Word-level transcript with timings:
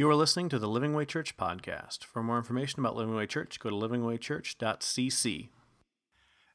You 0.00 0.08
are 0.08 0.14
listening 0.14 0.48
to 0.48 0.58
the 0.58 0.66
Living 0.66 0.94
Way 0.94 1.04
Church 1.04 1.36
podcast. 1.36 2.04
For 2.04 2.22
more 2.22 2.38
information 2.38 2.80
about 2.80 2.96
Living 2.96 3.14
Way 3.14 3.26
Church, 3.26 3.60
go 3.60 3.68
to 3.68 3.76
livingwaychurch.cc. 3.76 5.48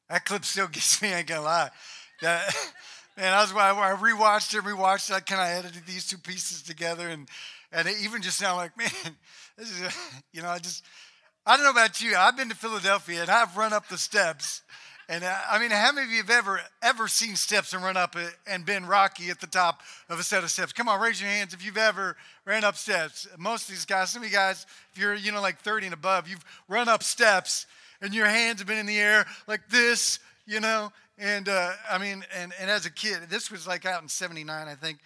That 0.10 0.25
clip 0.25 0.44
still 0.44 0.68
gets 0.71 1.00
me, 1.00 1.14
I 1.14 1.20
ain't 1.20 1.27
gonna 1.27 1.43
lie. 1.43 1.69
That, 2.23 2.55
man, 3.17 3.33
I 3.33 3.42
was 3.42 3.51
I, 3.51 3.95
rewatched 4.01 4.55
it, 4.55 4.63
rewatched 4.63 5.11
it. 5.11 5.13
I 5.13 5.19
kind 5.19 5.42
of 5.42 5.63
edited 5.63 5.85
these 5.85 6.08
two 6.08 6.17
pieces 6.17 6.63
together, 6.63 7.08
and 7.08 7.29
and 7.71 7.87
it 7.87 7.97
even 8.02 8.23
just 8.23 8.39
sounded 8.39 8.57
like, 8.57 8.75
man, 8.79 9.16
this 9.59 9.70
is, 9.70 9.96
you 10.34 10.41
know, 10.41 10.50
I 10.50 10.57
just, 10.57 10.84
I 11.46 11.55
don't 11.55 11.66
know 11.66 11.71
about 11.71 12.02
you. 12.02 12.16
I've 12.16 12.36
been 12.36 12.50
to 12.50 12.55
Philadelphia 12.55 13.21
and 13.21 13.30
I've 13.30 13.55
run 13.55 13.73
up 13.73 13.89
the 13.89 14.00
steps 14.00 14.64
and 15.08 15.24
uh, 15.24 15.36
I 15.50 15.60
mean, 15.60 15.70
how 15.70 15.92
many 15.92 16.08
of 16.08 16.12
you 16.12 16.18
have 16.18 16.30
ever 16.30 16.62
ever 16.82 17.08
seen 17.08 17.36
steps 17.36 17.74
and 17.74 17.84
run 17.84 17.96
up 17.96 18.16
and 18.48 18.66
been 18.66 18.86
rocky 18.86 19.30
at 19.30 19.39
the 19.39 19.48
top 19.48 19.82
of 20.10 20.20
a 20.20 20.24
set 20.24 20.44
of 20.44 20.50
steps? 20.50 20.74
Come 20.74 20.88
on, 20.88 21.00
raise 21.00 21.21
your 21.21 21.30
hands 21.30 21.54
if 21.54 21.64
you've 21.64 21.78
ever 21.78 22.18
ran 22.46 22.64
up 22.64 22.76
steps. 22.76 23.28
Most 23.38 23.64
of 23.64 23.70
these 23.70 23.86
guys, 23.86 24.10
some 24.10 24.24
of 24.24 24.30
you 24.30 24.34
guys, 24.34 24.66
if 24.92 25.00
you're 25.00 25.14
you 25.14 25.32
know 25.32 25.42
like 25.42 25.60
30 25.60 25.88
and 25.88 25.93
above, 25.93 26.28
you've 26.28 26.43
run 26.68 26.89
up 26.89 27.04
steps 27.04 27.68
and 28.02 28.14
your 28.14 28.26
hands 28.26 28.60
have 28.60 28.68
been 28.68 28.78
in 28.78 28.86
the 28.86 28.98
air 28.98 29.26
like 29.48 29.70
this, 29.70 30.20
you 30.46 30.60
know. 30.60 30.92
And 31.18 31.48
uh, 31.48 31.74
I 31.90 31.98
mean, 31.98 32.26
and 32.35 32.51
and 32.59 32.70
as 32.70 32.85
a 32.85 32.91
kid, 32.91 33.20
this 33.29 33.51
was 33.51 33.67
like 33.67 33.85
out 33.85 34.01
in 34.01 34.07
'79, 34.07 34.67
I 34.67 34.73
think. 34.73 34.99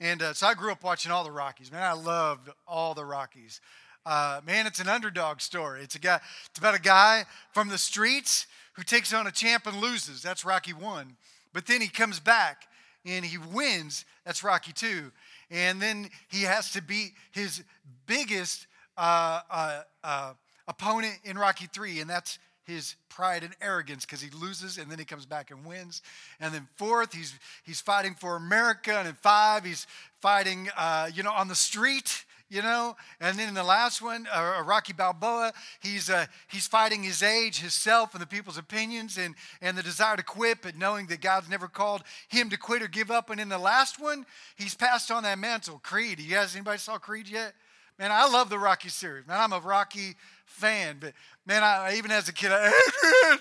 And 0.00 0.22
uh, 0.22 0.34
so 0.34 0.46
I 0.46 0.54
grew 0.54 0.72
up 0.72 0.82
watching 0.82 1.12
all 1.12 1.24
the 1.24 1.30
Rockies. 1.30 1.70
Man, 1.72 1.82
I 1.82 1.92
loved 1.92 2.50
all 2.66 2.94
the 2.94 3.04
Rockies. 3.04 3.60
Uh, 4.04 4.40
man, 4.46 4.66
it's 4.66 4.78
an 4.78 4.88
underdog 4.88 5.40
story. 5.40 5.82
It's 5.82 5.94
a 5.94 5.98
guy. 5.98 6.20
It's 6.50 6.58
about 6.58 6.74
a 6.74 6.80
guy 6.80 7.24
from 7.52 7.68
the 7.68 7.78
streets 7.78 8.46
who 8.76 8.82
takes 8.82 9.12
on 9.12 9.26
a 9.26 9.32
champ 9.32 9.66
and 9.66 9.80
loses. 9.80 10.22
That's 10.22 10.44
Rocky 10.44 10.72
1. 10.72 11.16
But 11.52 11.66
then 11.66 11.80
he 11.80 11.88
comes 11.88 12.20
back 12.20 12.68
and 13.04 13.24
he 13.24 13.38
wins. 13.38 14.04
That's 14.24 14.44
Rocky 14.44 14.72
2. 14.72 15.10
And 15.50 15.80
then 15.80 16.10
he 16.28 16.42
has 16.42 16.72
to 16.72 16.82
beat 16.82 17.12
his 17.32 17.64
biggest 18.06 18.66
uh, 18.96 19.40
uh, 19.50 19.82
uh, 20.04 20.32
opponent 20.68 21.18
in 21.24 21.38
Rocky 21.38 21.66
3, 21.72 22.00
and 22.00 22.10
that's 22.10 22.38
his 22.64 22.96
pride 23.08 23.44
and 23.44 23.54
arrogance 23.62 24.04
because 24.04 24.20
he 24.20 24.28
loses 24.30 24.76
and 24.76 24.90
then 24.90 24.98
he 24.98 25.04
comes 25.04 25.24
back 25.24 25.52
and 25.52 25.64
wins. 25.64 26.02
And 26.40 26.52
then 26.52 26.66
fourth, 26.74 27.14
he's 27.14 27.32
he's 27.64 27.80
fighting 27.80 28.14
for 28.14 28.36
America, 28.36 28.98
and 28.98 29.06
in 29.06 29.14
five, 29.14 29.64
he's 29.64 29.86
fighting, 30.20 30.68
uh, 30.76 31.08
you 31.14 31.22
know, 31.22 31.32
on 31.32 31.46
the 31.48 31.54
street 31.54 32.25
you 32.48 32.62
know. 32.62 32.96
And 33.20 33.38
then 33.38 33.48
in 33.48 33.54
the 33.54 33.64
last 33.64 34.00
one, 34.00 34.26
uh, 34.32 34.62
Rocky 34.64 34.92
Balboa, 34.92 35.52
he's 35.80 36.10
uh, 36.10 36.26
he's 36.48 36.66
fighting 36.66 37.02
his 37.02 37.22
age, 37.22 37.60
his 37.60 37.74
self, 37.74 38.14
and 38.14 38.22
the 38.22 38.26
people's 38.26 38.58
opinions, 38.58 39.18
and 39.18 39.34
and 39.60 39.76
the 39.76 39.82
desire 39.82 40.16
to 40.16 40.22
quit, 40.22 40.58
but 40.62 40.76
knowing 40.76 41.06
that 41.06 41.20
God's 41.20 41.48
never 41.48 41.68
called 41.68 42.02
him 42.28 42.50
to 42.50 42.56
quit 42.56 42.82
or 42.82 42.88
give 42.88 43.10
up. 43.10 43.30
And 43.30 43.40
in 43.40 43.48
the 43.48 43.58
last 43.58 44.00
one, 44.00 44.26
he's 44.56 44.74
passed 44.74 45.10
on 45.10 45.22
that 45.24 45.38
mantle. 45.38 45.80
Creed. 45.82 46.20
You 46.20 46.30
guys, 46.30 46.54
anybody 46.54 46.78
saw 46.78 46.98
Creed 46.98 47.28
yet? 47.28 47.54
Man, 47.98 48.12
I 48.12 48.28
love 48.28 48.50
the 48.50 48.58
Rocky 48.58 48.90
series. 48.90 49.26
Man, 49.26 49.40
I'm 49.40 49.52
a 49.52 49.60
Rocky 49.60 50.16
fan, 50.44 50.98
but 51.00 51.14
man, 51.46 51.62
I 51.62 51.94
even 51.96 52.10
as 52.10 52.28
a 52.28 52.32
kid, 52.32 52.52
I, 52.52 52.66
Adrian, 52.66 53.40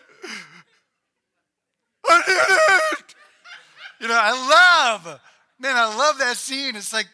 I 2.10 2.22
did 2.26 3.00
it. 3.00 3.16
You 4.02 4.08
know, 4.08 4.18
I 4.20 4.94
love, 4.94 5.20
man, 5.60 5.76
I 5.76 5.96
love 5.96 6.18
that 6.20 6.38
scene. 6.38 6.76
It's 6.76 6.94
like 6.94 7.08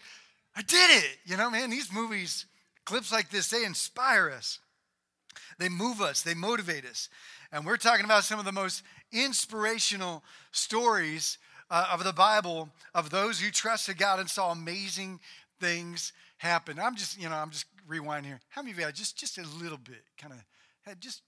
I 0.56 0.62
did 0.62 1.04
it. 1.04 1.18
You 1.26 1.38
know, 1.38 1.50
man, 1.50 1.70
these 1.70 1.92
movies, 1.92 2.46
clips 2.86 3.12
like 3.12 3.30
this, 3.30 3.50
they 3.50 3.64
inspire 3.64 4.30
us. 4.30 4.60
They 5.58 5.70
move 5.70 6.02
us, 6.02 6.24
they 6.24 6.34
motivate 6.34 6.86
us. 6.86 7.08
And 7.52 7.66
we're 7.66 7.78
talking 7.78 8.06
about 8.06 8.24
some 8.24 8.40
of 8.40 8.46
the 8.46 8.52
most 8.52 8.84
inspirational 9.12 10.24
stories 10.52 11.38
uh, 11.70 11.88
of 11.92 12.04
the 12.04 12.14
Bible 12.14 12.70
of 12.94 13.10
those 13.10 13.40
who 13.40 13.52
trusted 13.52 13.98
God 13.98 14.20
and 14.20 14.30
saw 14.30 14.52
amazing 14.52 15.20
things 15.60 16.14
happen. 16.38 16.80
I'm 16.80 16.96
just, 16.96 17.22
you 17.22 17.30
know, 17.30 17.36
I'm 17.36 17.52
just 17.52 17.66
rewinding 17.88 18.26
here. 18.26 18.40
How 18.50 18.62
many 18.62 18.72
of 18.72 18.80
you 18.80 18.86
had 18.86 18.96
just 18.96 19.18
just 19.18 19.38
a 19.38 19.46
little 19.62 19.78
bit 19.78 20.04
kind 20.18 20.34
of 20.34 20.40
had 20.82 21.00
just 21.00 21.22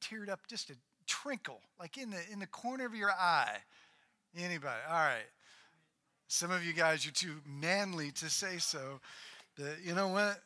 teared 0.00 0.28
up 0.28 0.40
just 0.48 0.70
a 0.70 0.74
trinkle 1.08 1.58
like 1.78 1.96
in 1.98 2.10
the 2.10 2.20
in 2.30 2.38
the 2.38 2.46
corner 2.46 2.86
of 2.86 2.94
your 2.94 3.10
eye? 3.10 3.56
Anybody? 4.36 4.80
All 4.88 4.94
right. 4.94 5.26
Some 6.32 6.52
of 6.52 6.64
you 6.64 6.72
guys, 6.72 7.04
you're 7.04 7.10
too 7.10 7.40
manly 7.44 8.12
to 8.12 8.30
say 8.30 8.58
so. 8.58 9.00
But 9.56 9.78
you 9.84 9.96
know 9.96 10.06
what? 10.06 10.40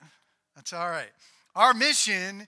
That's 0.57 0.73
all 0.73 0.89
right. 0.89 1.11
Our 1.55 1.75
mission 1.75 2.47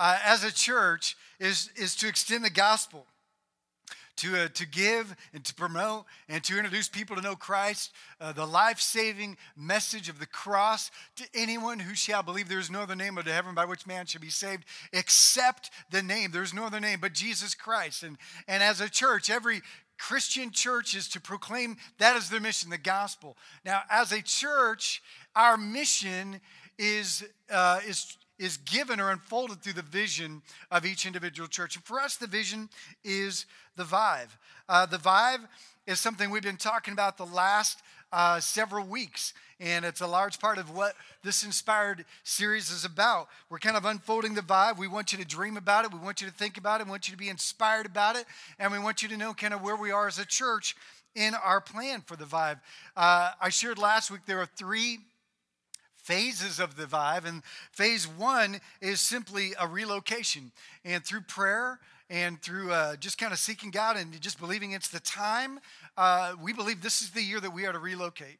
uh, 0.00 0.18
as 0.24 0.42
a 0.42 0.52
church 0.52 1.16
is, 1.38 1.70
is 1.76 1.94
to 1.94 2.08
extend 2.08 2.44
the 2.44 2.50
gospel, 2.50 3.06
to, 4.16 4.36
uh, 4.36 4.48
to 4.54 4.66
give 4.66 5.14
and 5.32 5.44
to 5.44 5.54
promote 5.54 6.06
and 6.28 6.42
to 6.42 6.56
introduce 6.56 6.88
people 6.88 7.14
to 7.14 7.22
know 7.22 7.36
Christ, 7.36 7.92
uh, 8.20 8.32
the 8.32 8.46
life 8.46 8.80
saving 8.80 9.36
message 9.56 10.08
of 10.08 10.18
the 10.18 10.26
cross 10.26 10.90
to 11.16 11.24
anyone 11.34 11.78
who 11.78 11.94
shall 11.94 12.24
believe 12.24 12.48
there 12.48 12.58
is 12.58 12.70
no 12.70 12.80
other 12.80 12.96
name 12.96 13.16
under 13.16 13.32
heaven 13.32 13.54
by 13.54 13.64
which 13.64 13.86
man 13.86 14.06
shall 14.06 14.20
be 14.20 14.28
saved 14.28 14.64
except 14.92 15.70
the 15.92 16.02
name. 16.02 16.32
There's 16.32 16.52
no 16.52 16.64
other 16.64 16.80
name 16.80 16.98
but 17.00 17.12
Jesus 17.12 17.54
Christ. 17.54 18.02
And, 18.02 18.18
and 18.48 18.60
as 18.60 18.80
a 18.80 18.90
church, 18.90 19.30
every 19.30 19.62
Christian 20.02 20.50
church 20.50 20.96
is 20.96 21.06
to 21.10 21.20
proclaim 21.20 21.76
that 21.98 22.16
is 22.16 22.28
their 22.28 22.40
mission, 22.40 22.70
the 22.70 22.76
gospel. 22.76 23.36
Now, 23.64 23.82
as 23.88 24.10
a 24.10 24.20
church, 24.20 25.00
our 25.36 25.56
mission 25.56 26.40
is, 26.76 27.24
uh, 27.48 27.78
is, 27.86 28.16
is 28.36 28.56
given 28.56 28.98
or 28.98 29.12
unfolded 29.12 29.62
through 29.62 29.74
the 29.74 29.82
vision 29.82 30.42
of 30.72 30.84
each 30.84 31.06
individual 31.06 31.48
church. 31.48 31.76
And 31.76 31.84
for 31.84 32.00
us, 32.00 32.16
the 32.16 32.26
vision 32.26 32.68
is 33.04 33.46
the 33.76 33.84
vibe. 33.84 34.30
Uh, 34.68 34.86
the 34.86 34.96
vibe 34.96 35.46
is 35.86 36.00
something 36.00 36.30
we've 36.30 36.42
been 36.42 36.56
talking 36.56 36.92
about 36.92 37.16
the 37.16 37.26
last 37.26 37.78
uh, 38.12 38.40
several 38.40 38.86
weeks. 38.86 39.34
And 39.58 39.84
it's 39.84 40.00
a 40.00 40.06
large 40.06 40.40
part 40.40 40.58
of 40.58 40.70
what 40.70 40.94
this 41.22 41.44
inspired 41.44 42.04
series 42.24 42.70
is 42.70 42.84
about. 42.84 43.28
We're 43.48 43.60
kind 43.60 43.76
of 43.76 43.84
unfolding 43.84 44.34
the 44.34 44.40
vibe. 44.40 44.76
We 44.76 44.88
want 44.88 45.12
you 45.12 45.18
to 45.18 45.24
dream 45.24 45.56
about 45.56 45.84
it. 45.84 45.92
We 45.92 46.00
want 46.00 46.20
you 46.20 46.26
to 46.26 46.32
think 46.32 46.58
about 46.58 46.80
it. 46.80 46.86
We 46.86 46.90
want 46.90 47.08
you 47.08 47.12
to 47.12 47.18
be 47.18 47.28
inspired 47.28 47.86
about 47.86 48.16
it. 48.16 48.24
And 48.58 48.72
we 48.72 48.78
want 48.80 49.02
you 49.02 49.08
to 49.08 49.16
know 49.16 49.32
kind 49.34 49.54
of 49.54 49.62
where 49.62 49.76
we 49.76 49.92
are 49.92 50.08
as 50.08 50.18
a 50.18 50.26
church 50.26 50.76
in 51.14 51.34
our 51.34 51.60
plan 51.60 52.02
for 52.04 52.16
the 52.16 52.24
vibe. 52.24 52.60
Uh, 52.96 53.32
I 53.40 53.50
shared 53.50 53.78
last 53.78 54.10
week 54.10 54.22
there 54.26 54.40
are 54.40 54.48
three 54.56 54.98
phases 55.96 56.58
of 56.58 56.76
the 56.76 56.86
vibe. 56.86 57.24
And 57.24 57.42
phase 57.70 58.08
one 58.08 58.60
is 58.80 59.00
simply 59.00 59.52
a 59.60 59.68
relocation. 59.68 60.50
And 60.84 61.04
through 61.04 61.22
prayer, 61.22 61.78
and 62.12 62.42
through 62.42 62.70
uh, 62.70 62.94
just 62.96 63.16
kind 63.16 63.32
of 63.32 63.38
seeking 63.38 63.70
God 63.70 63.96
and 63.96 64.20
just 64.20 64.38
believing 64.38 64.72
it's 64.72 64.88
the 64.88 65.00
time, 65.00 65.58
uh, 65.96 66.34
we 66.42 66.52
believe 66.52 66.82
this 66.82 67.02
is 67.02 67.10
the 67.10 67.22
year 67.22 67.40
that 67.40 67.52
we 67.52 67.66
are 67.66 67.72
to 67.72 67.78
relocate. 67.78 68.38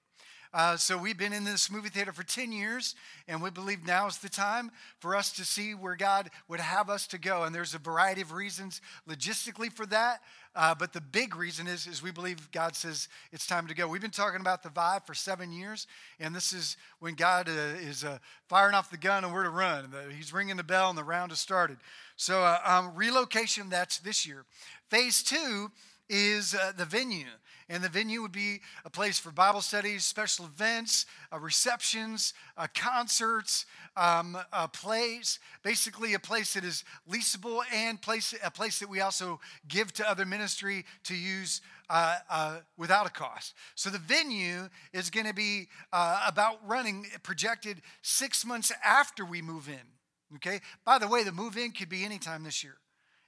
Uh, 0.54 0.76
so 0.76 0.98
we've 0.98 1.16
been 1.16 1.32
in 1.32 1.44
this 1.44 1.70
movie 1.70 1.88
theater 1.88 2.12
for 2.12 2.22
10 2.22 2.52
years, 2.52 2.94
and 3.26 3.40
we 3.40 3.48
believe 3.48 3.86
now 3.86 4.06
is 4.06 4.18
the 4.18 4.28
time 4.28 4.70
for 5.00 5.16
us 5.16 5.32
to 5.32 5.46
see 5.46 5.74
where 5.74 5.96
God 5.96 6.28
would 6.46 6.60
have 6.60 6.90
us 6.90 7.06
to 7.06 7.16
go. 7.16 7.44
And 7.44 7.54
there's 7.54 7.74
a 7.74 7.78
variety 7.78 8.20
of 8.20 8.32
reasons 8.32 8.82
logistically 9.08 9.72
for 9.72 9.86
that. 9.86 10.20
Uh, 10.54 10.74
but 10.74 10.92
the 10.92 11.00
big 11.00 11.34
reason 11.34 11.66
is, 11.66 11.86
is 11.86 12.02
we 12.02 12.10
believe 12.10 12.50
God 12.52 12.76
says 12.76 13.08
it's 13.32 13.46
time 13.46 13.66
to 13.68 13.74
go. 13.74 13.88
We've 13.88 14.02
been 14.02 14.10
talking 14.10 14.42
about 14.42 14.62
the 14.62 14.68
vibe 14.68 15.06
for 15.06 15.14
seven 15.14 15.52
years, 15.52 15.86
and 16.20 16.34
this 16.34 16.52
is 16.52 16.76
when 16.98 17.14
God 17.14 17.48
uh, 17.48 17.78
is 17.80 18.04
uh, 18.04 18.18
firing 18.50 18.74
off 18.74 18.90
the 18.90 18.98
gun 18.98 19.24
and 19.24 19.32
we're 19.32 19.44
to 19.44 19.50
run. 19.50 19.90
He's 20.14 20.34
ringing 20.34 20.58
the 20.58 20.62
bell 20.62 20.90
and 20.90 20.98
the 20.98 21.04
round 21.04 21.32
has 21.32 21.40
started. 21.40 21.78
So, 22.16 22.42
uh, 22.42 22.58
um, 22.66 22.92
relocation, 22.94 23.70
that's 23.70 23.98
this 24.00 24.26
year. 24.26 24.44
Phase 24.90 25.22
two 25.22 25.70
is 26.10 26.54
uh, 26.54 26.72
the 26.76 26.84
venue. 26.84 27.24
And 27.68 27.82
the 27.82 27.88
venue 27.88 28.22
would 28.22 28.32
be 28.32 28.60
a 28.84 28.90
place 28.90 29.18
for 29.18 29.30
Bible 29.30 29.60
studies, 29.60 30.04
special 30.04 30.46
events, 30.46 31.06
uh, 31.32 31.38
receptions, 31.38 32.34
uh, 32.56 32.66
concerts, 32.74 33.66
um, 33.96 34.36
uh, 34.52 34.68
plays. 34.68 35.38
Basically, 35.62 36.14
a 36.14 36.18
place 36.18 36.54
that 36.54 36.64
is 36.64 36.84
leasable 37.10 37.62
and 37.72 38.00
place, 38.00 38.34
a 38.44 38.50
place 38.50 38.78
that 38.80 38.88
we 38.88 39.00
also 39.00 39.40
give 39.68 39.92
to 39.94 40.08
other 40.08 40.24
ministry 40.24 40.84
to 41.04 41.14
use 41.14 41.60
uh, 41.90 42.16
uh, 42.30 42.56
without 42.76 43.06
a 43.06 43.10
cost. 43.10 43.54
So 43.74 43.90
the 43.90 43.98
venue 43.98 44.68
is 44.92 45.10
going 45.10 45.26
to 45.26 45.34
be 45.34 45.68
uh, 45.92 46.24
about 46.26 46.66
running 46.66 47.06
projected 47.22 47.82
six 48.02 48.44
months 48.44 48.72
after 48.84 49.24
we 49.24 49.42
move 49.42 49.68
in. 49.68 50.36
Okay. 50.36 50.60
By 50.84 50.98
the 50.98 51.08
way, 51.08 51.24
the 51.24 51.32
move 51.32 51.56
in 51.56 51.72
could 51.72 51.88
be 51.88 52.04
anytime 52.04 52.44
this 52.44 52.64
year. 52.64 52.76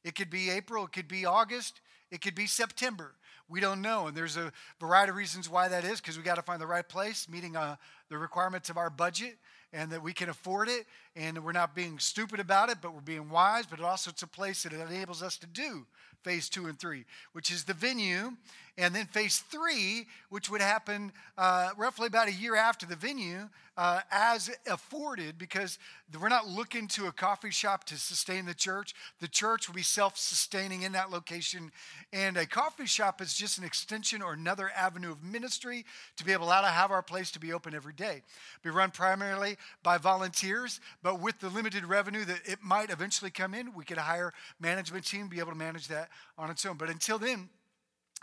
It 0.02 0.14
could 0.14 0.30
be 0.30 0.50
April. 0.50 0.84
It 0.84 0.92
could 0.92 1.08
be 1.08 1.26
August. 1.26 1.80
It 2.10 2.20
could 2.20 2.34
be 2.34 2.46
September. 2.46 3.14
We 3.48 3.60
don't 3.60 3.82
know. 3.82 4.06
And 4.06 4.16
there's 4.16 4.36
a 4.36 4.52
variety 4.80 5.10
of 5.10 5.16
reasons 5.16 5.48
why 5.48 5.68
that 5.68 5.84
is 5.84 6.00
because 6.00 6.16
we 6.16 6.22
got 6.22 6.36
to 6.36 6.42
find 6.42 6.60
the 6.60 6.66
right 6.66 6.88
place, 6.88 7.28
meeting 7.28 7.56
uh, 7.56 7.76
the 8.08 8.18
requirements 8.18 8.70
of 8.70 8.76
our 8.76 8.90
budget, 8.90 9.36
and 9.72 9.90
that 9.90 10.02
we 10.02 10.12
can 10.12 10.28
afford 10.28 10.68
it. 10.68 10.86
And 11.16 11.44
we're 11.44 11.52
not 11.52 11.74
being 11.74 11.98
stupid 11.98 12.40
about 12.40 12.70
it, 12.70 12.78
but 12.80 12.94
we're 12.94 13.00
being 13.00 13.30
wise. 13.30 13.66
But 13.66 13.80
also 13.80 14.10
it's 14.10 14.22
a 14.22 14.28
place 14.28 14.62
that 14.62 14.72
enables 14.72 15.22
us 15.22 15.36
to 15.38 15.46
do 15.46 15.86
phase 16.24 16.48
two 16.48 16.66
and 16.66 16.78
three, 16.78 17.04
which 17.32 17.50
is 17.50 17.64
the 17.64 17.74
venue, 17.74 18.32
and 18.76 18.94
then 18.94 19.06
phase 19.06 19.38
three, 19.38 20.06
which 20.30 20.50
would 20.50 20.62
happen 20.62 21.12
uh, 21.38 21.70
roughly 21.76 22.06
about 22.06 22.28
a 22.28 22.32
year 22.32 22.56
after 22.56 22.86
the 22.86 22.96
venue, 22.96 23.48
uh, 23.76 24.00
as 24.10 24.50
afforded, 24.66 25.38
because 25.38 25.78
we're 26.20 26.28
not 26.28 26.48
looking 26.48 26.88
to 26.88 27.06
a 27.06 27.12
coffee 27.12 27.50
shop 27.50 27.84
to 27.84 27.96
sustain 27.96 28.46
the 28.46 28.54
church. 28.54 28.94
The 29.20 29.28
church 29.28 29.68
will 29.68 29.74
be 29.74 29.82
self 29.82 30.16
sustaining 30.16 30.82
in 30.82 30.92
that 30.92 31.10
location. 31.10 31.70
And 32.12 32.36
a 32.36 32.46
coffee 32.46 32.86
shop 32.86 33.20
is 33.20 33.34
just 33.34 33.58
an 33.58 33.64
extension 33.64 34.22
or 34.22 34.32
another 34.32 34.70
avenue 34.76 35.12
of 35.12 35.22
ministry 35.22 35.84
to 36.16 36.24
be 36.24 36.32
able 36.32 36.46
to 36.46 36.52
have 36.52 36.90
our 36.90 37.02
place 37.02 37.30
to 37.32 37.40
be 37.40 37.52
open 37.52 37.74
every 37.74 37.92
day. 37.96 38.22
Be 38.62 38.70
run 38.70 38.90
primarily 38.90 39.56
by 39.82 39.98
volunteers, 39.98 40.80
but 41.02 41.20
with 41.20 41.38
the 41.40 41.48
limited 41.48 41.84
revenue 41.84 42.24
that 42.24 42.40
it 42.44 42.58
might 42.62 42.90
eventually 42.90 43.30
come 43.30 43.54
in, 43.54 43.74
we 43.74 43.84
could 43.84 43.98
hire 43.98 44.32
management 44.60 45.04
team, 45.04 45.28
be 45.28 45.38
able 45.38 45.52
to 45.52 45.58
manage 45.58 45.88
that 45.88 46.08
on 46.36 46.50
its 46.50 46.64
own. 46.66 46.76
But 46.76 46.90
until 46.90 47.18
then, 47.18 47.48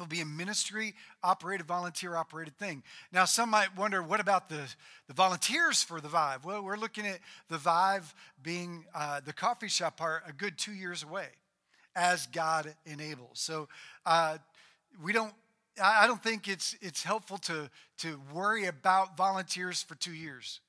It'll 0.02 0.10
be 0.10 0.22
a 0.22 0.26
ministry 0.26 0.96
operated, 1.22 1.68
volunteer 1.68 2.16
operated 2.16 2.58
thing. 2.58 2.82
Now, 3.12 3.26
some 3.26 3.50
might 3.50 3.78
wonder, 3.78 4.02
what 4.02 4.20
about 4.20 4.50
the, 4.50 4.62
the 5.08 5.14
volunteers 5.14 5.84
for 5.84 6.00
the 6.02 6.08
Vive? 6.08 6.44
Well, 6.46 6.64
we're 6.64 6.78
looking 6.78 7.06
at 7.06 7.20
the 7.50 7.58
Vive 7.58 8.16
being 8.42 8.86
uh, 8.96 9.20
the 9.24 9.34
coffee 9.34 9.68
shop 9.68 9.98
part 9.98 10.24
a 10.28 10.34
good 10.34 10.58
two 10.58 10.72
years 10.72 11.04
away 11.04 11.28
as 11.96 12.26
God 12.28 12.74
enables. 12.86 13.40
So 13.42 13.68
uh, 14.06 14.38
we 15.04 15.14
don't, 15.14 15.34
I 15.82 16.08
don't 16.08 16.22
think 16.22 16.48
it's, 16.48 16.76
it's 16.82 17.04
helpful 17.04 17.38
to, 17.40 17.70
to 18.00 18.20
worry 18.34 18.66
about 18.66 19.16
volunteers 19.16 19.82
for 19.82 19.96
two 19.96 20.14
years. 20.14 20.60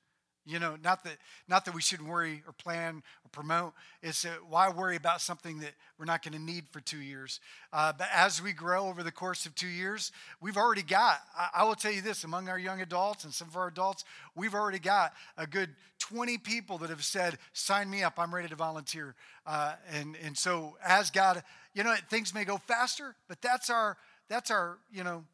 You 0.44 0.58
know, 0.58 0.76
not 0.82 1.04
that 1.04 1.18
not 1.46 1.64
that 1.66 1.74
we 1.74 1.80
shouldn't 1.80 2.08
worry 2.08 2.42
or 2.48 2.52
plan 2.52 2.96
or 3.24 3.28
promote. 3.30 3.74
It's 4.02 4.24
uh, 4.24 4.30
why 4.48 4.70
worry 4.70 4.96
about 4.96 5.20
something 5.20 5.60
that 5.60 5.70
we're 5.98 6.04
not 6.04 6.24
going 6.24 6.32
to 6.32 6.40
need 6.40 6.64
for 6.68 6.80
two 6.80 6.98
years. 6.98 7.38
Uh, 7.72 7.92
but 7.96 8.08
as 8.12 8.42
we 8.42 8.52
grow 8.52 8.88
over 8.88 9.04
the 9.04 9.12
course 9.12 9.46
of 9.46 9.54
two 9.54 9.68
years, 9.68 10.10
we've 10.40 10.56
already 10.56 10.82
got. 10.82 11.20
I, 11.38 11.60
I, 11.60 11.64
will 11.64 11.76
tell 11.76 11.92
you 11.92 12.02
this: 12.02 12.24
among 12.24 12.48
our 12.48 12.58
young 12.58 12.80
adults 12.80 13.22
and 13.22 13.32
some 13.32 13.46
of 13.46 13.56
our 13.56 13.68
adults, 13.68 14.04
we've 14.34 14.54
already 14.54 14.80
got 14.80 15.12
a 15.38 15.46
good 15.46 15.70
20 16.00 16.38
people 16.38 16.78
that 16.78 16.90
have 16.90 17.04
said, 17.04 17.38
"Sign 17.52 17.88
me 17.88 18.02
up. 18.02 18.14
I'm 18.18 18.34
ready 18.34 18.48
to 18.48 18.56
volunteer." 18.56 19.14
Uh, 19.46 19.74
and 19.92 20.16
and 20.24 20.36
so 20.36 20.76
as 20.84 21.12
God, 21.12 21.44
you 21.72 21.84
know, 21.84 21.94
things 22.10 22.34
may 22.34 22.44
go 22.44 22.58
faster, 22.58 23.14
but 23.28 23.40
that's 23.40 23.70
our 23.70 23.96
that's 24.32 24.50
our 24.50 24.78
you 24.90 25.04
know 25.04 25.24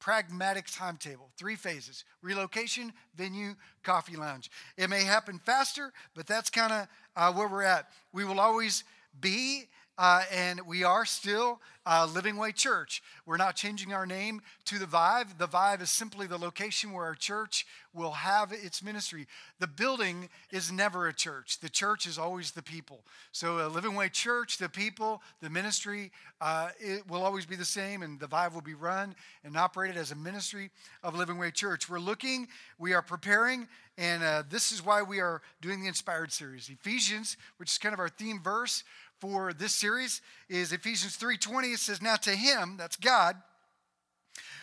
pragmatic 0.00 0.66
timetable, 0.70 1.30
three 1.36 1.56
phases 1.56 2.04
relocation, 2.22 2.92
venue, 3.16 3.54
coffee 3.82 4.16
lounge. 4.16 4.50
It 4.76 4.88
may 4.90 5.02
happen 5.02 5.40
faster, 5.44 5.92
but 6.14 6.26
that's 6.26 6.50
kind 6.50 6.72
of 6.72 6.88
uh, 7.16 7.32
where 7.32 7.48
we're 7.48 7.62
at. 7.62 7.88
We 8.12 8.24
will 8.24 8.38
always 8.38 8.84
be 9.20 9.64
uh, 9.98 10.22
and 10.32 10.60
we 10.66 10.84
are 10.84 11.04
still 11.04 11.60
uh, 11.86 12.08
Living 12.12 12.36
Way 12.36 12.52
Church. 12.52 13.02
We're 13.26 13.36
not 13.36 13.56
changing 13.56 13.92
our 13.92 14.06
name 14.06 14.40
to 14.64 14.78
the 14.78 14.86
Vive. 14.86 15.38
The 15.38 15.46
Vive 15.46 15.82
is 15.82 15.90
simply 15.90 16.26
the 16.26 16.38
location 16.38 16.92
where 16.92 17.04
our 17.04 17.14
church 17.14 17.66
will 17.92 18.12
have 18.12 18.52
its 18.52 18.82
ministry. 18.82 19.26
The 19.60 19.66
building 19.66 20.28
is 20.50 20.72
never 20.72 21.06
a 21.06 21.14
church, 21.14 21.60
the 21.60 21.68
church 21.68 22.06
is 22.06 22.18
always 22.18 22.52
the 22.52 22.62
people. 22.62 23.04
So, 23.32 23.66
a 23.66 23.68
Living 23.68 23.94
Way 23.94 24.08
Church, 24.08 24.58
the 24.58 24.68
people, 24.68 25.22
the 25.40 25.50
ministry, 25.50 26.10
uh, 26.40 26.70
it 26.78 27.08
will 27.08 27.22
always 27.22 27.46
be 27.46 27.56
the 27.56 27.64
same, 27.64 28.02
and 28.02 28.18
the 28.18 28.26
Vive 28.26 28.54
will 28.54 28.62
be 28.62 28.74
run 28.74 29.14
and 29.44 29.56
operated 29.56 29.96
as 29.96 30.10
a 30.10 30.16
ministry 30.16 30.70
of 31.02 31.14
Living 31.14 31.38
Way 31.38 31.50
Church. 31.50 31.88
We're 31.88 32.00
looking, 32.00 32.48
we 32.78 32.94
are 32.94 33.02
preparing, 33.02 33.68
and 33.96 34.24
uh, 34.24 34.42
this 34.50 34.72
is 34.72 34.84
why 34.84 35.02
we 35.02 35.20
are 35.20 35.40
doing 35.60 35.80
the 35.80 35.86
Inspired 35.86 36.32
series. 36.32 36.68
Ephesians, 36.68 37.36
which 37.58 37.70
is 37.70 37.78
kind 37.78 37.92
of 37.92 38.00
our 38.00 38.08
theme 38.08 38.40
verse, 38.42 38.82
for 39.24 39.54
this 39.54 39.74
series 39.74 40.20
is 40.50 40.70
Ephesians 40.70 41.16
3:20. 41.16 41.72
It 41.72 41.80
says, 41.80 42.02
"Now 42.02 42.16
to 42.16 42.36
him, 42.36 42.76
that's 42.76 42.96
God, 42.96 43.42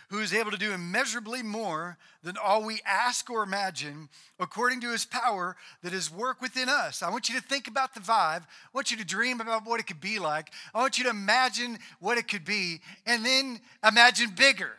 who 0.09 0.19
is 0.19 0.35
able 0.35 0.51
to 0.51 0.57
do 0.57 0.71
immeasurably 0.71 1.41
more 1.41 1.97
than 2.21 2.37
all 2.37 2.63
we 2.63 2.79
ask 2.85 3.27
or 3.31 3.41
imagine, 3.41 4.07
according 4.39 4.79
to 4.81 4.91
his 4.91 5.03
power 5.03 5.57
that 5.81 5.93
is 5.93 6.11
work 6.11 6.41
within 6.41 6.69
us. 6.69 7.01
I 7.01 7.09
want 7.09 7.27
you 7.27 7.39
to 7.39 7.47
think 7.47 7.67
about 7.67 7.95
the 7.95 8.01
vibe. 8.01 8.43
I 8.43 8.69
want 8.71 8.91
you 8.91 8.97
to 8.97 9.03
dream 9.03 9.41
about 9.41 9.65
what 9.65 9.79
it 9.79 9.87
could 9.87 9.99
be 9.99 10.19
like. 10.19 10.53
I 10.75 10.79
want 10.79 10.99
you 10.99 11.05
to 11.05 11.09
imagine 11.09 11.79
what 11.99 12.19
it 12.19 12.27
could 12.27 12.45
be, 12.45 12.81
and 13.07 13.25
then 13.25 13.61
imagine 13.83 14.29
bigger. 14.35 14.77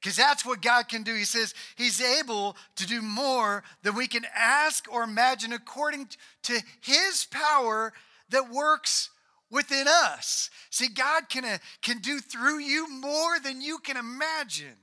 Because 0.00 0.16
that's 0.16 0.46
what 0.46 0.62
God 0.62 0.88
can 0.88 1.02
do. 1.02 1.14
He 1.14 1.24
says 1.24 1.54
He's 1.74 2.00
able 2.00 2.56
to 2.76 2.86
do 2.86 3.02
more 3.02 3.64
than 3.82 3.96
we 3.96 4.06
can 4.06 4.26
ask 4.32 4.86
or 4.92 5.02
imagine 5.02 5.52
according 5.52 6.08
to 6.42 6.62
His 6.80 7.26
power 7.30 7.92
that 8.32 8.50
works 8.50 9.10
within 9.50 9.86
us. 9.86 10.50
See, 10.70 10.88
God 10.88 11.28
can, 11.28 11.44
uh, 11.44 11.58
can 11.82 11.98
do 11.98 12.18
through 12.18 12.58
you 12.58 12.88
more 12.90 13.38
than 13.38 13.60
you 13.60 13.78
can 13.78 13.96
imagine. 13.96 14.76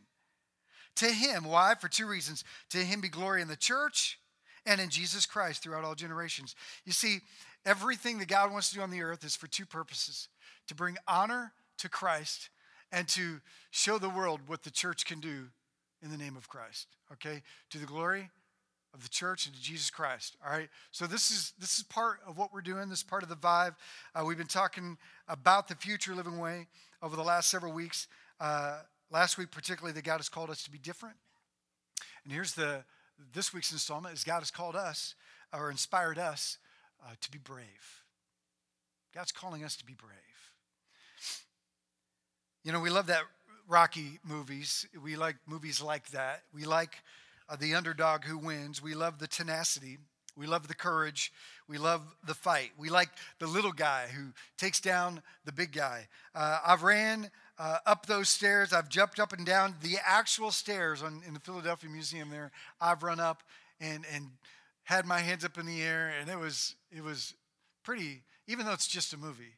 To 0.98 1.08
Him, 1.08 1.44
why? 1.44 1.76
For 1.76 1.88
two 1.88 2.08
reasons. 2.08 2.44
To 2.70 2.78
Him 2.78 3.02
be 3.02 3.10
glory 3.10 3.42
in 3.42 3.48
the 3.48 3.56
church 3.56 4.20
and 4.66 4.80
in 4.80 4.90
Jesus 4.90 5.26
Christ 5.26 5.64
throughout 5.64 5.84
all 5.84 5.96
generations. 5.96 6.56
You 6.86 6.92
see, 6.92 7.20
everything 7.66 8.20
that 8.20 8.28
God 8.28 8.52
wants 8.52 8.70
to 8.70 8.76
do 8.76 8.82
on 8.82 8.92
the 8.92 9.02
earth 9.02 9.24
is 9.24 9.36
for 9.36 9.48
two 9.48 9.66
purposes 9.66 10.28
to 10.68 10.76
bring 10.76 10.98
honor 11.08 11.54
to 11.80 11.90
Christ 11.90 12.50
and 12.92 13.08
to 13.10 13.42
show 13.72 13.98
the 13.98 14.10
world 14.10 14.42
what 14.48 14.64
the 14.64 14.72
church 14.72 15.06
can 15.06 15.20
do 15.20 15.48
in 16.02 16.12
the 16.12 16.18
name 16.18 16.38
of 16.38 16.50
Christ. 16.50 16.88
Okay? 17.14 17.42
To 17.72 17.78
the 17.78 17.86
glory 17.86 18.30
of 18.94 19.04
the 19.04 19.10
church 19.10 19.46
and 19.46 19.56
to 19.56 19.62
Jesus 19.62 19.90
Christ. 19.90 20.36
All 20.46 20.52
right. 20.52 20.70
So 20.92 21.06
this 21.06 21.32
is 21.32 21.54
this 21.60 21.78
is 21.78 21.84
part 21.84 22.20
of 22.28 22.38
what 22.38 22.54
we're 22.54 22.62
doing. 22.62 22.90
This 22.90 23.00
is 23.00 23.04
part 23.04 23.24
of 23.24 23.30
the 23.30 23.36
vibe. 23.36 23.76
Uh, 24.16 24.24
we've 24.26 24.38
been 24.38 24.48
talking 24.48 24.98
about 25.28 25.68
the 25.68 25.76
future 25.76 26.16
living 26.16 26.40
way 26.40 26.68
over 27.02 27.16
the 27.16 27.24
last 27.24 27.50
several 27.50 27.74
weeks. 27.74 28.08
Uh, 28.40 28.80
last 29.12 29.38
week, 29.38 29.52
particularly, 29.52 29.94
that 29.94 30.04
God 30.04 30.18
has 30.18 30.30
called 30.30 30.50
us 30.50 30.64
to 30.64 30.72
be 30.72 30.78
different. 30.78 31.16
And 32.24 32.34
here's 32.34 32.54
the 32.54 32.84
this 33.34 33.54
week's 33.54 33.72
installment: 33.72 34.16
is 34.16 34.24
God 34.24 34.40
has 34.40 34.52
called 34.52 34.76
us 34.76 35.16
or 35.54 35.72
inspired 35.72 36.18
us 36.18 36.58
uh, 37.06 37.14
to 37.22 37.32
be 37.32 37.38
brave. 37.38 38.04
God's 39.14 39.32
calling 39.32 39.64
us 39.64 39.76
to 39.78 39.86
be 39.86 39.94
brave. 39.94 40.14
You 42.64 42.72
know, 42.72 42.80
we 42.80 42.90
love 42.90 43.08
that 43.08 43.24
Rocky 43.68 44.20
movies. 44.24 44.86
We 45.02 45.16
like 45.16 45.38
movies 45.48 45.82
like 45.82 46.10
that. 46.12 46.44
We 46.54 46.66
like 46.66 46.96
uh, 47.50 47.56
the 47.56 47.74
underdog 47.74 48.24
who 48.26 48.38
wins. 48.38 48.82
We 48.82 48.94
love 48.94 49.20
the 49.20 49.28
tenacity. 49.28 49.98
We 50.38 50.48
love 50.48 50.68
the 50.68 50.76
courage. 50.76 51.34
We 51.68 51.78
love 51.78 52.02
the 52.26 52.34
fight. 52.34 52.72
We 52.78 52.90
like 52.90 53.10
the 53.40 53.48
little 53.48 53.74
guy 53.74 54.08
who 54.08 54.34
takes 54.58 54.80
down 54.80 55.22
the 55.44 55.52
big 55.52 55.74
guy. 55.74 56.08
Uh, 56.34 56.60
I've 56.66 56.84
ran 56.84 57.30
uh, 57.58 57.80
up 57.86 58.06
those 58.06 58.30
stairs. 58.30 58.72
I've 58.72 58.90
jumped 58.90 59.20
up 59.20 59.34
and 59.34 59.46
down 59.46 59.76
the 59.82 59.98
actual 60.06 60.52
stairs 60.52 61.04
on, 61.04 61.22
in 61.28 61.34
the 61.34 61.40
Philadelphia 61.40 61.90
Museum 61.90 62.30
there. 62.30 62.52
I've 62.80 63.04
run 63.04 63.20
up 63.20 63.44
and, 63.82 64.06
and 64.14 64.30
had 64.84 65.06
my 65.06 65.20
hands 65.20 65.44
up 65.44 65.58
in 65.58 65.66
the 65.66 65.82
air, 65.82 66.14
and 66.20 66.30
it 66.30 66.40
was, 66.40 66.76
it 66.92 67.04
was 67.04 67.34
pretty, 67.84 68.24
even 68.48 68.66
though 68.66 68.74
it's 68.74 68.88
just 68.88 69.14
a 69.14 69.18
movie, 69.18 69.56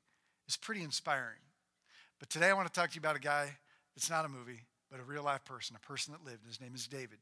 it's 0.48 0.58
pretty 0.58 0.82
inspiring. 0.82 1.40
But 2.20 2.30
today 2.30 2.50
I 2.50 2.54
want 2.54 2.68
to 2.68 2.74
talk 2.74 2.90
to 2.90 2.96
you 2.96 3.00
about 3.00 3.16
a 3.16 3.20
guy 3.20 3.56
that's 3.96 4.10
not 4.10 4.26
a 4.26 4.30
movie, 4.30 4.62
but 4.92 5.00
a 5.00 5.04
real 5.04 5.24
life 5.24 5.46
person, 5.46 5.76
a 5.76 5.88
person 5.88 6.14
that 6.14 6.30
lived. 6.30 6.46
His 6.46 6.60
name 6.60 6.76
is 6.76 6.86
David 6.86 7.20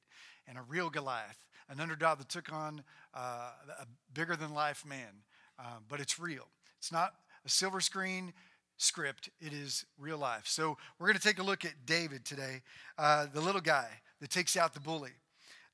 and 0.48 0.58
a 0.58 0.62
real 0.68 0.90
Goliath, 0.90 1.38
an 1.70 1.80
underdog 1.80 2.18
that 2.18 2.30
took 2.30 2.52
on 2.52 2.84
uh, 3.16 3.52
a 3.80 3.86
bigger 4.14 4.36
than 4.36 4.54
life 4.54 4.86
man. 4.86 5.24
Uh, 5.60 5.78
but 5.88 6.00
it's 6.00 6.20
real. 6.20 6.48
It's 6.80 6.92
not 6.92 7.14
a 7.46 7.50
silver 7.50 7.80
screen 7.80 8.34
script, 8.78 9.30
it 9.42 9.54
is 9.54 9.86
real 10.00 10.18
life. 10.18 10.44
So 10.46 10.78
we're 10.98 11.08
going 11.08 11.18
to 11.18 11.22
take 11.22 11.40
a 11.40 11.44
look 11.44 11.66
at 11.66 11.86
David 11.86 12.24
today, 12.26 12.62
uh, 12.98 13.28
the 13.32 13.42
little 13.42 13.62
guy 13.62 13.88
that 14.22 14.30
takes 14.30 14.56
out 14.56 14.74
the 14.74 14.80
bully. 14.80 15.12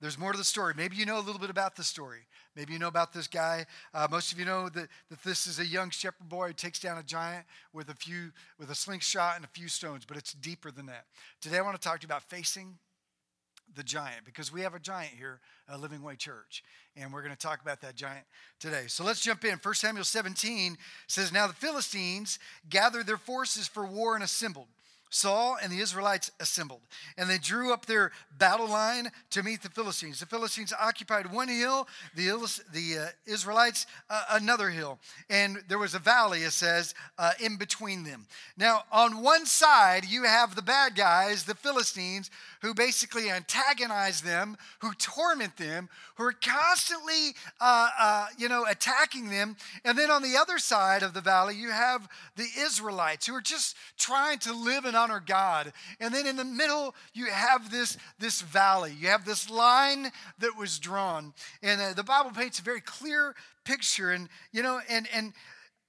There's 0.02 0.20
more 0.20 0.32
to 0.32 0.38
the 0.38 0.44
story. 0.44 0.74
Maybe 0.76 0.98
you 0.98 1.06
know 1.06 1.18
a 1.18 1.22
little 1.22 1.40
bit 1.40 1.50
about 1.50 1.76
the 1.76 1.84
story. 1.84 2.28
Maybe 2.56 2.74
you 2.74 2.80
know 2.80 2.88
about 2.88 3.14
this 3.14 3.28
guy. 3.28 3.66
Uh, 3.94 4.08
most 4.12 4.32
of 4.34 4.40
you 4.40 4.46
know 4.46 4.68
that, 4.70 4.88
that 5.10 5.24
this 5.24 5.48
is 5.48 5.60
a 5.60 5.66
young 5.66 5.90
shepherd 5.90 6.28
boy 6.28 6.48
who 6.48 6.54
takes 6.54 6.80
down 6.80 6.98
a 6.98 7.04
giant 7.04 7.46
with 7.74 7.90
a 7.90 7.96
few 7.96 8.32
with 8.60 8.70
a 8.70 8.76
slingshot 8.76 9.38
and 9.38 9.46
a 9.46 9.50
few 9.50 9.68
stones, 9.68 10.04
but 10.06 10.18
it's 10.18 10.34
deeper 10.34 10.72
than 10.72 10.86
that. 10.88 11.06
Today 11.42 11.58
I 11.58 11.62
want 11.62 11.80
to 11.80 11.82
talk 11.82 12.00
to 12.00 12.04
you 12.04 12.08
about 12.08 12.24
facing 12.24 12.78
the 13.76 13.84
giant 13.84 14.26
because 14.26 14.52
we 14.52 14.62
have 14.62 14.76
a 14.76 14.80
giant 14.80 15.14
here 15.18 15.40
at 15.68 15.80
Living 15.80 16.02
Way 16.02 16.16
Church. 16.16 16.64
And 16.96 17.12
we're 17.12 17.22
going 17.22 17.34
to 17.34 17.40
talk 17.40 17.62
about 17.62 17.82
that 17.82 17.96
giant 17.96 18.26
today. 18.60 18.84
So 18.88 19.04
let's 19.04 19.22
jump 19.22 19.44
in. 19.44 19.60
1 19.62 19.74
Samuel 19.74 20.06
17 20.06 20.78
says, 21.08 21.34
Now 21.34 21.48
the 21.48 21.54
Philistines 21.54 22.40
gathered 22.70 23.08
their 23.08 23.18
forces 23.18 23.68
for 23.68 23.86
war 23.86 24.16
and 24.16 24.24
assembled. 24.24 24.68
Saul 25.16 25.58
and 25.64 25.72
the 25.72 25.80
Israelites 25.80 26.30
assembled, 26.42 26.82
and 27.18 27.30
they 27.30 27.38
drew 27.38 27.72
up 27.72 27.86
their 27.86 28.12
battle 28.38 28.68
line 28.68 29.10
to 29.30 29.44
meet 29.44 29.62
the 29.64 29.70
Philistines. 29.70 30.20
The 30.20 30.26
Philistines 30.26 30.74
occupied 30.78 31.32
one 31.32 31.48
hill, 31.48 31.88
the, 32.16 32.26
the 32.74 32.98
uh, 33.00 33.08
Israelites 33.26 33.88
uh, 34.10 34.26
another 34.32 34.70
hill, 34.70 35.00
and 35.30 35.64
there 35.70 35.78
was 35.78 35.96
a 35.96 36.00
valley, 36.00 36.40
it 36.40 36.52
says, 36.52 36.94
uh, 37.18 37.32
in 37.40 37.56
between 37.56 38.04
them. 38.04 38.26
Now, 38.58 38.84
on 38.92 39.24
one 39.24 39.46
side, 39.46 40.04
you 40.04 40.24
have 40.24 40.54
the 40.54 40.62
bad 40.62 40.96
guys, 40.96 41.46
the 41.46 41.56
Philistines, 41.56 42.30
who 42.66 42.74
basically 42.74 43.30
antagonize 43.30 44.22
them, 44.22 44.58
who 44.80 44.92
torment 44.96 45.56
them, 45.58 45.88
who 46.16 46.24
are 46.24 46.34
constantly, 46.34 47.36
uh, 47.62 47.90
uh, 48.00 48.26
you 48.40 48.50
know, 48.50 48.66
attacking 48.68 49.30
them. 49.30 49.56
And 49.84 49.96
then 49.96 50.10
on 50.10 50.24
the 50.24 50.36
other 50.36 50.58
side 50.58 51.04
of 51.04 51.14
the 51.14 51.22
valley, 51.22 51.56
you 51.56 51.70
have 51.70 52.10
the 52.36 52.48
Israelites 52.58 53.28
who 53.28 53.36
are 53.36 53.42
just 53.42 53.76
trying 54.00 54.40
to 54.40 54.52
live 54.52 54.86
and 54.86 54.96
honor 54.96 55.22
God. 55.24 55.74
And 56.00 56.12
then 56.12 56.26
in 56.26 56.38
the 56.38 56.44
middle, 56.44 56.96
you 57.14 57.28
have 57.28 57.70
this, 57.70 57.98
this 58.18 58.42
valley. 58.42 58.94
You 59.00 59.10
have 59.10 59.26
this 59.26 59.48
line 59.48 60.12
that 60.40 60.58
was 60.58 60.80
drawn. 60.80 61.36
And 61.62 61.80
uh, 61.80 61.94
the 61.94 62.04
Bible 62.04 62.32
paints 62.32 62.58
a 62.58 62.64
very 62.64 62.82
clear 62.82 63.36
picture. 63.64 64.10
And, 64.10 64.28
you 64.52 64.64
know, 64.64 64.82
and, 64.90 65.08
and 65.14 65.34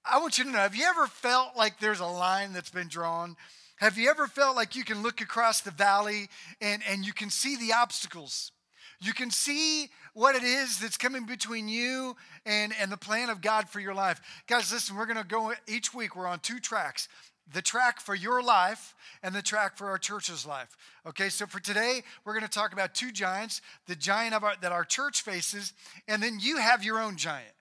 I 0.04 0.18
want 0.18 0.36
you 0.36 0.44
to 0.44 0.50
know 0.50 0.58
have 0.58 0.76
you 0.76 0.84
ever 0.84 1.06
felt 1.06 1.56
like 1.56 1.80
there's 1.80 2.00
a 2.00 2.06
line 2.06 2.52
that's 2.52 2.70
been 2.70 2.88
drawn? 2.88 3.34
Have 3.76 3.98
you 3.98 4.08
ever 4.08 4.26
felt 4.26 4.56
like 4.56 4.74
you 4.74 4.84
can 4.84 5.02
look 5.02 5.20
across 5.20 5.60
the 5.60 5.70
valley 5.70 6.28
and, 6.60 6.82
and 6.88 7.04
you 7.04 7.12
can 7.12 7.28
see 7.28 7.56
the 7.56 7.74
obstacles? 7.74 8.52
You 9.00 9.12
can 9.12 9.30
see 9.30 9.90
what 10.14 10.34
it 10.34 10.42
is 10.42 10.78
that's 10.78 10.96
coming 10.96 11.26
between 11.26 11.68
you 11.68 12.16
and, 12.46 12.72
and 12.80 12.90
the 12.90 12.96
plan 12.96 13.28
of 13.28 13.42
God 13.42 13.68
for 13.68 13.80
your 13.80 13.92
life. 13.92 14.20
Guys, 14.46 14.72
listen, 14.72 14.96
we're 14.96 15.04
going 15.04 15.18
to 15.18 15.24
go 15.24 15.52
each 15.68 15.92
week, 15.92 16.16
we're 16.16 16.26
on 16.26 16.40
two 16.40 16.58
tracks 16.58 17.08
the 17.52 17.62
track 17.62 18.00
for 18.00 18.14
your 18.14 18.42
life 18.42 18.94
and 19.22 19.34
the 19.34 19.42
track 19.42 19.76
for 19.76 19.88
our 19.88 19.98
church's 19.98 20.44
life. 20.44 20.76
Okay, 21.06 21.28
so 21.28 21.46
for 21.46 21.60
today, 21.60 22.02
we're 22.24 22.32
going 22.32 22.42
to 22.42 22.50
talk 22.50 22.72
about 22.72 22.94
two 22.94 23.12
giants 23.12 23.60
the 23.86 23.94
giant 23.94 24.34
of 24.34 24.42
our, 24.42 24.54
that 24.62 24.72
our 24.72 24.84
church 24.84 25.22
faces, 25.22 25.72
and 26.08 26.22
then 26.22 26.38
you 26.40 26.58
have 26.58 26.82
your 26.82 26.98
own 26.98 27.16
giant. 27.16 27.55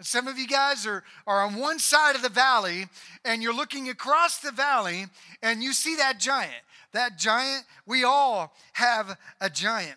And 0.00 0.06
some 0.06 0.28
of 0.28 0.38
you 0.38 0.46
guys 0.46 0.86
are, 0.86 1.04
are 1.26 1.42
on 1.42 1.56
one 1.56 1.78
side 1.78 2.16
of 2.16 2.22
the 2.22 2.30
valley 2.30 2.86
and 3.22 3.42
you're 3.42 3.54
looking 3.54 3.90
across 3.90 4.38
the 4.38 4.50
valley 4.50 5.04
and 5.42 5.62
you 5.62 5.74
see 5.74 5.94
that 5.96 6.18
giant. 6.18 6.62
That 6.92 7.18
giant, 7.18 7.66
we 7.84 8.02
all 8.02 8.54
have 8.72 9.18
a 9.42 9.50
giant. 9.50 9.96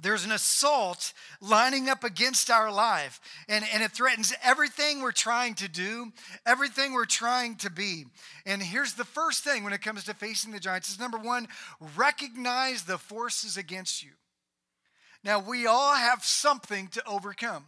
There's 0.00 0.24
an 0.24 0.30
assault 0.30 1.12
lining 1.40 1.88
up 1.88 2.04
against 2.04 2.50
our 2.52 2.70
life, 2.70 3.20
and, 3.48 3.64
and 3.74 3.82
it 3.82 3.90
threatens 3.90 4.32
everything 4.44 5.02
we're 5.02 5.10
trying 5.10 5.54
to 5.54 5.68
do, 5.68 6.12
everything 6.46 6.92
we're 6.92 7.04
trying 7.04 7.56
to 7.56 7.70
be. 7.70 8.04
And 8.44 8.62
here's 8.62 8.94
the 8.94 9.04
first 9.04 9.42
thing 9.42 9.64
when 9.64 9.72
it 9.72 9.82
comes 9.82 10.04
to 10.04 10.14
facing 10.14 10.52
the 10.52 10.60
giants 10.60 10.88
is 10.88 11.00
number 11.00 11.18
one, 11.18 11.48
recognize 11.96 12.84
the 12.84 12.98
forces 12.98 13.56
against 13.56 14.04
you. 14.04 14.12
Now, 15.24 15.40
we 15.40 15.66
all 15.66 15.96
have 15.96 16.24
something 16.24 16.86
to 16.88 17.04
overcome. 17.08 17.64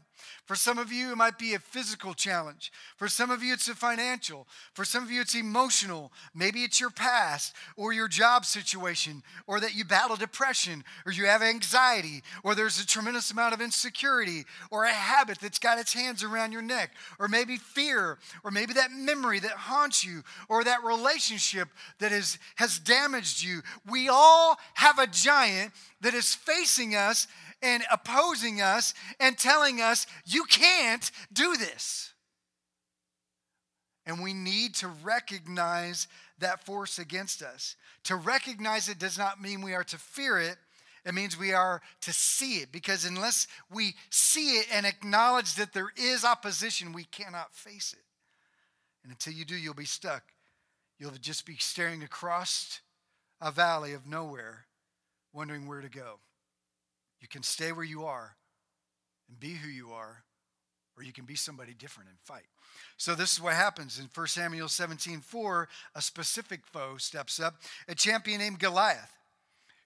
For 0.46 0.54
some 0.54 0.78
of 0.78 0.92
you, 0.92 1.12
it 1.12 1.16
might 1.16 1.38
be 1.38 1.54
a 1.54 1.58
physical 1.58 2.14
challenge. 2.14 2.72
For 2.96 3.08
some 3.08 3.30
of 3.30 3.42
you, 3.42 3.52
it's 3.52 3.68
a 3.68 3.75
financial. 3.75 4.46
For 4.75 4.84
some 4.84 5.04
of 5.04 5.10
you, 5.10 5.20
it's 5.20 5.34
emotional. 5.34 6.12
Maybe 6.34 6.64
it's 6.64 6.80
your 6.80 6.90
past 6.90 7.54
or 7.76 7.92
your 7.92 8.08
job 8.08 8.44
situation, 8.44 9.22
or 9.46 9.60
that 9.60 9.75
you 9.75 9.84
battle 9.84 10.16
depression, 10.16 10.84
or 11.06 11.12
you 11.12 11.26
have 11.26 11.42
anxiety, 11.42 12.22
or 12.42 12.54
there's 12.54 12.80
a 12.80 12.87
tremendous 12.87 13.30
amount 13.30 13.54
of 13.54 13.60
insecurity, 13.60 14.44
or 14.70 14.84
a 14.84 14.92
habit 14.92 15.38
that's 15.40 15.58
got 15.58 15.78
its 15.78 15.92
hands 15.92 16.22
around 16.25 16.52
your 16.52 16.62
neck, 16.62 16.92
or 17.18 17.28
maybe 17.28 17.56
fear, 17.56 18.18
or 18.44 18.50
maybe 18.50 18.72
that 18.72 18.92
memory 18.92 19.40
that 19.40 19.52
haunts 19.52 20.04
you, 20.04 20.22
or 20.48 20.64
that 20.64 20.84
relationship 20.84 21.68
that 21.98 22.12
is, 22.12 22.38
has 22.56 22.78
damaged 22.78 23.42
you. 23.42 23.62
We 23.88 24.08
all 24.08 24.58
have 24.75 24.98
a 24.98 25.06
giant 25.06 25.72
that 26.00 26.14
is 26.14 26.34
facing 26.34 26.94
us 26.94 27.26
and 27.62 27.82
opposing 27.90 28.60
us 28.60 28.94
and 29.18 29.36
telling 29.36 29.80
us, 29.80 30.06
you 30.24 30.44
can't 30.44 31.10
do 31.32 31.56
this. 31.56 32.12
And 34.06 34.22
we 34.22 34.32
need 34.32 34.74
to 34.76 34.88
recognize 34.88 36.08
that 36.38 36.64
force 36.64 36.98
against 36.98 37.42
us. 37.42 37.76
To 38.04 38.16
recognize 38.16 38.88
it 38.88 38.98
does 38.98 39.18
not 39.18 39.40
mean 39.40 39.60
we 39.60 39.74
are 39.74 39.84
to 39.84 39.98
fear 39.98 40.38
it. 40.38 40.56
It 41.04 41.14
means 41.14 41.38
we 41.38 41.52
are 41.52 41.80
to 42.02 42.12
see 42.12 42.56
it 42.56 42.72
because 42.72 43.04
unless 43.04 43.46
we 43.70 43.94
see 44.10 44.58
it 44.58 44.66
and 44.72 44.86
acknowledge 44.86 45.54
that 45.54 45.72
there 45.72 45.90
is 45.96 46.24
opposition, 46.24 46.92
we 46.92 47.04
cannot 47.04 47.54
face 47.54 47.92
it. 47.92 48.04
And 49.02 49.12
until 49.12 49.32
you 49.32 49.44
do, 49.44 49.56
you'll 49.56 49.74
be 49.74 49.84
stuck. 49.84 50.22
You'll 50.98 51.12
just 51.12 51.46
be 51.46 51.56
staring 51.56 52.02
across 52.02 52.80
a 53.40 53.50
valley 53.50 53.92
of 53.92 54.06
nowhere, 54.06 54.66
wondering 55.32 55.66
where 55.68 55.80
to 55.80 55.88
go. 55.88 56.18
You 57.20 57.28
can 57.28 57.42
stay 57.42 57.72
where 57.72 57.84
you 57.84 58.04
are 58.04 58.37
and 59.28 59.38
be 59.38 59.54
who 59.54 59.68
you 59.68 59.90
are, 59.90 60.25
or 60.96 61.02
you 61.02 61.12
can 61.12 61.25
be 61.25 61.34
somebody 61.34 61.75
different 61.75 62.08
and 62.08 62.18
fight. 62.20 62.46
So 62.96 63.14
this 63.14 63.32
is 63.32 63.40
what 63.40 63.54
happens 63.54 63.98
in 63.98 64.08
1 64.12 64.26
Samuel 64.26 64.68
17 64.68 65.20
4. 65.20 65.68
A 65.94 66.02
specific 66.02 66.66
foe 66.66 66.96
steps 66.96 67.40
up, 67.40 67.56
a 67.88 67.94
champion 67.94 68.38
named 68.38 68.58
Goliath. 68.58 69.12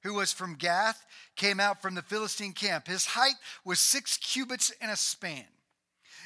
Who 0.03 0.15
was 0.15 0.33
from 0.33 0.57
Gath, 0.57 1.07
came 1.37 1.61
out 1.61 1.81
from 1.81 1.95
the 1.95 2.03
Philistine 2.03 2.53
camp. 2.53 2.89
His 2.89 3.07
height 3.07 3.37
was 3.65 3.79
six 3.79 4.17
cubits 4.17 4.73
and 4.81 4.91
a 4.91 4.97
span. 4.97 5.45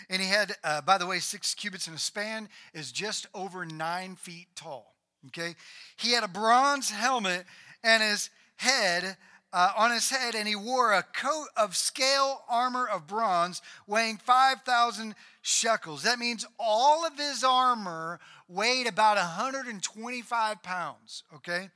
And 0.08 0.22
he 0.22 0.28
had, 0.28 0.54
uh, 0.64 0.80
by 0.80 0.96
the 0.98 1.06
way, 1.06 1.18
six 1.18 1.54
cubits 1.54 1.86
and 1.86 1.96
a 1.96 1.98
span 1.98 2.48
is 2.72 2.90
just 2.90 3.26
over 3.34 3.66
nine 3.66 4.16
feet 4.16 4.46
tall. 4.56 4.94
Okay? 5.26 5.56
He 5.96 6.12
had 6.12 6.24
a 6.24 6.28
bronze 6.28 6.90
helmet, 6.90 7.44
and 7.82 8.02
his 8.02 8.30
head 8.56 9.16
uh, 9.56 9.72
on 9.74 9.90
his 9.90 10.10
head, 10.10 10.34
and 10.34 10.46
he 10.46 10.54
wore 10.54 10.92
a 10.92 11.02
coat 11.02 11.46
of 11.56 11.74
scale 11.74 12.42
armor 12.46 12.86
of 12.86 13.06
bronze 13.06 13.62
weighing 13.86 14.18
5,000 14.18 15.14
shekels. 15.40 16.02
That 16.02 16.18
means 16.18 16.44
all 16.58 17.06
of 17.06 17.16
his 17.16 17.42
armor 17.42 18.20
weighed 18.48 18.86
about 18.86 19.16
125 19.16 20.62
pounds, 20.62 21.22
okay? 21.36 21.70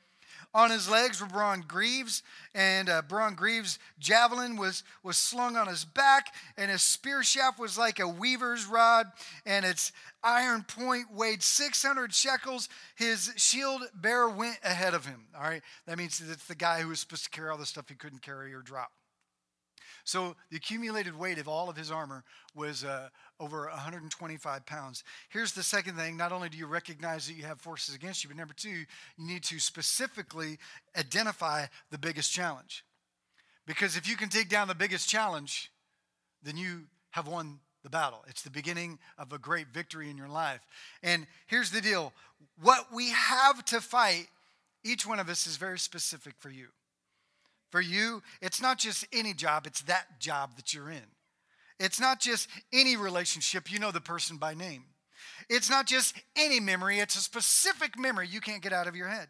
On 0.52 0.71
his 0.71 0.88
legs 0.90 1.21
were 1.21 1.28
bronze 1.28 1.64
greaves, 1.64 2.25
and 2.54 2.88
uh, 2.88 3.02
greaves 3.37 3.78
javelin 4.00 4.57
was, 4.57 4.83
was 5.04 5.16
slung 5.16 5.57
on 5.57 5.69
his 5.69 5.85
back, 5.85 6.35
and 6.57 6.71
his 6.71 6.83
spear 6.83 7.23
shaft 7.23 7.61
was 7.61 7.78
like 7.78 8.00
a 8.00 8.09
weaver's 8.09 8.66
rod, 8.66 9.07
and 9.47 9.64
its 9.64 9.92
iron 10.25 10.64
point 10.64 11.12
weighed 11.12 11.42
600 11.42 12.12
shekels. 12.12 12.69
His 12.97 13.33
shield 13.37 13.83
bearer 13.95 14.28
went 14.28 14.59
ahead 14.64 14.95
of 14.95 15.07
him. 15.07 15.26
All 15.37 15.42
right, 15.42 15.62
that 15.87 15.99
means 15.99 16.21
it's 16.21 16.47
the 16.47 16.57
guy 16.57 16.80
who 16.80 16.88
was 16.88 17.00
supposed 17.00 17.25
to 17.25 17.30
carry 17.30 17.50
all 17.50 17.59
the 17.59 17.66
stuff 17.66 17.88
he 17.88 17.95
couldn't 17.95 18.23
carry 18.23 18.52
or 18.52 18.62
drop. 18.62 18.90
So 20.04 20.37
the 20.50 20.57
accumulated 20.57 21.16
weight 21.16 21.38
of 21.38 21.49
all 21.49 21.69
of 21.69 21.76
his 21.76 21.90
armor 21.90 22.25
was 22.54 22.85
uh, 22.85 23.09
over 23.38 23.69
125 23.69 24.66
pounds. 24.66 25.04
Here's 25.28 25.52
the 25.52 25.62
second 25.62 25.97
thing 25.97 26.16
not 26.16 26.33
only 26.33 26.49
do 26.49 26.59
you 26.59 26.66
recognize 26.66 27.26
that 27.26 27.35
you 27.35 27.45
have 27.45 27.61
forces 27.61 27.95
against 27.95 28.25
you, 28.25 28.28
but 28.28 28.37
number 28.37 28.54
two, 28.54 28.71
you 28.71 28.87
need 29.19 29.42
to 29.45 29.59
specifically 29.59 30.59
identify 30.97 31.66
the 31.90 31.99
biggest 31.99 32.33
challenge. 32.33 32.85
Because 33.66 33.97
if 33.97 34.09
you 34.09 34.16
can 34.16 34.28
take 34.28 34.49
down 34.49 34.69
the 34.69 34.75
biggest 34.75 35.09
challenge, 35.09 35.71
then 36.42 36.57
you 36.57 36.83
have 37.11 37.28
won 37.28 37.61
the 37.83 37.90
battle. 37.90 38.25
It's 38.28 38.42
the 38.42 38.50
beginning 38.50 38.99
of 39.19 39.33
a 39.33 39.38
great 39.38 39.69
victory 39.69 40.11
in 40.11 40.16
your 40.16 40.28
life. 40.28 40.61
And 41.02 41.26
here's 41.47 41.71
the 41.71 41.80
deal 41.80 42.12
what 42.61 42.87
we 42.92 43.11
have 43.11 43.64
to 43.66 43.80
fight, 43.80 44.28
each 44.85 45.07
one 45.07 45.21
of 45.21 45.28
us 45.28 45.47
is 45.47 45.57
very 45.57 45.78
specific 45.78 46.35
for 46.38 46.50
you. 46.50 46.69
For 47.70 47.80
you, 47.80 48.22
it's 48.42 48.60
not 48.60 48.78
just 48.78 49.06
any 49.12 49.32
job, 49.32 49.66
it's 49.66 49.82
that 49.82 50.20
job 50.20 50.56
that 50.56 50.74
you're 50.74 50.90
in. 50.90 51.06
It's 51.78 52.00
not 52.00 52.20
just 52.20 52.48
any 52.72 52.96
relationship, 52.96 53.72
you 53.72 53.78
know 53.78 53.90
the 53.90 54.00
person 54.00 54.36
by 54.36 54.54
name. 54.54 54.84
It's 55.48 55.70
not 55.70 55.86
just 55.86 56.14
any 56.36 56.60
memory, 56.60 56.98
it's 56.98 57.16
a 57.16 57.20
specific 57.20 57.98
memory 57.98 58.28
you 58.28 58.40
can't 58.40 58.62
get 58.62 58.72
out 58.72 58.86
of 58.86 58.96
your 58.96 59.08
head. 59.08 59.28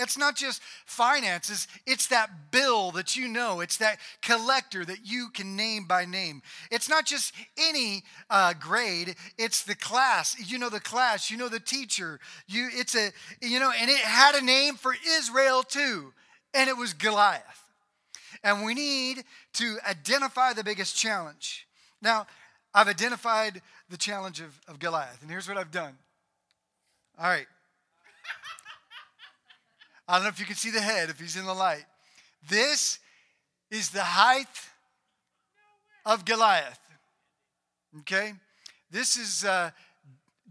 It's 0.00 0.16
not 0.16 0.34
just 0.34 0.62
finances, 0.86 1.68
it's 1.86 2.06
that 2.06 2.50
bill 2.50 2.90
that 2.92 3.16
you 3.16 3.28
know. 3.28 3.60
It's 3.60 3.76
that 3.76 3.98
collector 4.22 4.82
that 4.84 5.04
you 5.04 5.28
can 5.28 5.56
name 5.56 5.84
by 5.84 6.06
name. 6.06 6.40
It's 6.70 6.88
not 6.88 7.04
just 7.04 7.34
any 7.58 8.02
uh, 8.30 8.54
grade, 8.58 9.14
it's 9.36 9.62
the 9.62 9.74
class. 9.74 10.36
You 10.50 10.58
know 10.58 10.70
the 10.70 10.80
class, 10.80 11.30
you 11.30 11.36
know 11.36 11.50
the 11.50 11.60
teacher. 11.60 12.18
You 12.46 12.70
it's 12.72 12.96
a 12.96 13.10
you 13.42 13.60
know 13.60 13.70
and 13.78 13.90
it 13.90 13.98
had 13.98 14.34
a 14.34 14.44
name 14.44 14.76
for 14.76 14.94
Israel 15.06 15.62
too, 15.62 16.14
and 16.54 16.70
it 16.70 16.78
was 16.78 16.94
Goliath. 16.94 17.59
And 18.42 18.64
we 18.64 18.74
need 18.74 19.24
to 19.54 19.78
identify 19.88 20.52
the 20.52 20.64
biggest 20.64 20.96
challenge. 20.96 21.66
Now, 22.00 22.26
I've 22.72 22.88
identified 22.88 23.60
the 23.88 23.96
challenge 23.96 24.40
of, 24.40 24.58
of 24.68 24.78
Goliath, 24.78 25.20
and 25.20 25.30
here's 25.30 25.48
what 25.48 25.58
I've 25.58 25.70
done. 25.70 25.94
All 27.18 27.28
right. 27.28 27.46
I 30.08 30.14
don't 30.14 30.24
know 30.24 30.28
if 30.28 30.40
you 30.40 30.46
can 30.46 30.56
see 30.56 30.70
the 30.70 30.80
head, 30.80 31.10
if 31.10 31.20
he's 31.20 31.36
in 31.36 31.44
the 31.44 31.54
light. 31.54 31.84
This 32.48 32.98
is 33.70 33.90
the 33.90 34.02
height 34.02 34.46
of 36.04 36.24
Goliath. 36.24 36.80
Okay? 38.00 38.32
This 38.90 39.16
is 39.16 39.44
uh, 39.44 39.70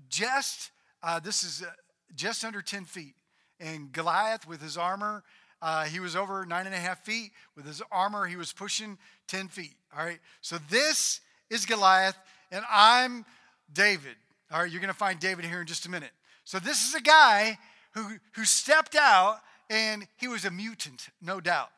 just, 0.10 0.72
uh, 1.04 1.20
this 1.20 1.44
is 1.44 1.64
uh, 1.64 1.72
just 2.16 2.46
under 2.46 2.62
10 2.62 2.86
feet. 2.86 3.16
and 3.60 3.92
Goliath 3.92 4.48
with 4.48 4.62
his 4.62 4.78
armor, 4.78 5.24
uh, 5.62 5.86
he 5.86 6.00
was 6.00 6.16
over 6.16 6.46
nine 6.46 6.66
and 6.66 6.76
a 6.76 6.80
half 6.80 7.04
feet. 7.04 7.32
With 7.56 7.66
his 7.66 7.82
armor, 7.92 8.26
he 8.26 8.36
was 8.36 8.54
pushing 8.54 8.98
10 9.28 9.48
feet. 9.48 9.76
All 9.98 10.06
right. 10.06 10.20
So 10.42 10.58
this 10.70 11.22
is 11.50 11.66
Goliath, 11.66 12.18
and 12.52 12.64
I'm 12.70 13.26
David. 13.74 14.16
All 14.52 14.62
right. 14.62 14.72
You're 14.72 14.82
going 14.82 14.94
to 14.94 14.98
find 14.98 15.20
David 15.20 15.46
here 15.46 15.62
in 15.62 15.68
just 15.68 15.86
a 15.86 15.90
minute. 15.90 16.12
So 16.46 16.60
this 16.60 16.88
is 16.88 16.96
a 16.96 17.02
guy 17.02 17.58
who, 17.94 18.18
who 18.34 18.46
stepped 18.46 18.96
out, 18.96 19.38
and 19.70 20.08
he 20.18 20.28
was 20.28 20.46
a 20.46 20.52
mutant, 20.52 21.10
no 21.22 21.40
doubt. 21.40 21.70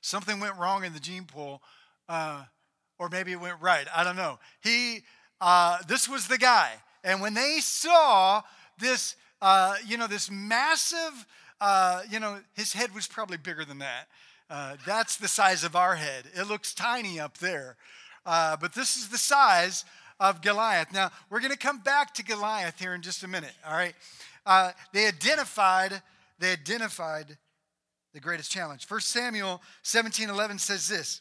Something 0.00 0.38
went 0.38 0.56
wrong 0.56 0.84
in 0.84 0.92
the 0.92 1.00
gene 1.00 1.24
pool, 1.24 1.62
uh, 2.08 2.44
or 2.98 3.08
maybe 3.08 3.32
it 3.32 3.40
went 3.40 3.60
right. 3.60 3.86
I 3.94 4.04
don't 4.04 4.16
know. 4.16 4.38
He, 4.62 5.02
uh, 5.40 5.78
this 5.88 6.08
was 6.08 6.28
the 6.28 6.38
guy. 6.38 6.72
And 7.02 7.20
when 7.20 7.34
they 7.34 7.58
saw 7.60 8.42
this, 8.78 9.16
uh, 9.40 9.76
you 9.86 9.96
know, 9.96 10.06
this 10.06 10.30
massive, 10.30 11.26
uh, 11.60 12.02
you 12.10 12.20
know, 12.20 12.38
his 12.54 12.72
head 12.72 12.94
was 12.94 13.06
probably 13.06 13.36
bigger 13.36 13.64
than 13.64 13.78
that. 13.78 14.08
Uh, 14.50 14.76
that's 14.86 15.16
the 15.16 15.28
size 15.28 15.64
of 15.64 15.74
our 15.74 15.96
head. 15.96 16.24
It 16.34 16.48
looks 16.48 16.74
tiny 16.74 17.18
up 17.18 17.38
there. 17.38 17.76
Uh, 18.26 18.56
but 18.56 18.74
this 18.74 18.96
is 18.96 19.08
the 19.08 19.18
size 19.18 19.84
of 20.20 20.42
Goliath. 20.42 20.92
Now, 20.92 21.10
we're 21.30 21.40
going 21.40 21.52
to 21.52 21.58
come 21.58 21.78
back 21.78 22.14
to 22.14 22.24
Goliath 22.24 22.78
here 22.78 22.94
in 22.94 23.02
just 23.02 23.22
a 23.22 23.28
minute, 23.28 23.52
all 23.66 23.74
right? 23.74 23.94
Uh, 24.46 24.72
they 24.92 25.06
identified, 25.06 26.02
they 26.38 26.52
identified 26.52 27.36
the 28.12 28.20
greatest 28.20 28.50
challenge. 28.50 28.86
First 28.86 29.08
Samuel 29.08 29.60
17 29.82 30.28
11 30.28 30.58
says 30.58 30.88
this 30.88 31.20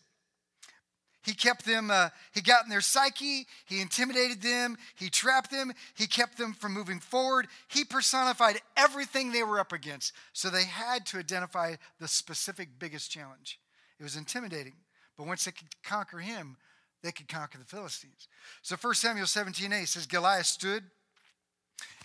he 1.24 1.34
kept 1.34 1.66
them, 1.66 1.90
uh, 1.90 2.10
he 2.34 2.42
got 2.42 2.66
in 2.66 2.70
their 2.70 2.82
psyche, 2.82 3.48
he 3.66 3.82
intimidated 3.82 4.42
them, 4.42 4.78
he 4.96 5.10
trapped 5.10 5.52
them, 5.52 5.72
he 5.96 6.06
kept 6.06 6.38
them 6.38 6.54
from 6.54 6.74
moving 6.74 7.00
forward. 7.00 7.48
He 7.70 7.86
personified 7.86 8.60
everything 8.76 9.32
they 9.32 9.44
were 9.44 9.60
up 9.60 9.72
against. 9.72 10.14
So 10.34 10.50
they 10.50 10.66
had 10.66 11.06
to 11.08 11.20
identify 11.20 11.76
the 12.00 12.10
specific 12.10 12.78
biggest 12.78 13.10
challenge. 13.10 13.58
It 14.00 14.04
was 14.04 14.18
intimidating, 14.18 14.74
but 15.18 15.26
once 15.26 15.46
they 15.46 15.52
could 15.52 15.70
conquer 15.82 16.20
him, 16.20 16.58
they 17.04 17.14
could 17.14 17.30
conquer 17.30 17.58
the 17.58 17.66
Philistines. 17.66 18.28
So 18.62 18.76
1 18.76 18.94
Samuel 18.96 19.26
17 19.26 19.72
8 19.72 19.88
says, 19.88 20.06
Goliath 20.06 20.46
stood 20.46 20.84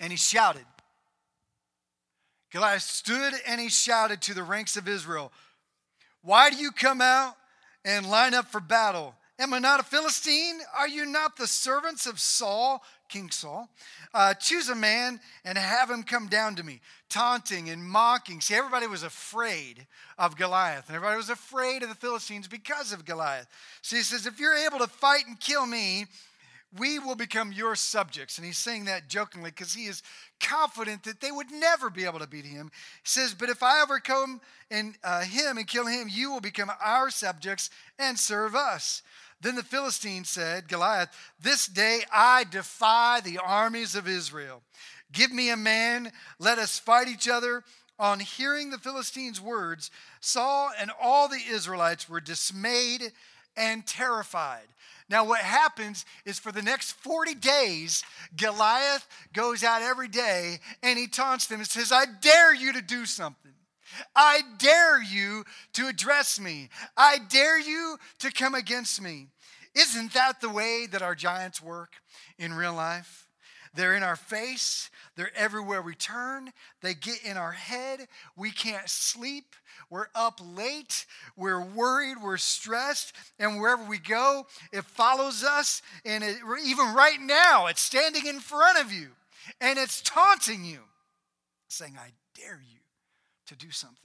and 0.00 0.12
he 0.12 0.16
shouted. 0.16 0.64
Goliath 2.52 2.82
stood 2.82 3.34
and 3.48 3.60
he 3.60 3.68
shouted 3.68 4.22
to 4.22 4.34
the 4.34 4.42
ranks 4.44 4.76
of 4.76 4.88
Israel, 4.88 5.32
Why 6.22 6.50
do 6.50 6.56
you 6.56 6.70
come 6.70 7.00
out? 7.00 7.34
And 7.84 8.08
line 8.08 8.34
up 8.34 8.46
for 8.46 8.60
battle. 8.60 9.14
Am 9.40 9.54
I 9.54 9.60
not 9.60 9.78
a 9.78 9.84
Philistine? 9.84 10.58
Are 10.76 10.88
you 10.88 11.06
not 11.06 11.36
the 11.36 11.46
servants 11.46 12.06
of 12.06 12.18
Saul, 12.18 12.82
King 13.08 13.30
Saul? 13.30 13.68
Uh, 14.12 14.34
choose 14.34 14.68
a 14.68 14.74
man 14.74 15.20
and 15.44 15.56
have 15.56 15.88
him 15.88 16.02
come 16.02 16.26
down 16.26 16.56
to 16.56 16.64
me, 16.64 16.80
taunting 17.08 17.70
and 17.70 17.84
mocking. 17.84 18.40
See, 18.40 18.54
everybody 18.54 18.88
was 18.88 19.04
afraid 19.04 19.86
of 20.18 20.36
Goliath, 20.36 20.88
and 20.88 20.96
everybody 20.96 21.18
was 21.18 21.30
afraid 21.30 21.84
of 21.84 21.88
the 21.88 21.94
Philistines 21.94 22.48
because 22.48 22.92
of 22.92 23.04
Goliath. 23.04 23.46
So 23.80 23.94
he 23.94 24.02
says, 24.02 24.26
If 24.26 24.40
you're 24.40 24.54
able 24.54 24.78
to 24.78 24.88
fight 24.88 25.28
and 25.28 25.38
kill 25.38 25.66
me, 25.66 26.06
we 26.76 26.98
will 26.98 27.14
become 27.14 27.52
your 27.52 27.74
subjects. 27.74 28.36
And 28.36 28.46
he's 28.46 28.58
saying 28.58 28.84
that 28.86 29.08
jokingly 29.08 29.50
because 29.50 29.74
he 29.74 29.86
is 29.86 30.02
confident 30.40 31.04
that 31.04 31.20
they 31.20 31.30
would 31.30 31.50
never 31.50 31.88
be 31.88 32.04
able 32.04 32.18
to 32.18 32.26
beat 32.26 32.44
him. 32.44 32.70
He 33.02 33.08
says, 33.08 33.34
But 33.34 33.48
if 33.48 33.62
I 33.62 33.82
overcome 33.82 34.40
and, 34.70 34.96
uh, 35.02 35.22
him 35.22 35.56
and 35.56 35.66
kill 35.66 35.86
him, 35.86 36.08
you 36.10 36.30
will 36.30 36.40
become 36.40 36.70
our 36.84 37.10
subjects 37.10 37.70
and 37.98 38.18
serve 38.18 38.54
us. 38.54 39.02
Then 39.40 39.54
the 39.54 39.62
Philistine 39.62 40.24
said, 40.24 40.68
Goliath, 40.68 41.10
This 41.40 41.66
day 41.66 42.00
I 42.12 42.44
defy 42.44 43.20
the 43.20 43.38
armies 43.38 43.94
of 43.94 44.08
Israel. 44.08 44.62
Give 45.12 45.32
me 45.32 45.50
a 45.50 45.56
man, 45.56 46.12
let 46.38 46.58
us 46.58 46.78
fight 46.78 47.08
each 47.08 47.28
other. 47.28 47.64
On 48.00 48.20
hearing 48.20 48.70
the 48.70 48.78
Philistines' 48.78 49.40
words, 49.40 49.90
Saul 50.20 50.70
and 50.78 50.92
all 51.02 51.28
the 51.28 51.42
Israelites 51.50 52.08
were 52.08 52.20
dismayed 52.20 53.12
and 53.58 53.86
terrified. 53.86 54.68
Now, 55.10 55.24
what 55.24 55.40
happens 55.40 56.04
is 56.24 56.38
for 56.38 56.52
the 56.52 56.62
next 56.62 56.92
40 56.92 57.34
days, 57.34 58.04
Goliath 58.36 59.06
goes 59.32 59.64
out 59.64 59.82
every 59.82 60.08
day 60.08 60.58
and 60.82 60.98
he 60.98 61.06
taunts 61.06 61.46
them 61.46 61.60
and 61.60 61.68
says, 61.68 61.90
I 61.92 62.04
dare 62.20 62.54
you 62.54 62.72
to 62.74 62.82
do 62.82 63.06
something. 63.06 63.52
I 64.14 64.40
dare 64.58 65.02
you 65.02 65.44
to 65.74 65.88
address 65.88 66.38
me. 66.38 66.68
I 66.96 67.18
dare 67.30 67.58
you 67.58 67.96
to 68.18 68.30
come 68.30 68.54
against 68.54 69.00
me. 69.00 69.28
Isn't 69.74 70.12
that 70.12 70.40
the 70.40 70.50
way 70.50 70.86
that 70.90 71.02
our 71.02 71.14
giants 71.14 71.62
work 71.62 71.92
in 72.38 72.52
real 72.52 72.74
life? 72.74 73.27
They're 73.74 73.94
in 73.94 74.02
our 74.02 74.16
face, 74.16 74.90
they're 75.16 75.30
everywhere 75.36 75.82
we 75.82 75.94
turn, 75.94 76.52
they 76.82 76.94
get 76.94 77.22
in 77.24 77.36
our 77.36 77.52
head, 77.52 78.08
we 78.36 78.50
can't 78.50 78.88
sleep, 78.88 79.54
we're 79.90 80.08
up 80.14 80.40
late, 80.42 81.06
we're 81.36 81.62
worried, 81.62 82.16
we're 82.22 82.36
stressed, 82.36 83.14
and 83.38 83.60
wherever 83.60 83.84
we 83.84 83.98
go, 83.98 84.46
it 84.72 84.84
follows 84.84 85.44
us. 85.44 85.82
And 86.04 86.22
it, 86.22 86.36
even 86.64 86.94
right 86.94 87.20
now, 87.20 87.66
it's 87.66 87.80
standing 87.80 88.26
in 88.26 88.40
front 88.40 88.78
of 88.78 88.92
you. 88.92 89.08
And 89.60 89.78
it's 89.78 90.02
taunting 90.02 90.64
you, 90.64 90.80
saying, 91.68 91.96
I 91.98 92.10
dare 92.34 92.60
you 92.60 92.80
to 93.46 93.56
do 93.56 93.70
something. 93.70 93.96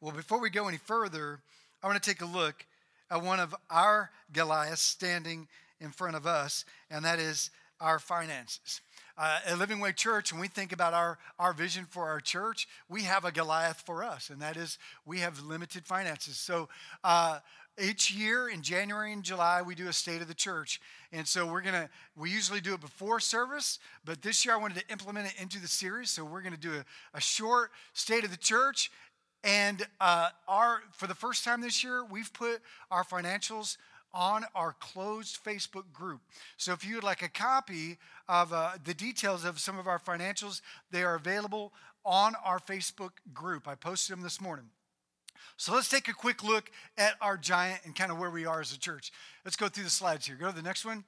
Well, 0.00 0.12
before 0.12 0.40
we 0.40 0.50
go 0.50 0.66
any 0.66 0.78
further, 0.78 1.40
I 1.82 1.86
want 1.86 2.02
to 2.02 2.10
take 2.10 2.22
a 2.22 2.26
look 2.26 2.66
at 3.10 3.22
one 3.22 3.38
of 3.40 3.54
our 3.70 4.10
Goliaths 4.32 4.82
standing 4.82 5.46
in 5.80 5.90
front 5.90 6.16
of 6.16 6.26
us, 6.26 6.64
and 6.90 7.04
that 7.04 7.18
is 7.18 7.50
our 7.80 7.98
finances. 7.98 8.80
Uh, 9.16 9.38
at 9.46 9.58
Living 9.58 9.80
Way 9.80 9.92
Church, 9.92 10.32
when 10.32 10.40
we 10.40 10.48
think 10.48 10.72
about 10.72 10.94
our, 10.94 11.18
our 11.38 11.52
vision 11.52 11.86
for 11.88 12.06
our 12.06 12.20
church, 12.20 12.68
we 12.88 13.02
have 13.02 13.24
a 13.24 13.32
Goliath 13.32 13.82
for 13.84 14.02
us, 14.02 14.30
and 14.30 14.40
that 14.40 14.56
is 14.56 14.78
we 15.04 15.18
have 15.18 15.42
limited 15.42 15.86
finances. 15.86 16.36
So 16.36 16.68
uh, 17.04 17.40
each 17.78 18.10
year 18.10 18.48
in 18.48 18.62
January 18.62 19.12
and 19.12 19.22
July, 19.22 19.62
we 19.62 19.74
do 19.74 19.88
a 19.88 19.92
state 19.92 20.20
of 20.20 20.28
the 20.28 20.34
church. 20.34 20.80
And 21.12 21.26
so 21.26 21.46
we're 21.46 21.62
going 21.62 21.74
to, 21.74 21.88
we 22.16 22.30
usually 22.30 22.60
do 22.60 22.74
it 22.74 22.80
before 22.80 23.20
service, 23.20 23.78
but 24.04 24.22
this 24.22 24.44
year 24.44 24.54
I 24.54 24.58
wanted 24.58 24.78
to 24.78 24.92
implement 24.92 25.26
it 25.26 25.34
into 25.40 25.58
the 25.60 25.68
series. 25.68 26.10
So 26.10 26.24
we're 26.24 26.42
going 26.42 26.54
to 26.54 26.60
do 26.60 26.72
a, 26.72 26.84
a 27.16 27.20
short 27.20 27.70
state 27.92 28.24
of 28.24 28.30
the 28.30 28.36
church. 28.36 28.90
And 29.42 29.86
uh, 30.00 30.28
our, 30.46 30.82
for 30.92 31.06
the 31.06 31.14
first 31.14 31.44
time 31.44 31.62
this 31.62 31.82
year, 31.82 32.04
we've 32.04 32.32
put 32.32 32.60
our 32.90 33.04
financials 33.04 33.78
on 34.12 34.44
our 34.54 34.74
closed 34.80 35.38
Facebook 35.44 35.92
group. 35.92 36.20
So 36.56 36.72
if 36.72 36.84
you 36.84 36.96
would 36.96 37.04
like 37.04 37.22
a 37.22 37.28
copy 37.28 37.98
of 38.28 38.52
uh, 38.52 38.72
the 38.84 38.94
details 38.94 39.44
of 39.44 39.60
some 39.60 39.78
of 39.78 39.86
our 39.86 39.98
financials, 39.98 40.60
they 40.90 41.02
are 41.02 41.14
available 41.14 41.72
on 42.04 42.34
our 42.44 42.58
Facebook 42.58 43.12
group. 43.32 43.68
I 43.68 43.74
posted 43.74 44.16
them 44.16 44.22
this 44.22 44.40
morning. 44.40 44.66
So 45.56 45.74
let's 45.74 45.88
take 45.88 46.08
a 46.08 46.14
quick 46.14 46.42
look 46.42 46.70
at 46.96 47.14
our 47.20 47.36
giant 47.36 47.80
and 47.84 47.94
kind 47.94 48.10
of 48.10 48.18
where 48.18 48.30
we 48.30 48.46
are 48.46 48.60
as 48.60 48.72
a 48.72 48.78
church. 48.78 49.12
Let's 49.44 49.56
go 49.56 49.68
through 49.68 49.84
the 49.84 49.90
slides 49.90 50.26
here. 50.26 50.36
Go 50.36 50.48
to 50.48 50.56
the 50.56 50.62
next 50.62 50.84
one. 50.84 51.04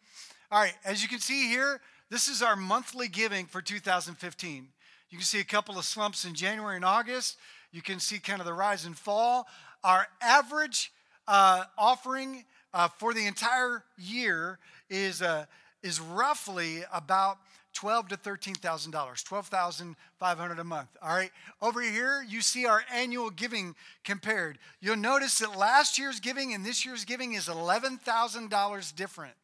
All 0.51 0.61
right, 0.61 0.75
as 0.85 1.03
you 1.03 1.09
can 1.09 1.21
see 1.21 1.49
here, 1.49 1.81
this 2.11 2.29
is 2.29 2.43
our 2.43 2.57
monthly 2.57 3.09
giving 3.09 3.47
for 3.47 3.63
2015. 3.63 4.69
You 5.09 5.19
can 5.19 5.25
see 5.25 5.41
a 5.41 5.45
couple 5.45 5.79
of 5.79 5.85
slumps 5.85 6.27
in 6.27 6.35
January 6.35 6.77
and 6.77 6.85
August. 6.85 7.39
You 7.71 7.81
can 7.81 7.99
see 7.99 8.19
kind 8.19 8.41
of 8.41 8.47
the 8.47 8.53
rise 8.53 8.85
and 8.85 8.97
fall. 8.97 9.47
Our 9.83 10.07
average 10.21 10.93
uh, 11.27 11.65
offering 11.79 12.45
uh, 12.75 12.89
for 12.89 13.15
the 13.15 13.27
entire 13.27 13.85
year 13.99 14.59
is, 14.89 15.23
uh, 15.23 15.47
is 15.83 16.01
roughly 16.01 16.83
about 16.93 17.39
twelve 17.73 18.09
to 18.09 18.17
thirteen 18.17 18.55
thousand 18.55 18.93
dollars, 18.93 19.23
twelve 19.23 19.47
thousand 19.47 19.97
five 20.19 20.39
hundred 20.39 20.59
a 20.59 20.65
month. 20.65 20.89
All 21.03 21.15
right. 21.15 21.31
Over 21.61 21.81
here, 21.81 22.25
you 22.27 22.41
see 22.41 22.67
our 22.67 22.83
annual 22.93 23.31
giving 23.31 23.75
compared. 24.05 24.59
You'll 24.81 24.97
notice 24.97 25.39
that 25.39 25.57
last 25.57 25.99
year's 25.99 26.21
giving 26.21 26.55
and 26.55 26.65
this 26.65 26.85
year's 26.85 27.05
giving 27.05 27.33
is 27.33 27.49
eleven 27.49 27.99
thousand 27.99 28.51
dollars 28.51 28.93
different. 28.93 29.35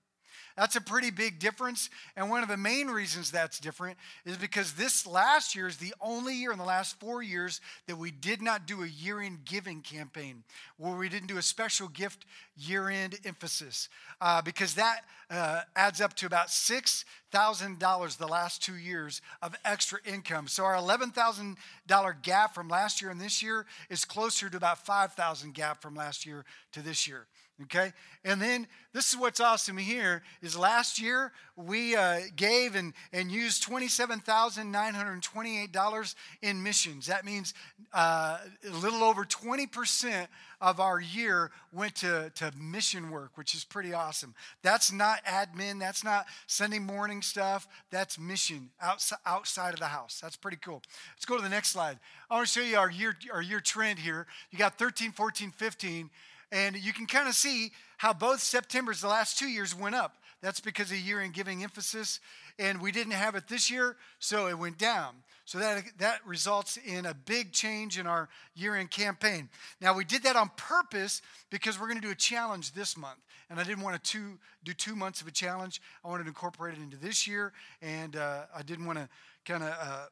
That's 0.58 0.74
a 0.74 0.80
pretty 0.80 1.12
big 1.12 1.38
difference. 1.38 1.88
And 2.16 2.30
one 2.30 2.42
of 2.42 2.48
the 2.48 2.56
main 2.56 2.88
reasons 2.88 3.30
that's 3.30 3.60
different 3.60 3.96
is 4.24 4.36
because 4.36 4.72
this 4.72 5.06
last 5.06 5.54
year 5.54 5.68
is 5.68 5.76
the 5.76 5.94
only 6.00 6.34
year 6.34 6.50
in 6.50 6.58
the 6.58 6.64
last 6.64 6.98
four 6.98 7.22
years 7.22 7.60
that 7.86 7.96
we 7.96 8.10
did 8.10 8.42
not 8.42 8.66
do 8.66 8.82
a 8.82 8.86
year 8.88 9.20
end 9.20 9.44
giving 9.44 9.82
campaign, 9.82 10.42
where 10.76 10.96
we 10.96 11.08
didn't 11.08 11.28
do 11.28 11.38
a 11.38 11.42
special 11.42 11.86
gift 11.86 12.26
year 12.56 12.88
end 12.88 13.20
emphasis, 13.24 13.88
uh, 14.20 14.42
because 14.42 14.74
that 14.74 15.02
uh, 15.30 15.60
adds 15.76 16.00
up 16.00 16.14
to 16.14 16.26
about 16.26 16.48
$6,000 16.48 18.16
the 18.16 18.26
last 18.26 18.60
two 18.60 18.76
years 18.76 19.22
of 19.40 19.54
extra 19.64 20.00
income. 20.04 20.48
So 20.48 20.64
our 20.64 20.74
$11,000 20.74 22.22
gap 22.22 22.52
from 22.52 22.68
last 22.68 23.00
year 23.00 23.12
and 23.12 23.20
this 23.20 23.44
year 23.44 23.64
is 23.90 24.04
closer 24.04 24.50
to 24.50 24.56
about 24.56 24.84
5,000 24.84 25.54
gap 25.54 25.80
from 25.80 25.94
last 25.94 26.26
year 26.26 26.44
to 26.72 26.82
this 26.82 27.06
year. 27.06 27.28
Okay, 27.64 27.92
and 28.24 28.40
then 28.40 28.68
this 28.92 29.12
is 29.12 29.18
what's 29.18 29.40
awesome 29.40 29.76
here 29.76 30.22
is 30.42 30.56
last 30.56 31.00
year 31.00 31.32
we 31.56 31.96
uh, 31.96 32.20
gave 32.36 32.76
and, 32.76 32.94
and 33.12 33.32
used 33.32 33.68
$27,928 33.68 36.14
in 36.42 36.62
missions. 36.62 37.06
That 37.06 37.24
means 37.24 37.52
uh, 37.92 38.38
a 38.64 38.70
little 38.76 39.02
over 39.02 39.24
20% 39.24 40.28
of 40.60 40.78
our 40.78 41.00
year 41.00 41.50
went 41.72 41.96
to, 41.96 42.30
to 42.36 42.52
mission 42.56 43.10
work, 43.10 43.36
which 43.36 43.54
is 43.54 43.64
pretty 43.64 43.92
awesome. 43.92 44.36
That's 44.62 44.92
not 44.92 45.24
admin, 45.24 45.80
that's 45.80 46.04
not 46.04 46.26
Sunday 46.46 46.78
morning 46.78 47.22
stuff, 47.22 47.66
that's 47.90 48.20
mission 48.20 48.70
outside, 48.80 49.18
outside 49.26 49.74
of 49.74 49.80
the 49.80 49.86
house. 49.86 50.20
That's 50.20 50.36
pretty 50.36 50.58
cool. 50.58 50.80
Let's 51.16 51.24
go 51.24 51.36
to 51.36 51.42
the 51.42 51.48
next 51.48 51.70
slide. 51.70 51.98
I 52.30 52.36
want 52.36 52.46
to 52.46 52.52
show 52.52 52.62
you 52.64 52.78
our 52.78 52.90
year, 52.90 53.16
our 53.32 53.42
year 53.42 53.58
trend 53.60 53.98
here. 53.98 54.28
You 54.50 54.58
got 54.58 54.78
13, 54.78 55.10
14, 55.12 55.50
15. 55.50 56.10
And 56.50 56.76
you 56.76 56.92
can 56.92 57.06
kind 57.06 57.28
of 57.28 57.34
see 57.34 57.72
how 57.98 58.12
both 58.12 58.40
Septembers, 58.40 59.00
the 59.00 59.08
last 59.08 59.38
two 59.38 59.48
years, 59.48 59.74
went 59.74 59.94
up. 59.94 60.16
That's 60.40 60.60
because 60.60 60.90
of 60.90 60.98
year 60.98 61.20
in 61.20 61.32
giving 61.32 61.62
emphasis. 61.62 62.20
And 62.58 62.80
we 62.80 62.92
didn't 62.92 63.12
have 63.12 63.34
it 63.34 63.48
this 63.48 63.70
year, 63.70 63.96
so 64.18 64.46
it 64.46 64.58
went 64.58 64.78
down. 64.78 65.14
So 65.44 65.58
that, 65.58 65.82
that 65.98 66.26
results 66.26 66.76
in 66.76 67.06
a 67.06 67.14
big 67.14 67.52
change 67.52 67.98
in 67.98 68.06
our 68.06 68.28
year 68.54 68.76
end 68.76 68.90
campaign. 68.90 69.48
Now, 69.80 69.94
we 69.94 70.04
did 70.04 70.22
that 70.24 70.36
on 70.36 70.50
purpose 70.56 71.22
because 71.50 71.80
we're 71.80 71.88
going 71.88 72.00
to 72.00 72.06
do 72.06 72.12
a 72.12 72.16
challenge 72.16 72.72
this 72.72 72.96
month. 72.96 73.18
And 73.50 73.58
I 73.58 73.64
didn't 73.64 73.82
want 73.82 74.02
to 74.02 74.10
two, 74.10 74.38
do 74.62 74.74
two 74.74 74.94
months 74.94 75.20
of 75.22 75.26
a 75.26 75.30
challenge. 75.30 75.80
I 76.04 76.08
wanted 76.08 76.24
to 76.24 76.28
incorporate 76.28 76.76
it 76.76 76.82
into 76.82 76.98
this 76.98 77.26
year. 77.26 77.52
And 77.80 78.14
uh, 78.16 78.42
I 78.54 78.62
didn't 78.62 78.84
want 78.84 78.98
to 78.98 79.08
kind 79.44 79.62
of 79.62 79.70
uh, 79.70 80.06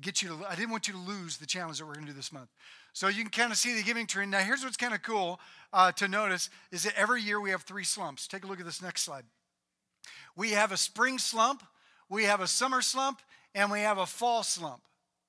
get 0.00 0.22
you 0.22 0.28
to, 0.28 0.46
I 0.46 0.54
didn't 0.54 0.70
want 0.70 0.88
you 0.88 0.94
to 0.94 1.00
lose 1.00 1.38
the 1.38 1.46
challenge 1.46 1.78
that 1.78 1.86
we're 1.86 1.94
going 1.94 2.06
to 2.06 2.12
do 2.12 2.16
this 2.16 2.32
month. 2.32 2.48
So 2.92 3.08
you 3.08 3.22
can 3.22 3.30
kind 3.30 3.52
of 3.52 3.58
see 3.58 3.74
the 3.74 3.82
giving 3.82 4.06
trend. 4.06 4.30
Now, 4.30 4.40
here's 4.40 4.64
what's 4.64 4.76
kind 4.76 4.94
of 4.94 5.02
cool 5.02 5.40
uh, 5.72 5.92
to 5.92 6.08
notice 6.08 6.50
is 6.70 6.82
that 6.84 6.94
every 6.96 7.22
year 7.22 7.40
we 7.40 7.50
have 7.50 7.62
three 7.62 7.84
slumps. 7.84 8.26
Take 8.26 8.44
a 8.44 8.46
look 8.46 8.60
at 8.60 8.66
this 8.66 8.82
next 8.82 9.02
slide. 9.02 9.24
We 10.36 10.50
have 10.50 10.72
a 10.72 10.76
spring 10.76 11.18
slump, 11.18 11.62
we 12.08 12.24
have 12.24 12.40
a 12.40 12.46
summer 12.46 12.82
slump, 12.82 13.20
and 13.54 13.70
we 13.70 13.80
have 13.80 13.98
a 13.98 14.06
fall 14.06 14.42
slump 14.42 14.82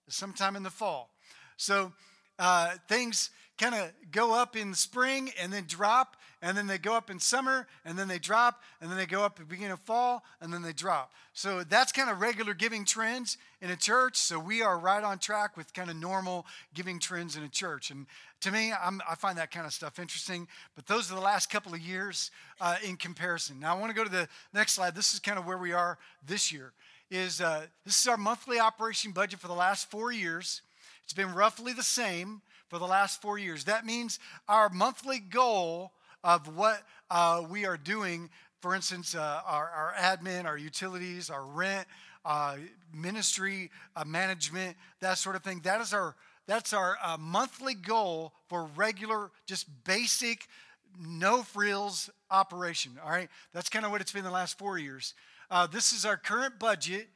sometime 0.07 0.55
in 0.55 0.63
the 0.63 0.69
fall. 0.69 1.09
So 1.57 1.93
uh, 2.39 2.75
things 2.87 3.29
kind 3.57 3.75
of 3.75 3.91
go 4.11 4.33
up 4.33 4.55
in 4.55 4.73
spring 4.73 5.31
and 5.41 5.51
then 5.51 5.65
drop, 5.67 6.17
and 6.43 6.57
then 6.57 6.67
they 6.67 6.77
go 6.77 6.93
up 6.93 7.09
in 7.09 7.21
summer, 7.21 7.65
and 7.85 7.97
then 7.97 8.09
they 8.09 8.19
drop, 8.19 8.61
and 8.81 8.91
then 8.91 8.97
they 8.97 9.05
go 9.05 9.23
up 9.23 9.39
at 9.39 9.47
the 9.47 9.49
beginning 9.49 9.71
of 9.71 9.79
fall, 9.79 10.25
and 10.41 10.53
then 10.53 10.61
they 10.61 10.73
drop. 10.73 11.13
So 11.31 11.63
that's 11.63 11.93
kind 11.93 12.09
of 12.09 12.19
regular 12.19 12.53
giving 12.53 12.83
trends 12.83 13.37
in 13.61 13.71
a 13.71 13.77
church. 13.77 14.17
So 14.17 14.37
we 14.37 14.61
are 14.61 14.77
right 14.77 15.05
on 15.05 15.19
track 15.19 15.55
with 15.55 15.73
kind 15.73 15.89
of 15.89 15.95
normal 15.95 16.45
giving 16.73 16.99
trends 16.99 17.37
in 17.37 17.43
a 17.43 17.47
church. 17.47 17.91
And 17.91 18.07
to 18.41 18.51
me, 18.51 18.73
I'm, 18.73 19.01
i 19.09 19.15
find 19.15 19.37
that 19.37 19.51
kind 19.51 19.65
of 19.65 19.71
stuff 19.71 19.99
interesting. 19.99 20.49
But 20.75 20.85
those 20.85 21.09
are 21.09 21.15
the 21.15 21.21
last 21.21 21.49
couple 21.49 21.73
of 21.73 21.79
years 21.79 22.29
uh, 22.59 22.75
in 22.85 22.97
comparison. 22.97 23.61
Now 23.61 23.77
I 23.77 23.79
want 23.79 23.91
to 23.91 23.95
go 23.95 24.03
to 24.03 24.11
the 24.11 24.27
next 24.53 24.73
slide. 24.73 24.95
This 24.95 25.13
is 25.13 25.21
kind 25.21 25.39
of 25.39 25.45
where 25.45 25.57
we 25.57 25.71
are 25.71 25.97
this 26.27 26.51
year. 26.51 26.73
Is 27.09 27.39
uh, 27.39 27.67
this 27.85 28.01
is 28.01 28.07
our 28.07 28.17
monthly 28.17 28.59
operation 28.59 29.11
budget 29.11 29.39
for 29.39 29.47
the 29.47 29.53
last 29.53 29.89
four 29.89 30.11
years? 30.11 30.61
It's 31.05 31.13
been 31.13 31.33
roughly 31.33 31.71
the 31.71 31.83
same 31.83 32.41
for 32.67 32.79
the 32.79 32.85
last 32.85 33.21
four 33.21 33.37
years. 33.37 33.63
That 33.63 33.85
means 33.85 34.19
our 34.49 34.67
monthly 34.67 35.19
goal 35.19 35.93
of 36.23 36.55
what 36.55 36.83
uh, 37.11 37.43
we 37.49 37.65
are 37.65 37.77
doing, 37.77 38.29
for 38.61 38.73
instance, 38.73 39.15
uh, 39.15 39.41
our, 39.45 39.69
our, 39.69 39.93
admin, 39.97 40.45
our 40.45 40.57
utilities, 40.57 41.29
our 41.29 41.43
rent, 41.43 41.87
uh, 42.25 42.55
ministry 42.93 43.69
uh, 43.95 44.05
management, 44.05 44.77
that 45.01 45.17
sort 45.17 45.35
of 45.35 45.43
thing. 45.43 45.59
That 45.63 45.81
is 45.81 45.93
our 45.93 46.15
that's 46.45 46.73
our 46.73 46.97
uh, 47.01 47.15
monthly 47.17 47.73
goal 47.73 48.33
for 48.49 48.65
regular, 48.75 49.31
just 49.45 49.65
basic, 49.85 50.47
no 50.99 51.41
frills 51.41 52.09
operation. 52.29 52.99
All 53.01 53.11
right, 53.11 53.29
that's 53.53 53.69
kind 53.69 53.85
of 53.85 53.91
what 53.91 54.01
it's 54.01 54.11
been 54.11 54.25
the 54.25 54.31
last 54.31 54.57
four 54.57 54.77
years. 54.77 55.13
Uh, 55.49 55.67
this 55.67 55.93
is 55.93 56.05
our 56.05 56.17
current 56.17 56.59
budget. 56.59 57.07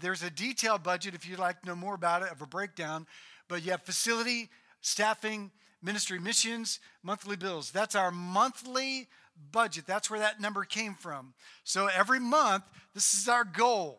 there's 0.00 0.22
a 0.22 0.30
detailed 0.30 0.84
budget 0.84 1.14
if 1.14 1.28
you'd 1.28 1.40
like 1.40 1.60
to 1.62 1.66
know 1.66 1.74
more 1.74 1.96
about 1.96 2.22
it 2.22 2.30
of 2.30 2.40
a 2.40 2.46
breakdown, 2.46 3.04
but 3.48 3.64
you 3.64 3.72
have 3.72 3.82
facility 3.82 4.48
staffing, 4.80 5.50
ministry 5.82 6.18
missions, 6.18 6.80
monthly 7.02 7.36
bills. 7.36 7.70
That's 7.70 7.94
our 7.94 8.10
monthly 8.10 9.08
budget. 9.50 9.86
That's 9.86 10.10
where 10.10 10.20
that 10.20 10.40
number 10.40 10.64
came 10.64 10.94
from. 10.94 11.34
So 11.64 11.86
every 11.86 12.20
month, 12.20 12.64
this 12.94 13.14
is 13.14 13.28
our 13.28 13.44
goal. 13.44 13.98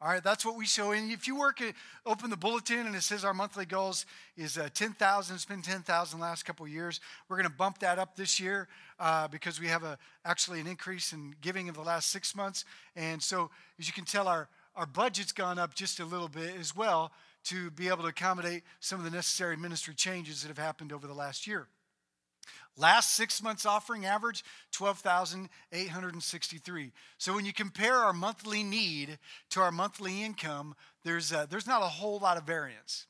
All 0.00 0.08
right, 0.08 0.22
that's 0.22 0.44
what 0.44 0.56
we 0.56 0.66
show. 0.66 0.90
And 0.90 1.12
if 1.12 1.28
you 1.28 1.38
work, 1.38 1.62
open 2.04 2.28
the 2.28 2.36
bulletin 2.36 2.86
and 2.86 2.96
it 2.96 3.02
says 3.02 3.24
our 3.24 3.32
monthly 3.32 3.64
goals 3.64 4.04
is 4.36 4.58
uh, 4.58 4.68
10,000. 4.74 5.34
It's 5.34 5.44
been 5.44 5.62
10,000 5.62 6.18
last 6.18 6.42
couple 6.42 6.66
of 6.66 6.72
years. 6.72 7.00
We're 7.28 7.36
going 7.36 7.48
to 7.48 7.54
bump 7.54 7.78
that 7.78 8.00
up 8.00 8.16
this 8.16 8.40
year 8.40 8.66
uh, 8.98 9.28
because 9.28 9.60
we 9.60 9.68
have 9.68 9.84
a 9.84 9.96
actually 10.24 10.58
an 10.58 10.66
increase 10.66 11.12
in 11.12 11.36
giving 11.40 11.68
in 11.68 11.74
the 11.74 11.82
last 11.82 12.10
six 12.10 12.34
months. 12.34 12.64
And 12.96 13.22
so, 13.22 13.50
as 13.78 13.86
you 13.86 13.92
can 13.92 14.04
tell, 14.04 14.26
our 14.26 14.48
our 14.74 14.86
budget's 14.86 15.32
gone 15.32 15.58
up 15.58 15.74
just 15.74 16.00
a 16.00 16.04
little 16.04 16.28
bit 16.28 16.54
as 16.58 16.74
well 16.74 17.12
to 17.44 17.70
be 17.70 17.88
able 17.88 18.02
to 18.02 18.08
accommodate 18.08 18.64
some 18.80 18.98
of 18.98 19.04
the 19.04 19.10
necessary 19.10 19.56
ministry 19.56 19.94
changes 19.94 20.42
that 20.42 20.48
have 20.48 20.58
happened 20.58 20.92
over 20.92 21.06
the 21.06 21.14
last 21.14 21.46
year. 21.46 21.68
Last 22.76 23.14
six 23.14 23.42
months 23.42 23.66
offering 23.66 24.06
average 24.06 24.44
12,863. 24.72 26.92
So 27.18 27.34
when 27.34 27.44
you 27.44 27.52
compare 27.52 27.96
our 27.96 28.14
monthly 28.14 28.62
need 28.62 29.18
to 29.50 29.60
our 29.60 29.70
monthly 29.70 30.22
income, 30.22 30.74
there's, 31.04 31.32
a, 31.32 31.46
there's 31.50 31.66
not 31.66 31.82
a 31.82 31.86
whole 31.86 32.18
lot 32.18 32.38
of 32.38 32.44
variance. 32.44 33.06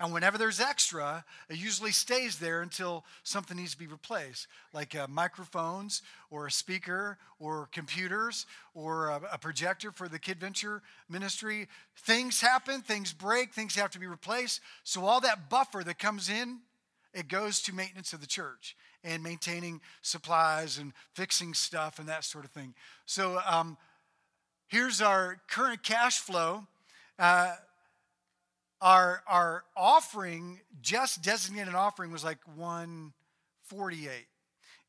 And 0.00 0.12
whenever 0.12 0.38
there's 0.38 0.60
extra, 0.60 1.24
it 1.48 1.56
usually 1.56 1.92
stays 1.92 2.38
there 2.38 2.62
until 2.62 3.04
something 3.22 3.56
needs 3.56 3.72
to 3.72 3.78
be 3.78 3.86
replaced, 3.86 4.48
like 4.72 4.96
uh, 4.96 5.06
microphones 5.08 6.02
or 6.30 6.46
a 6.46 6.50
speaker 6.50 7.16
or 7.38 7.68
computers 7.70 8.46
or 8.74 9.08
a, 9.08 9.20
a 9.32 9.38
projector 9.38 9.92
for 9.92 10.08
the 10.08 10.18
Kid 10.18 10.40
Venture 10.40 10.82
ministry. 11.08 11.68
Things 11.96 12.40
happen, 12.40 12.80
things 12.80 13.12
break, 13.12 13.52
things 13.54 13.76
have 13.76 13.90
to 13.92 14.00
be 14.00 14.06
replaced. 14.06 14.60
So 14.82 15.04
all 15.04 15.20
that 15.20 15.48
buffer 15.48 15.84
that 15.84 15.98
comes 16.00 16.28
in, 16.28 16.58
it 17.12 17.28
goes 17.28 17.62
to 17.62 17.72
maintenance 17.72 18.12
of 18.12 18.20
the 18.20 18.26
church 18.26 18.76
and 19.04 19.22
maintaining 19.22 19.80
supplies 20.02 20.78
and 20.78 20.92
fixing 21.12 21.54
stuff 21.54 22.00
and 22.00 22.08
that 22.08 22.24
sort 22.24 22.44
of 22.44 22.50
thing. 22.50 22.74
So 23.06 23.40
um, 23.46 23.76
here's 24.66 25.00
our 25.00 25.38
current 25.46 25.84
cash 25.84 26.18
flow. 26.18 26.66
Uh, 27.16 27.54
our, 28.84 29.22
our 29.26 29.64
offering, 29.74 30.60
just 30.82 31.22
designated 31.22 31.74
offering, 31.74 32.12
was 32.12 32.22
like 32.22 32.38
148. 32.54 34.10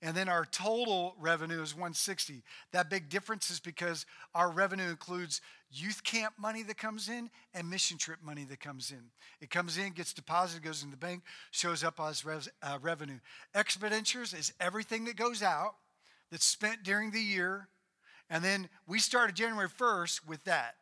And 0.01 0.15
then 0.15 0.27
our 0.27 0.43
total 0.43 1.15
revenue 1.17 1.61
is 1.61 1.73
160. 1.73 2.43
That 2.73 2.89
big 2.89 3.07
difference 3.07 3.49
is 3.49 3.61
because 3.61 4.05
our 4.35 4.51
revenue 4.51 4.89
includes 4.89 5.39
youth 5.71 6.03
camp 6.03 6.33
money 6.37 6.61
that 6.63 6.77
comes 6.77 7.07
in 7.07 7.29
and 7.53 7.69
mission 7.69 7.97
trip 7.97 8.19
money 8.21 8.43
that 8.43 8.59
comes 8.59 8.91
in. 8.91 9.01
It 9.39 9.49
comes 9.49 9.77
in, 9.77 9.93
gets 9.93 10.11
deposited, 10.11 10.65
goes 10.65 10.83
in 10.83 10.91
the 10.91 10.97
bank, 10.97 11.23
shows 11.51 11.81
up 11.81 11.97
as 12.01 12.25
res, 12.25 12.49
uh, 12.61 12.77
revenue. 12.81 13.19
Expenditures 13.55 14.33
is 14.33 14.51
everything 14.59 15.05
that 15.05 15.15
goes 15.15 15.41
out 15.41 15.75
that's 16.31 16.45
spent 16.45 16.83
during 16.83 17.11
the 17.11 17.21
year. 17.21 17.69
And 18.29 18.43
then 18.43 18.67
we 18.87 18.99
started 18.99 19.37
January 19.37 19.69
1st 19.69 20.27
with 20.27 20.43
that. 20.43 20.75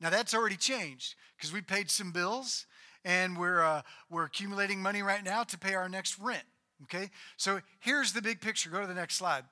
Now 0.00 0.10
that's 0.10 0.34
already 0.34 0.56
changed 0.56 1.14
because 1.36 1.52
we 1.52 1.60
paid 1.60 1.90
some 1.90 2.12
bills 2.12 2.66
and 3.04 3.38
we're, 3.38 3.62
uh, 3.62 3.82
we're 4.10 4.24
accumulating 4.24 4.80
money 4.80 5.02
right 5.02 5.24
now 5.24 5.42
to 5.44 5.58
pay 5.58 5.74
our 5.74 5.88
next 5.88 6.18
rent. 6.18 6.44
Okay? 6.84 7.10
So 7.36 7.60
here's 7.80 8.12
the 8.12 8.22
big 8.22 8.40
picture. 8.40 8.70
Go 8.70 8.80
to 8.80 8.86
the 8.86 8.94
next 8.94 9.16
slide. 9.16 9.44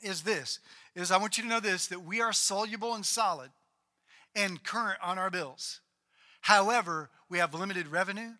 Is 0.00 0.22
this, 0.22 0.60
is 0.94 1.10
I 1.10 1.18
want 1.18 1.38
you 1.38 1.44
to 1.44 1.50
know 1.50 1.60
this, 1.60 1.88
that 1.88 2.04
we 2.04 2.20
are 2.20 2.32
soluble 2.32 2.94
and 2.94 3.04
solid 3.04 3.50
and 4.34 4.62
current 4.62 4.98
on 5.02 5.18
our 5.18 5.30
bills. 5.30 5.80
However, 6.42 7.10
we 7.28 7.38
have 7.38 7.52
limited 7.52 7.88
revenue 7.88 8.30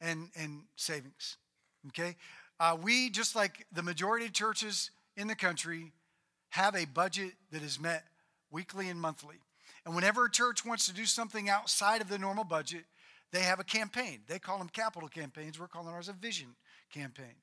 and, 0.00 0.28
and 0.36 0.62
savings. 0.76 1.36
Okay? 1.88 2.16
Uh, 2.60 2.76
we, 2.80 3.10
just 3.10 3.34
like 3.34 3.66
the 3.72 3.82
majority 3.82 4.26
of 4.26 4.32
churches 4.32 4.90
in 5.16 5.26
the 5.26 5.34
country, 5.34 5.92
have 6.50 6.74
a 6.74 6.84
budget 6.86 7.32
that 7.50 7.62
is 7.62 7.80
met 7.80 8.04
weekly 8.50 8.88
and 8.88 9.00
monthly. 9.00 9.36
And 9.88 9.94
whenever 9.94 10.26
a 10.26 10.30
church 10.30 10.66
wants 10.66 10.84
to 10.88 10.92
do 10.92 11.06
something 11.06 11.48
outside 11.48 12.02
of 12.02 12.10
the 12.10 12.18
normal 12.18 12.44
budget, 12.44 12.84
they 13.32 13.40
have 13.40 13.58
a 13.58 13.64
campaign. 13.64 14.20
They 14.28 14.38
call 14.38 14.58
them 14.58 14.68
capital 14.68 15.08
campaigns. 15.08 15.58
We're 15.58 15.66
calling 15.66 15.88
ours 15.88 16.10
a 16.10 16.12
vision 16.12 16.56
campaign. 16.92 17.36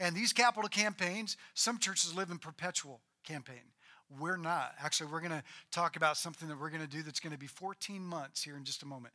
And 0.00 0.16
these 0.16 0.32
capital 0.32 0.68
campaigns, 0.68 1.36
some 1.54 1.78
churches 1.78 2.12
live 2.12 2.32
in 2.32 2.38
perpetual 2.38 3.02
campaign. 3.22 3.62
We're 4.18 4.36
not. 4.36 4.74
Actually, 4.82 5.12
we're 5.12 5.20
going 5.20 5.30
to 5.30 5.44
talk 5.70 5.94
about 5.94 6.16
something 6.16 6.48
that 6.48 6.58
we're 6.58 6.70
going 6.70 6.82
to 6.82 6.88
do 6.88 7.04
that's 7.04 7.20
going 7.20 7.34
to 7.34 7.38
be 7.38 7.46
14 7.46 8.02
months 8.02 8.42
here 8.42 8.56
in 8.56 8.64
just 8.64 8.82
a 8.82 8.86
moment. 8.86 9.14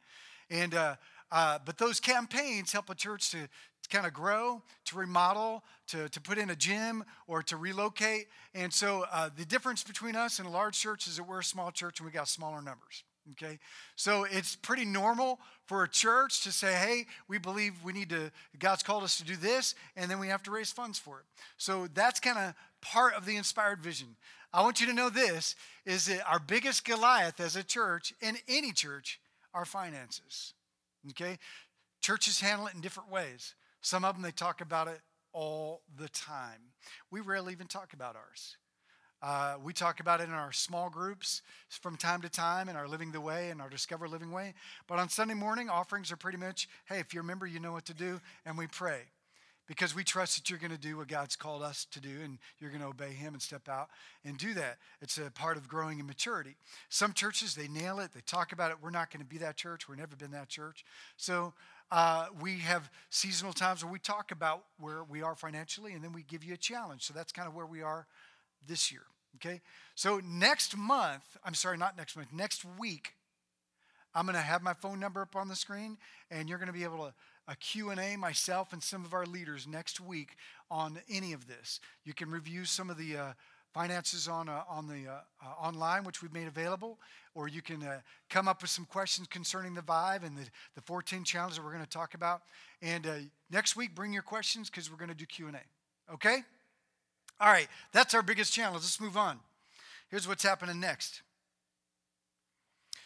And 0.50 0.74
uh, 0.74 0.96
uh, 1.32 1.60
but 1.66 1.78
those 1.78 2.00
campaigns 2.00 2.72
help 2.72 2.90
a 2.90 2.96
church 2.96 3.32
to, 3.32 3.38
to 3.38 3.90
kind 3.90 4.06
of 4.06 4.14
grow, 4.14 4.62
to 4.86 4.98
remodel, 4.98 5.64
to, 5.88 6.10
to 6.10 6.22
put 6.22 6.38
in 6.38 6.50
a 6.50 6.56
gym, 6.56 7.04
or 7.28 7.44
to 7.44 7.58
relocate. 7.58 8.28
And 8.54 8.74
so 8.74 9.06
uh, 9.12 9.30
the 9.36 9.46
difference 9.46 9.84
between 9.84 10.16
us 10.16 10.40
and 10.40 10.48
a 10.48 10.52
large 10.52 10.78
church 10.80 11.08
is 11.08 11.18
that 11.18 11.24
we're 11.24 11.40
a 11.40 11.44
small 11.44 11.72
church 11.72 12.00
and 12.00 12.06
we 12.06 12.12
got 12.12 12.28
smaller 12.28 12.62
numbers. 12.62 13.04
Okay, 13.34 13.60
so 13.98 14.24
it's 14.24 14.56
pretty 14.56 14.86
normal 14.86 15.40
for 15.66 15.84
a 15.84 15.90
church 15.90 16.44
to 16.44 16.52
say, 16.52 16.74
hey, 16.74 17.08
we 17.28 17.38
believe 17.38 17.74
we 17.84 17.92
need 17.92 18.10
to, 18.10 18.32
God's 18.58 18.84
called 18.84 19.04
us 19.04 19.18
to 19.18 19.26
do 19.26 19.36
this, 19.36 19.76
and 19.98 20.10
then 20.10 20.18
we 20.18 20.30
have 20.30 20.44
to 20.44 20.52
raise 20.52 20.72
funds 20.72 20.98
for 20.98 21.20
it. 21.20 21.26
So 21.58 21.88
that's 21.94 22.22
kind 22.22 22.38
of 22.38 22.54
part 22.82 23.16
of 23.16 23.26
the 23.26 23.36
inspired 23.36 23.82
vision. 23.82 24.16
I 24.54 24.62
want 24.62 24.80
you 24.80 24.88
to 24.88 24.94
know 24.94 25.10
this 25.10 25.56
is 25.86 26.06
that 26.06 26.26
our 26.26 26.40
biggest 26.40 26.86
Goliath 26.86 27.42
as 27.42 27.58
a 27.58 27.64
church, 27.64 28.14
in 28.22 28.38
any 28.48 28.72
church, 28.72 29.20
are 29.54 29.66
finances. 29.66 30.54
Okay? 31.10 31.38
Churches 32.02 32.40
handle 32.40 32.68
it 32.68 32.76
in 32.76 32.82
different 32.82 33.12
ways. 33.12 33.56
Some 33.82 34.06
of 34.06 34.16
them, 34.16 34.24
they 34.24 34.32
talk 34.32 34.62
about 34.62 34.88
it 34.88 35.00
all 35.34 35.82
the 35.98 36.10
time. 36.10 36.74
We 37.12 37.22
rarely 37.22 37.54
even 37.54 37.68
talk 37.68 37.94
about 37.94 38.16
ours. 38.16 38.58
Uh, 39.22 39.56
we 39.64 39.74
talk 39.74 40.00
about 40.00 40.22
it 40.22 40.26
in 40.26 40.32
our 40.34 40.52
small 40.52 40.90
groups 40.90 41.42
from 41.70 41.98
time 41.98 42.22
to 42.22 42.30
time 42.30 42.70
in 42.70 42.76
our 42.76 42.88
Living 42.88 43.12
the 43.12 43.22
Way 43.22 43.50
and 43.50 43.62
our 43.62 43.70
Discover 43.70 44.08
Living 44.08 44.32
Way. 44.32 44.54
But 44.88 45.00
on 45.00 45.10
Sunday 45.10 45.34
morning, 45.34 45.70
offerings 45.70 46.12
are 46.12 46.18
pretty 46.18 46.38
much 46.38 46.70
hey, 46.86 47.00
if 47.00 47.14
you're 47.14 47.24
a 47.24 47.26
member, 47.26 47.48
you 47.48 47.60
know 47.60 47.72
what 47.72 47.86
to 47.86 47.94
do, 47.94 48.22
and 48.46 48.58
we 48.58 48.68
pray 48.68 49.02
because 49.68 49.94
we 49.94 50.04
trust 50.04 50.38
that 50.38 50.50
you're 50.50 50.60
going 50.60 50.72
to 50.72 50.78
do 50.78 50.98
what 50.98 51.08
God's 51.08 51.36
called 51.36 51.62
us 51.62 51.86
to 51.92 52.00
do 52.00 52.22
and 52.24 52.38
you're 52.60 52.70
going 52.70 52.82
to 52.82 52.88
obey 52.88 53.12
Him 53.12 53.34
and 53.34 53.42
step 53.42 53.68
out 53.70 53.90
and 54.26 54.38
do 54.38 54.54
that. 54.54 54.78
It's 55.02 55.18
a 55.18 55.30
part 55.30 55.58
of 55.58 55.68
growing 55.68 56.00
in 56.00 56.08
maturity. 56.08 56.56
Some 56.90 57.14
churches, 57.14 57.56
they 57.56 57.68
nail 57.68 58.00
it, 58.00 58.12
they 58.14 58.22
talk 58.22 58.52
about 58.52 58.72
it. 58.72 58.78
We're 58.82 58.90
not 58.90 59.12
going 59.12 59.24
to 59.24 59.30
be 59.30 59.38
that 59.40 59.58
church, 59.58 59.88
we've 59.88 59.98
never 59.98 60.16
been 60.16 60.32
that 60.32 60.50
church. 60.50 60.86
So 61.18 61.54
uh, 61.92 62.28
we 62.42 62.60
have 62.60 62.90
seasonal 63.10 63.54
times 63.54 63.84
where 63.84 63.92
we 63.92 64.00
talk 64.00 64.32
about 64.32 64.64
where 64.80 65.04
we 65.04 65.22
are 65.22 65.36
financially 65.36 65.94
and 65.94 66.04
then 66.04 66.14
we 66.14 66.24
give 66.24 66.44
you 66.44 66.54
a 66.54 66.58
challenge. 66.58 67.04
So 67.04 67.14
that's 67.14 67.32
kind 67.32 67.48
of 67.48 67.54
where 67.54 67.66
we 67.66 67.82
are 67.82 68.08
this 68.68 68.92
year. 68.92 69.04
Okay? 69.36 69.62
So 69.96 70.22
next 70.26 70.76
month, 70.76 71.24
I'm 71.46 71.54
sorry, 71.54 71.78
not 71.78 71.98
next 71.98 72.16
month, 72.16 72.30
next 72.34 72.66
week, 72.78 73.14
I'm 74.16 74.26
going 74.26 74.36
to 74.36 74.42
have 74.42 74.64
my 74.64 74.74
phone 74.74 75.00
number 75.00 75.22
up 75.22 75.36
on 75.36 75.48
the 75.48 75.56
screen 75.56 75.98
and 76.32 76.50
you're 76.50 76.58
going 76.58 76.68
to 76.68 76.74
be 76.74 76.84
able 76.84 77.06
to 77.06 77.14
a 77.48 77.56
Q&A 77.56 78.16
myself 78.18 78.74
and 78.74 78.84
some 78.84 79.06
of 79.06 79.14
our 79.14 79.26
leaders 79.26 79.68
next 79.68 80.00
week 80.00 80.36
on 80.70 81.00
any 81.10 81.34
of 81.34 81.48
this. 81.48 81.80
You 82.04 82.14
can 82.14 82.30
review 82.30 82.66
some 82.66 82.90
of 82.90 82.98
the 82.98 83.18
uh, 83.18 83.34
finances 83.74 84.28
on, 84.28 84.50
uh, 84.50 84.64
on 84.70 84.88
the 84.88 85.08
uh, 85.08 85.20
uh 85.44 85.66
online, 85.66 86.04
which 86.04 86.22
we've 86.22 86.34
made 86.34 86.48
available, 86.48 86.98
or 87.36 87.48
you 87.48 87.62
can 87.62 87.84
uh, 87.84 88.00
come 88.30 88.48
up 88.48 88.62
with 88.62 88.72
some 88.72 88.86
questions 88.86 89.28
concerning 89.28 89.74
the 89.74 89.82
Vive 89.82 90.24
and 90.24 90.36
the, 90.38 90.44
the 90.76 90.82
14 90.82 91.24
challenges 91.24 91.58
that 91.58 91.64
we're 91.64 91.72
going 91.72 91.84
to 91.84 91.90
talk 91.90 92.14
about. 92.14 92.42
And 92.82 93.08
uh, 93.08 93.16
next 93.52 93.76
week, 93.76 93.96
bring 93.96 94.12
your 94.12 94.24
questions 94.24 94.70
because 94.70 94.92
we're 94.92 94.98
going 94.98 95.10
to 95.10 95.16
do 95.16 95.26
Q&A. 95.26 96.14
Okay? 96.14 96.44
All 97.40 97.52
right, 97.52 97.68
that's 97.94 98.14
our 98.14 98.24
biggest 98.24 98.54
challenge. 98.54 98.84
Let's 98.84 99.00
move 99.00 99.16
on. 99.16 99.40
Here's 100.10 100.28
what's 100.28 100.44
happening 100.44 100.80
next. 100.80 101.22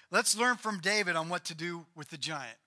Let's 0.10 0.38
learn 0.38 0.58
from 0.58 0.80
David 0.80 1.16
on 1.16 1.30
what 1.30 1.46
to 1.46 1.56
do 1.56 1.86
with 1.96 2.10
the 2.10 2.18
giant. 2.18 2.58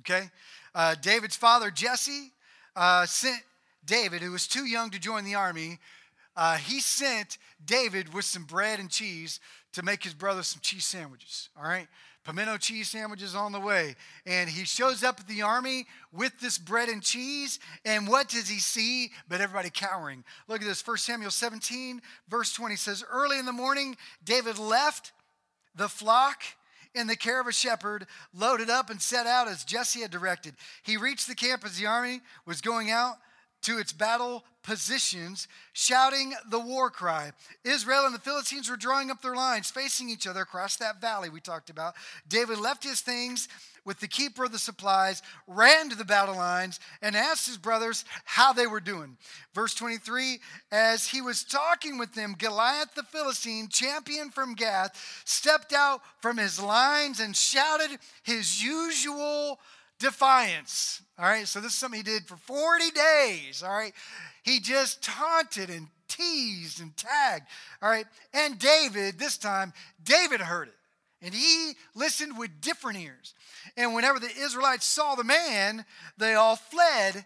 Okay? 0.00 0.30
Uh, 0.74 0.94
David's 1.00 1.36
father, 1.36 1.70
Jesse, 1.70 2.32
uh, 2.74 3.06
sent 3.06 3.42
David, 3.84 4.22
who 4.22 4.32
was 4.32 4.46
too 4.46 4.66
young 4.66 4.90
to 4.90 4.98
join 4.98 5.24
the 5.24 5.34
army, 5.34 5.78
uh, 6.36 6.56
he 6.56 6.80
sent 6.80 7.38
David 7.64 8.12
with 8.12 8.24
some 8.24 8.44
bread 8.44 8.78
and 8.78 8.90
cheese 8.90 9.40
to 9.72 9.82
make 9.82 10.04
his 10.04 10.14
brother 10.14 10.42
some 10.42 10.60
cheese 10.60 10.84
sandwiches. 10.84 11.48
All 11.56 11.64
right? 11.64 11.88
pimento 12.26 12.56
cheese 12.56 12.90
sandwiches 12.90 13.34
on 13.34 13.52
the 13.52 13.60
way. 13.60 13.94
And 14.26 14.50
he 14.50 14.64
shows 14.64 15.04
up 15.04 15.20
at 15.20 15.28
the 15.28 15.42
army 15.42 15.86
with 16.12 16.38
this 16.40 16.58
bread 16.58 16.88
and 16.88 17.02
cheese. 17.02 17.60
And 17.84 18.08
what 18.08 18.28
does 18.28 18.48
he 18.48 18.58
see? 18.58 19.12
But 19.28 19.40
everybody 19.40 19.70
cowering. 19.70 20.24
Look 20.48 20.60
at 20.60 20.66
this 20.66 20.84
1 20.84 20.96
Samuel 20.98 21.30
17, 21.30 22.02
verse 22.28 22.52
20 22.52 22.76
says, 22.76 23.04
Early 23.08 23.38
in 23.38 23.46
the 23.46 23.52
morning, 23.52 23.96
David 24.24 24.58
left 24.58 25.12
the 25.76 25.88
flock 25.88 26.42
in 26.96 27.06
the 27.06 27.16
care 27.16 27.40
of 27.40 27.46
a 27.46 27.52
shepherd, 27.52 28.06
loaded 28.34 28.70
up 28.70 28.90
and 28.90 29.00
set 29.00 29.26
out 29.26 29.48
as 29.48 29.64
Jesse 29.64 30.00
had 30.00 30.10
directed. 30.10 30.54
He 30.82 30.96
reached 30.96 31.28
the 31.28 31.34
camp 31.34 31.64
as 31.64 31.76
the 31.78 31.86
army 31.86 32.20
was 32.46 32.60
going 32.60 32.90
out 32.90 33.16
to 33.62 33.78
its 33.78 33.92
battle 33.92 34.44
positions, 34.62 35.48
shouting 35.72 36.34
the 36.50 36.60
war 36.60 36.90
cry. 36.90 37.32
Israel 37.64 38.06
and 38.06 38.14
the 38.14 38.20
Philistines 38.20 38.70
were 38.70 38.76
drawing 38.76 39.10
up 39.10 39.22
their 39.22 39.34
lines, 39.34 39.70
facing 39.70 40.08
each 40.08 40.26
other 40.26 40.42
across 40.42 40.76
that 40.76 41.00
valley 41.00 41.28
we 41.28 41.40
talked 41.40 41.70
about. 41.70 41.94
David 42.28 42.58
left 42.58 42.84
his 42.84 43.00
things 43.00 43.48
with 43.86 44.00
the 44.00 44.08
keeper 44.08 44.44
of 44.44 44.52
the 44.52 44.58
supplies, 44.58 45.22
ran 45.46 45.88
to 45.88 45.96
the 45.96 46.04
battle 46.04 46.34
lines, 46.34 46.80
and 47.00 47.16
asked 47.16 47.46
his 47.46 47.56
brothers 47.56 48.04
how 48.24 48.52
they 48.52 48.66
were 48.66 48.80
doing. 48.80 49.16
Verse 49.54 49.72
23 49.74 50.40
As 50.70 51.06
he 51.06 51.22
was 51.22 51.44
talking 51.44 51.96
with 51.96 52.12
them, 52.14 52.34
Goliath 52.36 52.94
the 52.94 53.04
Philistine, 53.04 53.68
champion 53.68 54.30
from 54.30 54.54
Gath, 54.54 55.22
stepped 55.24 55.72
out 55.72 56.02
from 56.20 56.36
his 56.36 56.60
lines 56.60 57.20
and 57.20 57.34
shouted 57.34 57.98
his 58.24 58.62
usual 58.62 59.60
defiance. 59.98 61.00
All 61.18 61.24
right, 61.24 61.46
so 61.46 61.60
this 61.60 61.72
is 61.72 61.78
something 61.78 61.98
he 61.98 62.04
did 62.04 62.26
for 62.26 62.36
40 62.36 62.90
days. 62.90 63.62
All 63.62 63.70
right, 63.70 63.94
he 64.42 64.60
just 64.60 65.02
taunted 65.02 65.70
and 65.70 65.86
teased 66.08 66.80
and 66.80 66.94
tagged. 66.96 67.46
All 67.80 67.88
right, 67.88 68.06
and 68.34 68.58
David, 68.58 69.18
this 69.18 69.38
time, 69.38 69.72
David 70.02 70.40
heard 70.40 70.68
it. 70.68 70.74
And 71.22 71.34
he 71.34 71.72
listened 71.94 72.38
with 72.38 72.60
different 72.60 72.98
ears. 72.98 73.34
And 73.76 73.94
whenever 73.94 74.18
the 74.18 74.30
Israelites 74.38 74.84
saw 74.84 75.14
the 75.14 75.24
man, 75.24 75.84
they 76.18 76.34
all 76.34 76.56
fled 76.56 77.24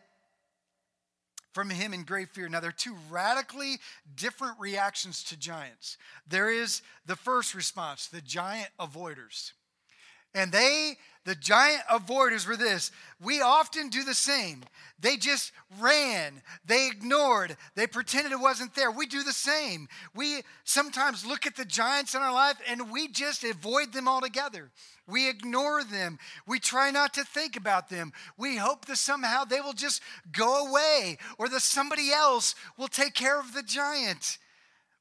from 1.53 1.70
him 1.70 1.92
in 1.92 2.05
great 2.05 2.29
fear. 2.29 2.48
Now, 2.48 2.61
there 2.61 2.70
are 2.70 2.72
two 2.72 2.96
radically 3.11 3.79
different 4.14 4.59
reactions 4.61 5.24
to 5.24 5.37
giants. 5.37 5.96
There 6.29 6.50
is 6.50 6.83
the 7.07 7.16
first 7.16 7.55
response, 7.55 8.07
the 8.07 8.20
giant 8.20 8.68
avoiders. 8.79 9.53
And 10.34 10.52
they, 10.52 10.96
the 11.24 11.34
giant 11.34 11.82
avoiders, 11.90 12.46
were 12.46 12.56
this. 12.56 12.92
We 13.20 13.40
often 13.40 13.88
do 13.88 14.04
the 14.04 14.14
same. 14.14 14.62
They 15.00 15.16
just 15.16 15.52
ran, 15.78 16.42
they 16.64 16.88
ignored, 16.88 17.56
they 17.74 17.86
pretended 17.86 18.32
it 18.32 18.40
wasn't 18.40 18.74
there. 18.74 18.90
We 18.90 19.06
do 19.06 19.22
the 19.22 19.32
same. 19.32 19.88
We 20.14 20.42
sometimes 20.64 21.24
look 21.24 21.46
at 21.46 21.56
the 21.56 21.64
giants 21.64 22.14
in 22.14 22.20
our 22.20 22.32
life 22.32 22.58
and 22.68 22.90
we 22.90 23.08
just 23.08 23.42
avoid 23.42 23.92
them 23.92 24.06
altogether. 24.06 24.70
We 25.06 25.28
ignore 25.28 25.82
them. 25.82 26.18
We 26.46 26.60
try 26.60 26.90
not 26.90 27.14
to 27.14 27.24
think 27.24 27.56
about 27.56 27.88
them. 27.88 28.12
We 28.36 28.56
hope 28.56 28.84
that 28.86 28.98
somehow 28.98 29.44
they 29.44 29.60
will 29.60 29.72
just 29.72 30.02
go 30.30 30.68
away 30.68 31.16
or 31.38 31.48
that 31.48 31.62
somebody 31.62 32.12
else 32.12 32.54
will 32.76 32.88
take 32.88 33.14
care 33.14 33.40
of 33.40 33.54
the 33.54 33.62
giant 33.62 34.38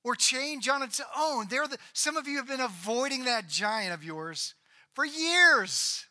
or 0.03 0.15
change 0.15 0.69
on 0.69 0.81
its 0.81 1.01
own. 1.15 1.47
There, 1.49 1.67
the, 1.67 1.77
some 1.91 2.15
of 2.15 2.25
you 2.25 2.37
have 2.37 2.47
been 2.47 2.61
avoiding 2.61 3.25
that 3.25 3.49
giant 3.49 3.93
of 3.93 4.03
yours 4.03 4.55
for 4.93 5.06
years. 5.06 6.06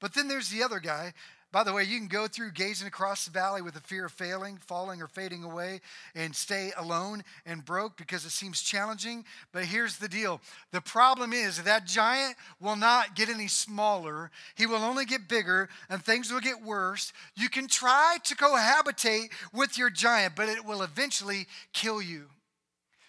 But 0.00 0.14
then 0.14 0.28
there's 0.28 0.50
the 0.50 0.62
other 0.62 0.80
guy. 0.80 1.14
By 1.52 1.62
the 1.62 1.72
way, 1.72 1.84
you 1.84 1.98
can 1.98 2.08
go 2.08 2.26
through 2.26 2.50
gazing 2.50 2.86
across 2.86 3.24
the 3.24 3.30
valley 3.30 3.62
with 3.62 3.76
a 3.76 3.80
fear 3.80 4.04
of 4.04 4.12
failing, 4.12 4.58
falling, 4.58 5.00
or 5.00 5.06
fading 5.06 5.42
away 5.42 5.80
and 6.14 6.36
stay 6.36 6.72
alone 6.76 7.22
and 7.46 7.64
broke 7.64 7.96
because 7.96 8.26
it 8.26 8.30
seems 8.30 8.60
challenging. 8.60 9.24
But 9.52 9.64
here's 9.64 9.96
the 9.96 10.08
deal 10.08 10.42
the 10.72 10.82
problem 10.82 11.32
is 11.32 11.62
that 11.62 11.86
giant 11.86 12.36
will 12.60 12.76
not 12.76 13.14
get 13.14 13.30
any 13.30 13.48
smaller, 13.48 14.30
he 14.54 14.66
will 14.66 14.84
only 14.84 15.06
get 15.06 15.28
bigger, 15.28 15.70
and 15.88 16.04
things 16.04 16.30
will 16.30 16.40
get 16.40 16.62
worse. 16.62 17.12
You 17.36 17.48
can 17.48 17.68
try 17.68 18.18
to 18.24 18.36
cohabitate 18.36 19.30
with 19.52 19.78
your 19.78 19.88
giant, 19.88 20.36
but 20.36 20.50
it 20.50 20.64
will 20.64 20.82
eventually 20.82 21.46
kill 21.72 22.02
you. 22.02 22.26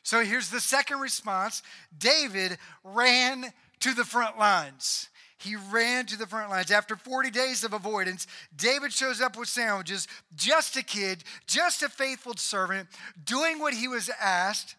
So 0.03 0.23
here's 0.23 0.49
the 0.49 0.61
second 0.61 1.01
response 1.01 1.63
David 1.97 2.59
ran 2.85 3.51
to 3.79 3.93
the 3.93 4.05
front 4.05 4.37
lines. 4.37 5.09
He 5.39 5.55
ran 5.55 6.07
to 6.07 6.17
the 6.17 6.25
front 6.25 6.49
lines. 6.49 6.71
After 6.71 6.95
40 6.95 7.29
days 7.29 7.63
of 7.63 7.73
avoidance, 7.73 8.25
David 8.55 8.91
shows 8.91 9.21
up 9.21 9.37
with 9.37 9.47
sandwiches, 9.47 10.07
just 10.35 10.75
a 10.77 10.83
kid, 10.83 11.23
just 11.45 11.83
a 11.83 11.89
faithful 11.89 12.33
servant, 12.35 12.87
doing 13.23 13.59
what 13.59 13.73
he 13.73 13.87
was 13.87 14.09
asked. 14.19 14.75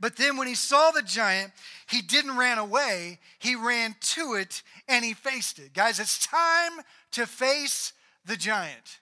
But 0.00 0.16
then 0.16 0.36
when 0.36 0.48
he 0.48 0.56
saw 0.56 0.90
the 0.90 1.02
giant, 1.02 1.52
he 1.88 2.02
didn't 2.02 2.36
run 2.36 2.58
away, 2.58 3.20
he 3.38 3.54
ran 3.54 3.94
to 4.00 4.34
it 4.34 4.62
and 4.88 5.04
he 5.04 5.14
faced 5.14 5.60
it. 5.60 5.72
Guys, 5.72 6.00
it's 6.00 6.26
time 6.26 6.72
to 7.12 7.26
face 7.26 7.92
the 8.24 8.36
giant. 8.36 8.98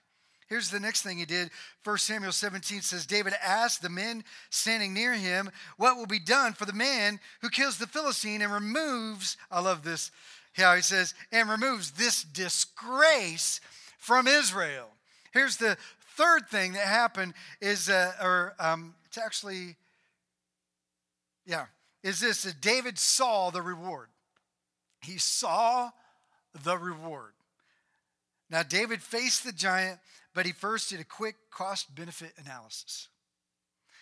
Here's 0.53 0.69
the 0.69 0.79
next 0.79 1.01
thing 1.01 1.17
he 1.17 1.25
did. 1.25 1.49
1 1.83 1.97
Samuel 1.97 2.31
17 2.31 2.81
says, 2.81 3.07
David 3.07 3.33
asked 3.43 3.81
the 3.81 3.89
men 3.89 4.23
standing 4.51 4.93
near 4.93 5.15
him, 5.15 5.49
What 5.77 5.97
will 5.97 6.05
be 6.05 6.19
done 6.19 6.53
for 6.53 6.65
the 6.65 6.73
man 6.73 7.19
who 7.41 7.49
kills 7.49 7.79
the 7.79 7.87
Philistine 7.87 8.43
and 8.43 8.53
removes, 8.53 9.35
I 9.49 9.61
love 9.61 9.83
this, 9.83 10.11
how 10.53 10.75
he 10.75 10.83
says, 10.83 11.15
and 11.31 11.49
removes 11.49 11.89
this 11.93 12.21
disgrace 12.21 13.61
from 13.97 14.27
Israel. 14.27 14.89
Here's 15.31 15.57
the 15.57 15.75
third 16.15 16.47
thing 16.49 16.73
that 16.73 16.85
happened 16.85 17.33
is, 17.59 17.89
uh, 17.89 18.11
or 18.21 18.53
um, 18.59 18.93
it's 19.07 19.17
actually, 19.17 19.75
yeah, 21.47 21.65
is 22.03 22.19
this 22.19 22.43
that 22.43 22.61
David 22.61 22.99
saw 22.99 23.49
the 23.49 23.63
reward. 23.63 24.09
He 25.01 25.17
saw 25.17 25.89
the 26.63 26.77
reward. 26.77 27.33
Now, 28.53 28.61
David 28.61 29.01
faced 29.01 29.45
the 29.45 29.51
giant 29.51 29.99
but 30.33 30.45
he 30.45 30.51
first 30.51 30.89
did 30.89 30.99
a 30.99 31.05
quick 31.05 31.35
cost 31.51 31.93
benefit 31.93 32.33
analysis. 32.43 33.07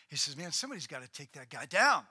He 0.09 0.15
says, 0.15 0.35
Man, 0.37 0.51
somebody's 0.51 0.87
got 0.87 1.03
to 1.03 1.11
take 1.11 1.31
that 1.33 1.49
guy 1.49 1.65
down. 1.65 2.03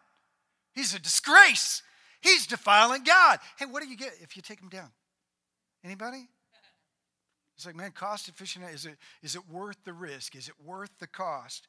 He's 0.74 0.94
a 0.94 0.98
disgrace. 0.98 1.82
He's 2.20 2.46
defiling 2.46 3.02
God. 3.02 3.38
Hey, 3.58 3.66
what 3.66 3.82
do 3.82 3.88
you 3.88 3.96
get 3.96 4.12
if 4.20 4.36
you 4.36 4.42
take 4.42 4.60
him 4.60 4.68
down? 4.68 4.90
Anybody? 5.84 6.28
It's 7.56 7.66
like, 7.66 7.76
man, 7.76 7.92
cost 7.92 8.28
efficient. 8.28 8.64
Is 8.72 8.86
it, 8.86 8.96
is 9.22 9.36
it 9.36 9.42
worth 9.50 9.76
the 9.84 9.92
risk? 9.92 10.34
Is 10.34 10.48
it 10.48 10.54
worth 10.64 10.90
the 10.98 11.06
cost? 11.06 11.68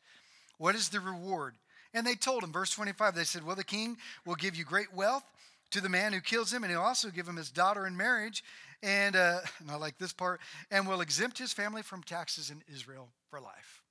What 0.57 0.75
is 0.75 0.89
the 0.89 0.99
reward? 0.99 1.55
And 1.93 2.07
they 2.07 2.15
told 2.15 2.43
him, 2.43 2.53
verse 2.53 2.71
25, 2.71 3.15
they 3.15 3.23
said, 3.23 3.45
Well, 3.45 3.55
the 3.55 3.63
king 3.63 3.97
will 4.25 4.35
give 4.35 4.55
you 4.55 4.63
great 4.63 4.93
wealth 4.93 5.23
to 5.71 5.81
the 5.81 5.89
man 5.89 6.13
who 6.13 6.21
kills 6.21 6.53
him, 6.53 6.63
and 6.63 6.71
he'll 6.71 6.81
also 6.81 7.09
give 7.09 7.27
him 7.27 7.35
his 7.35 7.51
daughter 7.51 7.85
in 7.85 7.97
marriage. 7.97 8.43
And, 8.83 9.15
uh, 9.15 9.39
and 9.59 9.69
I 9.69 9.75
like 9.75 9.97
this 9.97 10.13
part, 10.13 10.41
and 10.71 10.87
will 10.87 11.01
exempt 11.01 11.37
his 11.37 11.53
family 11.53 11.83
from 11.83 12.01
taxes 12.01 12.49
in 12.49 12.63
Israel 12.73 13.09
for 13.29 13.39
life. 13.39 13.83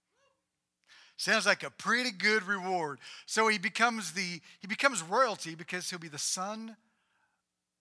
Sounds 1.16 1.46
like 1.46 1.62
a 1.62 1.70
pretty 1.70 2.10
good 2.10 2.42
reward. 2.44 2.98
So 3.26 3.48
he 3.48 3.58
becomes 3.58 4.12
the 4.12 4.40
he 4.58 4.66
becomes 4.66 5.02
royalty 5.02 5.54
because 5.54 5.90
he'll 5.90 5.98
be 5.98 6.08
the 6.08 6.18
son 6.18 6.76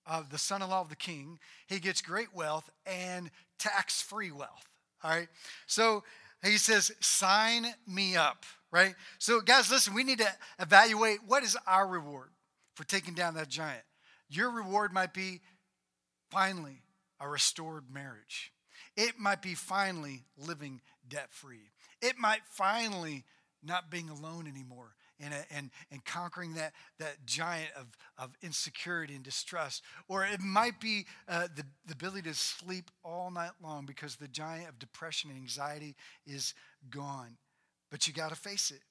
of 0.05 0.29
the 0.29 0.37
son-in-law 0.37 0.81
of 0.81 0.89
the 0.89 0.95
king. 0.95 1.39
He 1.67 1.79
gets 1.79 2.01
great 2.01 2.35
wealth 2.35 2.69
and 2.85 3.31
tax-free 3.57 4.31
wealth. 4.31 4.67
All 5.03 5.11
right. 5.11 5.29
So 5.67 6.03
he 6.43 6.57
says, 6.57 6.91
sign 6.99 7.67
me 7.87 8.17
up. 8.17 8.45
Right? 8.71 8.93
So, 9.17 9.41
guys, 9.41 9.71
listen, 9.71 9.95
we 9.95 10.03
need 10.03 10.19
to 10.19 10.29
evaluate 10.59 11.19
what 11.25 11.41
is 11.41 11.57
our 11.65 11.87
reward 11.87 12.29
for 12.75 12.83
taking 12.83 13.15
down 13.15 13.33
that 13.33 13.49
giant. 13.49 13.81
Your 14.29 14.51
reward 14.51 14.93
might 14.93 15.11
be 15.11 15.41
finally 16.29 16.83
a 17.19 17.27
restored 17.27 17.85
marriage. 17.91 18.51
It 18.95 19.19
might 19.19 19.41
be 19.41 19.55
finally 19.55 20.23
living 20.37 20.81
debt 21.07 21.31
free. 21.31 21.71
It 22.01 22.17
might 22.17 22.41
finally 22.45 23.25
not 23.63 23.91
being 23.91 24.09
alone 24.09 24.47
anymore 24.47 24.95
and, 25.19 25.33
and, 25.51 25.69
and 25.91 26.03
conquering 26.05 26.53
that, 26.53 26.73
that 26.97 27.25
giant 27.25 27.71
of, 27.75 27.87
of 28.17 28.35
insecurity 28.41 29.15
and 29.15 29.23
distrust. 29.23 29.83
Or 30.07 30.23
it 30.23 30.39
might 30.39 30.79
be 30.79 31.05
uh, 31.27 31.47
the, 31.55 31.63
the 31.85 31.93
ability 31.93 32.29
to 32.29 32.33
sleep 32.33 32.89
all 33.03 33.29
night 33.31 33.51
long 33.61 33.85
because 33.85 34.15
the 34.15 34.27
giant 34.27 34.69
of 34.69 34.79
depression 34.79 35.29
and 35.29 35.39
anxiety 35.39 35.95
is 36.25 36.53
gone. 36.89 37.37
But 37.91 38.07
you 38.07 38.13
got 38.13 38.29
to 38.29 38.35
face 38.35 38.71
it. 38.71 38.81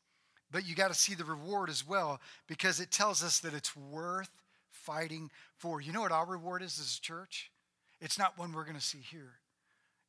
But 0.51 0.67
you 0.67 0.75
got 0.75 0.89
to 0.89 0.95
see 0.95 1.15
the 1.15 1.25
reward 1.25 1.69
as 1.69 1.87
well 1.87 2.21
because 2.47 2.81
it 2.81 2.91
tells 2.91 3.23
us 3.23 3.41
that 3.41 3.55
it's 3.55 3.77
worth 3.77 4.31
fighting 4.71 5.31
for. 5.57 5.81
You 5.81 5.93
know 5.93 6.01
what 6.01 6.13
our 6.13 6.27
reward 6.27 6.63
is 6.63 6.79
as 6.79 6.99
a 6.99 7.01
church? 7.01 7.51
It's 8.01 8.19
not 8.19 8.39
one 8.39 8.53
we're 8.53 8.65
going 8.65 8.77
to 8.77 8.83
see 8.83 8.99
here, 8.99 9.35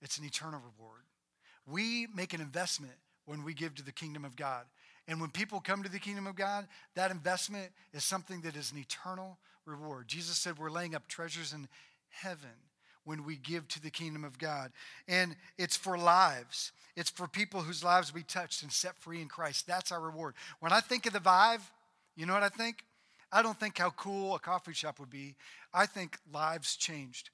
it's 0.02 0.18
an 0.18 0.26
eternal 0.26 0.60
reward. 0.60 1.04
We 1.68 2.08
make 2.16 2.34
an 2.34 2.42
investment 2.42 2.94
when 3.26 3.44
we 3.44 3.54
give 3.54 3.76
to 3.76 3.84
the 3.84 3.92
kingdom 3.92 4.26
of 4.26 4.36
God. 4.36 4.66
And 5.08 5.20
when 5.20 5.30
people 5.30 5.60
come 5.60 5.84
to 5.84 5.90
the 5.90 6.00
kingdom 6.00 6.28
of 6.28 6.36
God, 6.36 6.68
that 6.96 7.12
investment 7.12 7.72
is 7.94 8.04
something 8.04 8.42
that 8.42 8.56
is 8.56 8.72
an 8.72 8.78
eternal 8.78 9.38
reward. 9.66 10.08
Jesus 10.08 10.38
said 10.38 10.58
we're 10.58 10.72
laying 10.72 10.96
up 10.96 11.08
treasures 11.08 11.54
in 11.54 11.68
heaven 12.10 12.50
when 13.06 13.24
we 13.24 13.36
give 13.38 13.68
to 13.70 13.82
the 13.82 13.90
kingdom 13.90 14.24
of 14.24 14.38
God. 14.38 14.72
And 15.08 15.36
it's 15.58 15.78
for 15.78 15.98
lives, 15.98 16.72
it's 16.96 17.10
for 17.10 17.28
people 17.28 17.62
whose 17.62 17.84
lives 17.84 18.14
we 18.14 18.24
touched 18.24 18.62
and 18.62 18.72
set 18.72 18.96
free 18.98 19.22
in 19.22 19.28
Christ. 19.28 19.66
That's 19.66 19.92
our 19.92 20.02
reward. 20.02 20.36
When 20.60 20.72
I 20.72 20.80
think 20.80 21.06
of 21.06 21.14
the 21.14 21.20
Vive, 21.20 21.72
you 22.16 22.26
know 22.26 22.34
what 22.34 22.44
I 22.44 22.50
think? 22.50 22.84
I 23.32 23.42
don't 23.42 23.60
think 23.60 23.78
how 23.78 23.92
cool 23.92 24.36
a 24.36 24.40
coffee 24.40 24.74
shop 24.74 25.00
would 25.00 25.10
be. 25.10 25.36
I 25.74 25.86
think 25.86 26.18
lives 26.32 26.76
changed. 26.76 27.30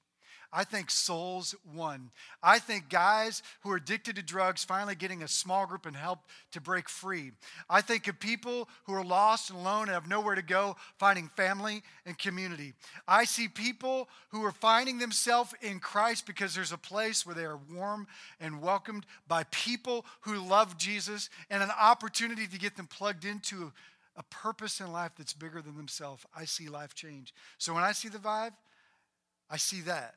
I 0.56 0.64
think 0.64 0.90
souls 0.90 1.54
won. 1.74 2.10
I 2.42 2.58
think 2.58 2.88
guys 2.88 3.42
who 3.60 3.70
are 3.72 3.76
addicted 3.76 4.16
to 4.16 4.22
drugs 4.22 4.64
finally 4.64 4.94
getting 4.94 5.22
a 5.22 5.28
small 5.28 5.66
group 5.66 5.84
and 5.84 5.94
help 5.94 6.20
to 6.52 6.62
break 6.62 6.88
free. 6.88 7.32
I 7.68 7.82
think 7.82 8.08
of 8.08 8.18
people 8.18 8.66
who 8.84 8.94
are 8.94 9.04
lost 9.04 9.50
and 9.50 9.58
alone 9.58 9.82
and 9.82 9.90
have 9.90 10.08
nowhere 10.08 10.34
to 10.34 10.40
go, 10.40 10.76
finding 10.98 11.28
family 11.36 11.82
and 12.06 12.16
community. 12.16 12.72
I 13.06 13.24
see 13.24 13.48
people 13.48 14.08
who 14.30 14.42
are 14.46 14.50
finding 14.50 14.96
themselves 14.96 15.52
in 15.60 15.78
Christ 15.78 16.26
because 16.26 16.54
there's 16.54 16.72
a 16.72 16.78
place 16.78 17.26
where 17.26 17.34
they 17.34 17.44
are 17.44 17.60
warm 17.70 18.06
and 18.40 18.62
welcomed 18.62 19.04
by 19.28 19.44
people 19.50 20.06
who 20.22 20.38
love 20.38 20.78
Jesus 20.78 21.28
and 21.50 21.62
an 21.62 21.70
opportunity 21.78 22.46
to 22.46 22.58
get 22.58 22.78
them 22.78 22.86
plugged 22.86 23.26
into 23.26 23.74
a 24.16 24.22
purpose 24.22 24.80
in 24.80 24.90
life 24.90 25.12
that's 25.18 25.34
bigger 25.34 25.60
than 25.60 25.76
themselves. 25.76 26.24
I 26.34 26.46
see 26.46 26.70
life 26.70 26.94
change. 26.94 27.34
So 27.58 27.74
when 27.74 27.84
I 27.84 27.92
see 27.92 28.08
the 28.08 28.16
vibe, 28.16 28.54
I 29.50 29.58
see 29.58 29.82
that. 29.82 30.14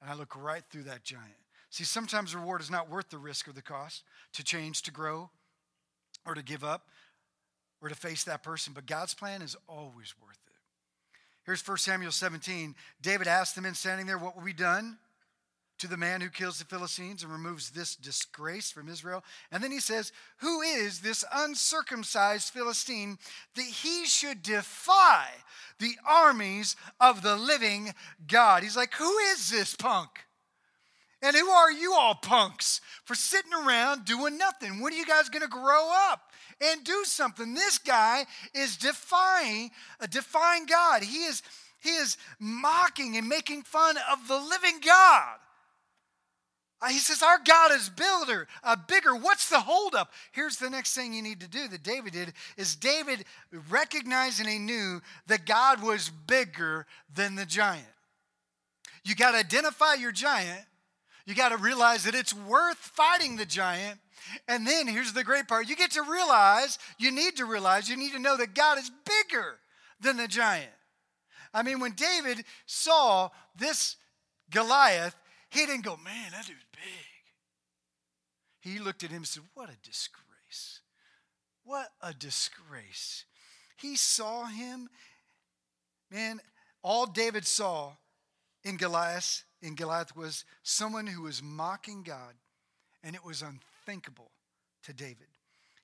And 0.00 0.10
I 0.10 0.14
look 0.14 0.34
right 0.36 0.62
through 0.70 0.84
that 0.84 1.04
giant. 1.04 1.34
See, 1.70 1.84
sometimes 1.84 2.34
reward 2.34 2.60
is 2.60 2.70
not 2.70 2.90
worth 2.90 3.10
the 3.10 3.18
risk 3.18 3.46
or 3.46 3.52
the 3.52 3.62
cost 3.62 4.02
to 4.32 4.42
change, 4.42 4.82
to 4.82 4.90
grow, 4.90 5.30
or 6.26 6.34
to 6.34 6.42
give 6.42 6.64
up, 6.64 6.88
or 7.80 7.88
to 7.88 7.94
face 7.94 8.24
that 8.24 8.42
person. 8.42 8.72
But 8.74 8.86
God's 8.86 9.14
plan 9.14 9.42
is 9.42 9.56
always 9.68 10.14
worth 10.20 10.38
it. 10.46 10.54
Here's 11.44 11.66
1 11.66 11.78
Samuel 11.78 12.12
17. 12.12 12.74
David 13.00 13.26
asked 13.26 13.54
the 13.54 13.62
men 13.62 13.74
standing 13.74 14.06
there, 14.06 14.18
What 14.18 14.36
will 14.36 14.44
be 14.44 14.52
done? 14.52 14.98
To 15.80 15.88
the 15.88 15.96
man 15.96 16.20
who 16.20 16.28
kills 16.28 16.58
the 16.58 16.64
Philistines 16.64 17.22
and 17.22 17.32
removes 17.32 17.70
this 17.70 17.96
disgrace 17.96 18.70
from 18.70 18.88
Israel. 18.88 19.24
And 19.50 19.62
then 19.62 19.72
he 19.72 19.80
says, 19.80 20.12
Who 20.38 20.60
is 20.60 21.00
this 21.00 21.24
uncircumcised 21.34 22.52
Philistine 22.52 23.18
that 23.54 23.64
he 23.64 24.04
should 24.04 24.42
defy 24.42 25.26
the 25.78 25.94
armies 26.06 26.76
of 27.00 27.22
the 27.22 27.36
living 27.36 27.94
God? 28.26 28.62
He's 28.62 28.76
like, 28.76 28.94
Who 28.94 29.18
is 29.32 29.50
this 29.50 29.74
punk? 29.74 30.10
And 31.22 31.36
who 31.36 31.48
are 31.48 31.72
you 31.72 31.94
all 31.94 32.14
punks 32.14 32.80
for 33.04 33.14
sitting 33.14 33.52
around 33.52 34.04
doing 34.04 34.38
nothing? 34.38 34.80
When 34.80 34.92
are 34.92 34.96
you 34.96 35.04
guys 35.04 35.28
going 35.28 35.42
to 35.42 35.48
grow 35.48 35.90
up 36.10 36.30
and 36.62 36.82
do 36.82 37.04
something? 37.04 37.54
This 37.54 37.78
guy 37.78 38.24
is 38.54 38.78
defying, 38.78 39.70
uh, 40.00 40.06
defying 40.06 40.64
God. 40.64 41.02
He 41.02 41.24
is, 41.24 41.42
he 41.78 41.90
is 41.90 42.16
mocking 42.38 43.18
and 43.18 43.28
making 43.28 43.62
fun 43.62 43.96
of 44.10 44.28
the 44.28 44.38
living 44.38 44.80
God. 44.82 45.36
Uh, 46.82 46.88
he 46.88 46.98
says, 46.98 47.22
Our 47.22 47.38
God 47.44 47.72
is 47.72 47.90
builder, 47.90 48.48
uh, 48.64 48.76
bigger. 48.88 49.14
What's 49.14 49.48
the 49.50 49.60
holdup? 49.60 50.10
Here's 50.32 50.56
the 50.56 50.70
next 50.70 50.94
thing 50.94 51.12
you 51.12 51.22
need 51.22 51.40
to 51.40 51.48
do 51.48 51.68
that 51.68 51.82
David 51.82 52.12
did 52.12 52.32
is 52.56 52.74
David 52.74 53.24
recognized 53.70 54.40
and 54.40 54.48
he 54.48 54.58
knew 54.58 55.00
that 55.26 55.46
God 55.46 55.82
was 55.82 56.10
bigger 56.26 56.86
than 57.14 57.34
the 57.34 57.46
giant. 57.46 57.84
You 59.04 59.14
got 59.14 59.32
to 59.32 59.38
identify 59.38 59.94
your 59.94 60.12
giant. 60.12 60.64
You 61.26 61.34
got 61.34 61.50
to 61.50 61.58
realize 61.58 62.04
that 62.04 62.14
it's 62.14 62.34
worth 62.34 62.78
fighting 62.78 63.36
the 63.36 63.46
giant. 63.46 63.98
And 64.48 64.66
then 64.66 64.86
here's 64.86 65.12
the 65.12 65.24
great 65.24 65.48
part 65.48 65.68
you 65.68 65.76
get 65.76 65.92
to 65.92 66.02
realize, 66.02 66.78
you 66.98 67.10
need 67.10 67.36
to 67.36 67.44
realize, 67.44 67.88
you 67.88 67.96
need 67.96 68.12
to 68.12 68.18
know 68.18 68.36
that 68.36 68.54
God 68.54 68.78
is 68.78 68.90
bigger 69.04 69.58
than 70.00 70.16
the 70.16 70.28
giant. 70.28 70.70
I 71.52 71.62
mean, 71.62 71.80
when 71.80 71.92
David 71.92 72.44
saw 72.66 73.30
this 73.56 73.96
Goliath, 74.50 75.16
he 75.50 75.66
didn't 75.66 75.84
go, 75.84 75.96
man, 75.96 76.30
that 76.30 76.46
dude's 76.46 76.60
big. 76.69 76.69
He 78.60 78.78
looked 78.78 79.02
at 79.02 79.10
him 79.10 79.18
and 79.18 79.26
said, 79.26 79.42
What 79.54 79.68
a 79.68 79.76
disgrace. 79.82 80.80
What 81.64 81.88
a 82.02 82.12
disgrace. 82.12 83.24
He 83.76 83.96
saw 83.96 84.44
him. 84.46 84.88
Man, 86.10 86.40
all 86.82 87.06
David 87.06 87.46
saw 87.46 87.92
in 88.64 88.76
Goliath, 88.76 89.44
in 89.62 89.74
Goliath 89.74 90.16
was 90.16 90.44
someone 90.62 91.06
who 91.06 91.22
was 91.22 91.42
mocking 91.42 92.02
God, 92.02 92.34
and 93.02 93.14
it 93.14 93.24
was 93.24 93.42
unthinkable 93.42 94.30
to 94.84 94.92
David. 94.92 95.28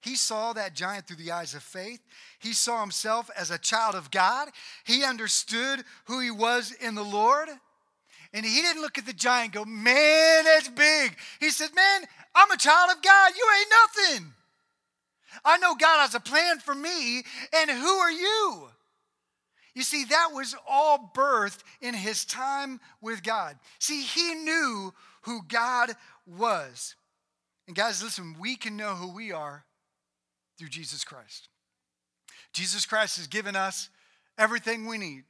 He 0.01 0.15
saw 0.15 0.53
that 0.53 0.75
giant 0.75 1.07
through 1.07 1.17
the 1.17 1.33
eyes 1.33 1.55
of 1.55 1.63
faith. 1.63 2.01
He 2.39 2.53
saw 2.53 2.81
himself 2.81 3.31
as 3.37 3.51
a 3.51 3.59
child 3.59 3.95
of 3.95 4.11
God. 4.11 4.49
He 4.85 5.03
understood 5.03 5.83
who 6.05 6.21
he 6.21 6.31
was 6.31 6.73
in 6.73 6.95
the 6.95 7.05
Lord. 7.05 7.49
And 8.33 8.45
he 8.45 8.61
didn't 8.61 8.83
look 8.83 8.99
at 8.99 9.07
the 9.07 9.13
giant 9.13 9.53
go, 9.53 9.65
man, 9.65 10.45
that's 10.45 10.69
big. 10.69 11.17
He 11.41 11.51
said, 11.51 11.71
man, 11.75 12.03
I'm 12.35 12.51
a 12.51 12.57
child 12.57 12.91
of 12.95 13.03
God. 13.03 13.33
You 13.37 13.47
ain't 13.59 13.71
nothing. 13.71 14.33
I 15.45 15.59
know 15.59 15.75
God 15.75 16.01
has 16.01 16.15
a 16.15 16.21
plan 16.21 16.59
for 16.59 16.75
me, 16.75 17.23
and 17.55 17.71
who 17.71 17.87
are 17.87 18.11
you? 18.11 18.69
You 19.75 19.83
see, 19.83 20.05
that 20.05 20.31
was 20.33 20.55
all 20.67 21.13
birthed 21.15 21.63
in 21.83 21.95
his 21.95 22.25
time 22.25 22.81
with 23.03 23.23
God. 23.23 23.59
See, 23.79 24.03
he 24.03 24.35
knew 24.35 24.95
who 25.23 25.43
God 25.47 25.91
was. 26.27 26.95
And 27.67 27.77
guys, 27.77 28.03
listen, 28.03 28.37
we 28.41 28.57
can 28.57 28.77
know 28.77 28.95
who 28.95 29.13
we 29.13 29.33
are 29.33 29.65
through 30.59 30.69
Jesus 30.69 31.05
Christ. 31.05 31.49
Jesus 32.53 32.87
Christ 32.87 33.19
has 33.19 33.27
given 33.27 33.55
us 33.55 33.91
everything 34.39 34.87
we 34.87 34.97
need 34.97 35.25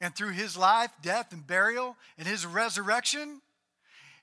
and 0.00 0.14
through 0.14 0.32
his 0.32 0.56
life, 0.56 0.90
death, 1.02 1.32
and 1.32 1.46
burial, 1.46 1.96
and 2.18 2.26
his 2.26 2.44
resurrection. 2.44 3.40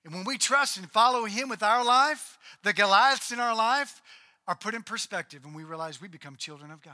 And 0.06 0.14
when 0.14 0.26
we 0.26 0.38
trust 0.38 0.78
and 0.78 0.90
follow 0.92 1.26
him 1.26 1.50
with 1.50 1.64
our 1.64 1.84
life, 1.84 2.38
the 2.64 2.74
Goliaths 2.74 3.32
in 3.32 3.40
our 3.40 3.56
life 3.56 4.02
are 4.48 4.56
put 4.56 4.74
in 4.74 4.84
perspective, 4.84 5.46
and 5.46 5.56
we 5.56 5.64
realize 5.64 6.02
we 6.02 6.08
become 6.08 6.36
children 6.36 6.72
of 6.72 6.82
God. 6.82 6.94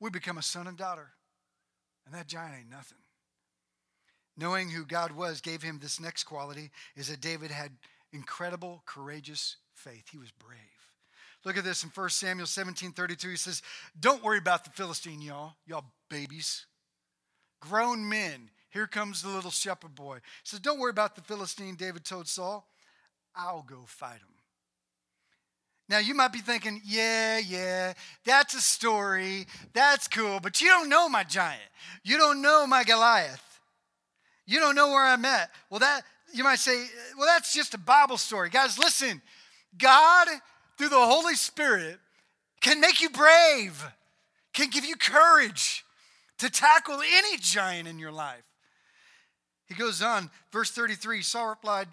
We 0.00 0.10
become 0.10 0.38
a 0.38 0.42
son 0.42 0.66
and 0.66 0.76
daughter. 0.76 1.10
And 2.04 2.14
that 2.14 2.26
giant 2.26 2.56
ain't 2.58 2.70
nothing. 2.70 2.98
Knowing 4.36 4.70
who 4.70 4.84
God 4.84 5.12
was 5.12 5.40
gave 5.40 5.62
him 5.62 5.78
this 5.80 6.00
next 6.00 6.24
quality 6.24 6.70
is 6.96 7.08
that 7.08 7.20
David 7.20 7.50
had 7.50 7.70
incredible, 8.12 8.82
courageous 8.86 9.56
faith. 9.74 10.04
He 10.10 10.18
was 10.18 10.32
brave. 10.32 10.58
Look 11.44 11.56
at 11.56 11.64
this 11.64 11.84
in 11.84 11.90
1 11.90 12.08
Samuel 12.10 12.46
17 12.46 12.92
32. 12.92 13.28
He 13.28 13.36
says, 13.36 13.62
Don't 13.98 14.22
worry 14.22 14.38
about 14.38 14.64
the 14.64 14.70
Philistine, 14.70 15.20
y'all, 15.20 15.54
y'all 15.66 15.84
babies. 16.08 16.66
Grown 17.62 18.08
men. 18.08 18.50
Here 18.70 18.86
comes 18.86 19.22
the 19.22 19.28
little 19.28 19.50
shepherd 19.50 19.94
boy. 19.94 20.16
He 20.16 20.20
says, 20.44 20.60
Don't 20.60 20.78
worry 20.78 20.90
about 20.90 21.14
the 21.14 21.22
Philistine, 21.22 21.76
David 21.76 22.04
told 22.04 22.28
Saul. 22.28 22.66
I'll 23.34 23.64
go 23.66 23.80
fight 23.86 24.16
him. 24.16 24.28
Now, 25.88 25.98
you 25.98 26.14
might 26.14 26.32
be 26.32 26.38
thinking, 26.38 26.80
yeah, 26.84 27.38
yeah, 27.38 27.92
that's 28.24 28.54
a 28.54 28.60
story. 28.60 29.46
That's 29.74 30.08
cool, 30.08 30.40
but 30.40 30.60
you 30.60 30.68
don't 30.68 30.88
know 30.88 31.08
my 31.08 31.22
giant. 31.24 31.60
You 32.02 32.16
don't 32.16 32.40
know 32.40 32.66
my 32.66 32.84
Goliath. 32.84 33.60
You 34.46 34.58
don't 34.58 34.74
know 34.74 34.88
where 34.88 35.04
I'm 35.04 35.24
at. 35.24 35.50
Well, 35.68 35.80
that, 35.80 36.02
you 36.32 36.44
might 36.44 36.60
say, 36.60 36.86
well, 37.18 37.26
that's 37.26 37.52
just 37.52 37.74
a 37.74 37.78
Bible 37.78 38.16
story. 38.16 38.48
Guys, 38.48 38.78
listen, 38.78 39.20
God, 39.76 40.28
through 40.78 40.88
the 40.88 40.96
Holy 40.96 41.34
Spirit, 41.34 41.98
can 42.60 42.80
make 42.80 43.02
you 43.02 43.10
brave, 43.10 43.84
can 44.54 44.70
give 44.70 44.84
you 44.84 44.96
courage 44.96 45.84
to 46.42 46.50
tackle 46.50 47.00
any 47.00 47.38
giant 47.38 47.86
in 47.86 48.00
your 48.00 48.10
life. 48.10 48.42
He 49.66 49.74
goes 49.74 50.02
on, 50.02 50.28
verse 50.50 50.72
33 50.72 51.22
Saul 51.22 51.50
replied, 51.50 51.86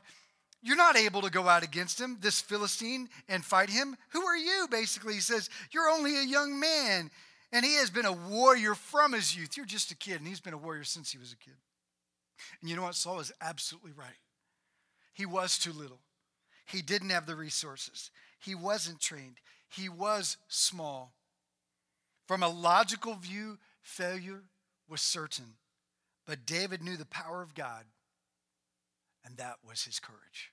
You're 0.64 0.76
not 0.76 0.98
able 0.98 1.22
to 1.22 1.30
go 1.30 1.48
out 1.48 1.64
against 1.64 2.02
him, 2.02 2.18
this 2.20 2.42
Philistine, 2.42 3.10
and 3.28 3.46
fight 3.46 3.70
him. 3.70 3.96
Who 4.10 4.24
are 4.24 4.36
you? 4.36 4.68
Basically, 4.72 5.14
he 5.14 5.20
says, 5.20 5.52
You're 5.72 5.92
only 5.92 6.18
a 6.18 6.24
young 6.24 6.60
man, 6.60 7.12
and 7.52 7.64
he 7.64 7.76
has 7.76 7.92
been 7.92 8.08
a 8.08 8.12
warrior 8.12 8.74
from 8.74 9.14
his 9.14 9.38
youth. 9.38 9.56
You're 9.56 9.68
just 9.68 9.92
a 9.92 9.96
kid, 9.96 10.16
and 10.16 10.28
he's 10.28 10.42
been 10.42 10.56
a 10.56 10.58
warrior 10.58 10.84
since 10.84 11.12
he 11.12 11.20
was 11.20 11.32
a 11.32 11.38
kid. 11.38 11.58
And 12.60 12.72
you 12.72 12.76
know 12.76 12.82
what? 12.82 12.96
Saul 12.96 13.20
is 13.20 13.32
absolutely 13.42 13.92
right. 13.92 14.10
He 15.14 15.28
was 15.28 15.60
too 15.60 15.74
little. 15.74 16.00
He 16.66 16.82
didn't 16.82 17.12
have 17.12 17.28
the 17.28 17.36
resources. 17.36 18.10
He 18.40 18.56
wasn't 18.56 19.00
trained. 19.00 19.36
He 19.70 19.90
was 19.90 20.38
small. 20.48 21.14
From 22.28 22.42
a 22.42 22.50
logical 22.50 23.14
view, 23.14 23.60
failure 23.82 24.44
was 24.88 25.02
certain. 25.02 25.56
But 26.26 26.46
David 26.46 26.84
knew 26.84 26.98
the 26.98 27.06
power 27.06 27.42
of 27.42 27.56
God, 27.56 27.86
and 29.26 29.38
that 29.38 29.58
was 29.68 29.84
his 29.84 30.00
courage. 30.00 30.52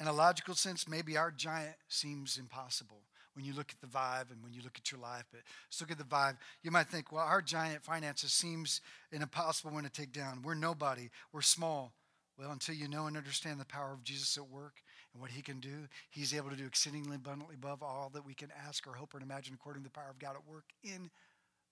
In 0.00 0.06
a 0.06 0.12
logical 0.12 0.54
sense, 0.54 0.88
maybe 0.88 1.16
our 1.16 1.30
giant 1.30 1.76
seems 1.88 2.36
impossible 2.36 3.02
when 3.34 3.44
you 3.44 3.52
look 3.52 3.70
at 3.70 3.80
the 3.80 3.86
vibe 3.86 4.30
and 4.30 4.42
when 4.42 4.52
you 4.52 4.62
look 4.62 4.76
at 4.76 4.90
your 4.90 5.00
life. 5.00 5.24
But 5.30 5.42
let's 5.68 5.80
look 5.80 5.90
at 5.90 5.98
the 5.98 6.04
vibe. 6.04 6.36
You 6.62 6.70
might 6.70 6.88
think, 6.88 7.12
well, 7.12 7.24
our 7.24 7.42
giant 7.42 7.82
finances 7.82 8.32
seems 8.32 8.80
an 9.12 9.22
impossible 9.22 9.72
one 9.72 9.84
to 9.84 9.90
take 9.90 10.12
down. 10.12 10.42
We're 10.42 10.54
nobody. 10.54 11.10
We're 11.32 11.42
small. 11.42 11.92
Well, 12.38 12.50
until 12.50 12.74
you 12.74 12.88
know 12.88 13.06
and 13.06 13.16
understand 13.16 13.60
the 13.60 13.64
power 13.64 13.92
of 13.92 14.02
Jesus 14.02 14.36
at 14.36 14.48
work 14.48 14.82
and 15.12 15.22
what 15.22 15.30
he 15.30 15.40
can 15.40 15.60
do, 15.60 15.86
he's 16.10 16.34
able 16.34 16.50
to 16.50 16.56
do 16.56 16.66
exceedingly 16.66 17.14
abundantly 17.14 17.54
above 17.54 17.82
all 17.82 18.10
that 18.14 18.26
we 18.26 18.34
can 18.34 18.48
ask 18.66 18.86
or 18.88 18.94
hope 18.94 19.14
or 19.14 19.20
imagine 19.20 19.54
according 19.54 19.82
to 19.82 19.88
the 19.88 19.92
power 19.92 20.10
of 20.10 20.18
God 20.18 20.34
at 20.34 20.48
work 20.48 20.64
in 20.82 21.10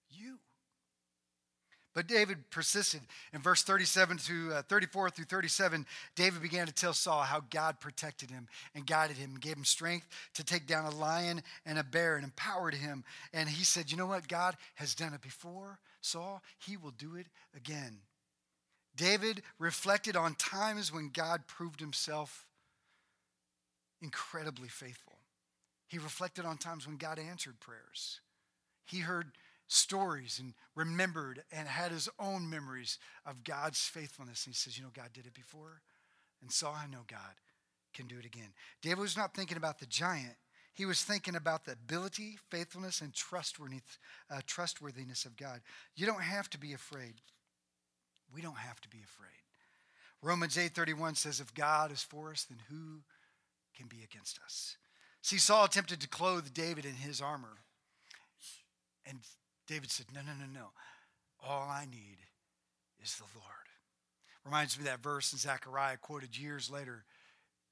you. 0.09 0.39
But 1.93 2.07
David 2.07 2.49
persisted. 2.49 3.01
In 3.33 3.41
verse 3.41 3.61
37 3.63 4.17
to 4.17 4.53
uh, 4.53 4.61
34 4.63 5.11
through 5.11 5.25
37, 5.25 5.85
David 6.15 6.41
began 6.41 6.65
to 6.65 6.73
tell 6.73 6.93
Saul 6.93 7.21
how 7.21 7.43
God 7.51 7.79
protected 7.79 8.31
him 8.31 8.47
and 8.73 8.87
guided 8.87 9.17
him 9.17 9.31
and 9.31 9.41
gave 9.41 9.57
him 9.57 9.65
strength 9.65 10.07
to 10.33 10.43
take 10.43 10.65
down 10.65 10.85
a 10.85 10.95
lion 10.95 11.43
and 11.65 11.77
a 11.77 11.83
bear 11.83 12.15
and 12.15 12.23
empowered 12.23 12.73
him. 12.73 13.03
And 13.31 13.47
he 13.47 13.63
said, 13.63 13.91
You 13.91 13.97
know 13.97 14.07
what? 14.07 14.27
God 14.27 14.55
has 14.75 14.95
done 14.95 15.13
it 15.13 15.21
before, 15.21 15.77
Saul. 16.01 16.41
He 16.65 16.77
will 16.77 16.91
do 16.91 17.15
it 17.15 17.27
again. 17.55 17.97
David 18.95 19.41
reflected 19.59 20.15
on 20.15 20.35
times 20.35 20.91
when 20.91 21.09
God 21.09 21.47
proved 21.47 21.79
himself 21.79 22.45
incredibly 24.01 24.67
faithful. 24.67 25.13
He 25.87 25.97
reflected 25.97 26.45
on 26.45 26.57
times 26.57 26.87
when 26.87 26.97
God 26.97 27.19
answered 27.19 27.59
prayers. 27.59 28.19
He 28.85 28.99
heard 28.99 29.31
stories 29.73 30.39
and 30.39 30.53
remembered 30.75 31.43
and 31.51 31.67
had 31.67 31.91
his 31.91 32.09
own 32.19 32.49
memories 32.49 32.99
of 33.25 33.43
God's 33.43 33.79
faithfulness. 33.79 34.45
And 34.45 34.53
he 34.53 34.57
says, 34.57 34.77
You 34.77 34.83
know, 34.83 34.91
God 34.93 35.09
did 35.13 35.25
it 35.25 35.33
before. 35.33 35.81
And 36.41 36.51
so 36.51 36.67
I 36.67 36.87
know 36.87 36.99
God 37.07 37.19
can 37.93 38.07
do 38.07 38.19
it 38.19 38.25
again. 38.25 38.49
David 38.81 38.99
was 38.99 39.17
not 39.17 39.33
thinking 39.33 39.57
about 39.57 39.79
the 39.79 39.85
giant, 39.85 40.35
he 40.73 40.85
was 40.85 41.03
thinking 41.03 41.35
about 41.35 41.65
the 41.65 41.73
ability, 41.73 42.39
faithfulness, 42.49 43.01
and 43.01 43.13
trustworthiness, 43.13 43.99
uh, 44.31 44.41
trustworthiness 44.45 45.25
of 45.25 45.37
God. 45.37 45.61
You 45.95 46.05
don't 46.05 46.23
have 46.23 46.49
to 46.51 46.57
be 46.57 46.73
afraid. 46.73 47.15
We 48.33 48.41
don't 48.41 48.57
have 48.57 48.81
to 48.81 48.89
be 48.89 48.99
afraid. 49.03 49.29
Romans 50.21 50.57
8:31 50.57 51.15
says 51.15 51.39
if 51.39 51.53
God 51.53 51.91
is 51.91 52.01
for 52.01 52.31
us 52.31 52.45
then 52.45 52.59
who 52.69 53.03
can 53.75 53.87
be 53.87 54.03
against 54.03 54.39
us? 54.45 54.77
See 55.21 55.37
Saul 55.37 55.65
attempted 55.65 56.01
to 56.01 56.07
clothe 56.07 56.53
David 56.53 56.85
in 56.85 56.95
his 56.95 57.21
armor. 57.21 57.63
And 59.05 59.19
David 59.67 59.91
said, 59.91 60.07
No, 60.13 60.21
no, 60.21 60.33
no, 60.39 60.51
no. 60.51 60.67
All 61.45 61.69
I 61.69 61.85
need 61.85 62.17
is 63.01 63.15
the 63.15 63.25
Lord. 63.35 63.47
Reminds 64.45 64.77
me 64.77 64.83
of 64.83 64.89
that 64.89 65.03
verse 65.03 65.31
in 65.31 65.39
Zechariah 65.39 65.97
quoted 65.97 66.37
years 66.37 66.69
later 66.69 67.05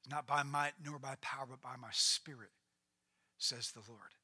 not 0.10 0.26
by 0.26 0.44
might 0.44 0.74
nor 0.84 0.98
by 1.00 1.16
power, 1.22 1.46
but 1.50 1.62
by 1.62 1.76
my 1.80 1.92
spirit, 1.92 2.50
says 3.38 3.72
the 3.72 3.82
Lord. 3.88 4.16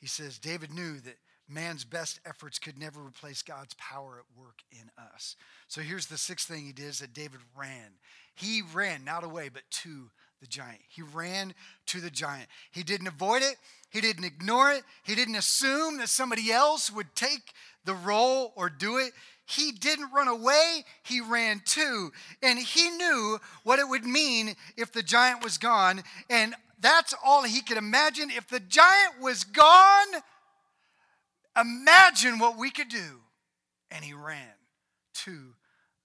He 0.00 0.06
says, 0.06 0.38
David 0.38 0.72
knew 0.72 0.94
that 1.00 1.18
man's 1.48 1.84
best 1.84 2.20
efforts 2.26 2.58
could 2.58 2.78
never 2.78 3.00
replace 3.00 3.42
God's 3.42 3.74
power 3.74 4.18
at 4.18 4.38
work 4.40 4.60
in 4.70 4.90
us. 5.14 5.36
So 5.66 5.80
here's 5.80 6.06
the 6.06 6.18
sixth 6.18 6.48
thing 6.48 6.64
he 6.64 6.72
did 6.72 6.86
is 6.86 6.98
that 6.98 7.14
David 7.14 7.40
ran. 7.56 7.98
He 8.34 8.62
ran, 8.74 9.04
not 9.04 9.24
away, 9.24 9.48
but 9.48 9.62
to 9.82 10.10
the 10.40 10.46
giant. 10.46 10.80
He 10.88 11.02
ran 11.02 11.54
to 11.86 12.00
the 12.00 12.10
giant. 12.10 12.48
He 12.70 12.82
didn't 12.82 13.08
avoid 13.08 13.42
it, 13.42 13.56
he 13.90 14.00
didn't 14.00 14.24
ignore 14.24 14.70
it, 14.70 14.82
he 15.02 15.14
didn't 15.14 15.36
assume 15.36 15.98
that 15.98 16.08
somebody 16.08 16.52
else 16.52 16.90
would 16.90 17.14
take 17.14 17.52
the 17.84 17.94
role 17.94 18.52
or 18.56 18.68
do 18.68 18.98
it. 18.98 19.12
He 19.46 19.72
didn't 19.72 20.12
run 20.12 20.28
away, 20.28 20.84
he 21.02 21.20
ran 21.20 21.62
to. 21.64 22.12
And 22.42 22.58
he 22.58 22.90
knew 22.90 23.38
what 23.64 23.78
it 23.78 23.88
would 23.88 24.04
mean 24.04 24.54
if 24.76 24.92
the 24.92 25.02
giant 25.02 25.42
was 25.42 25.56
gone. 25.56 26.02
And 26.28 26.54
that's 26.80 27.14
all 27.24 27.42
he 27.42 27.62
could 27.62 27.78
imagine. 27.78 28.30
If 28.30 28.48
the 28.48 28.60
giant 28.60 29.20
was 29.22 29.44
gone, 29.44 30.06
imagine 31.58 32.38
what 32.38 32.58
we 32.58 32.70
could 32.70 32.88
do. 32.88 33.20
And 33.90 34.04
he 34.04 34.12
ran 34.12 34.52
to 35.24 35.54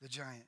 the 0.02 0.08
giant. 0.08 0.46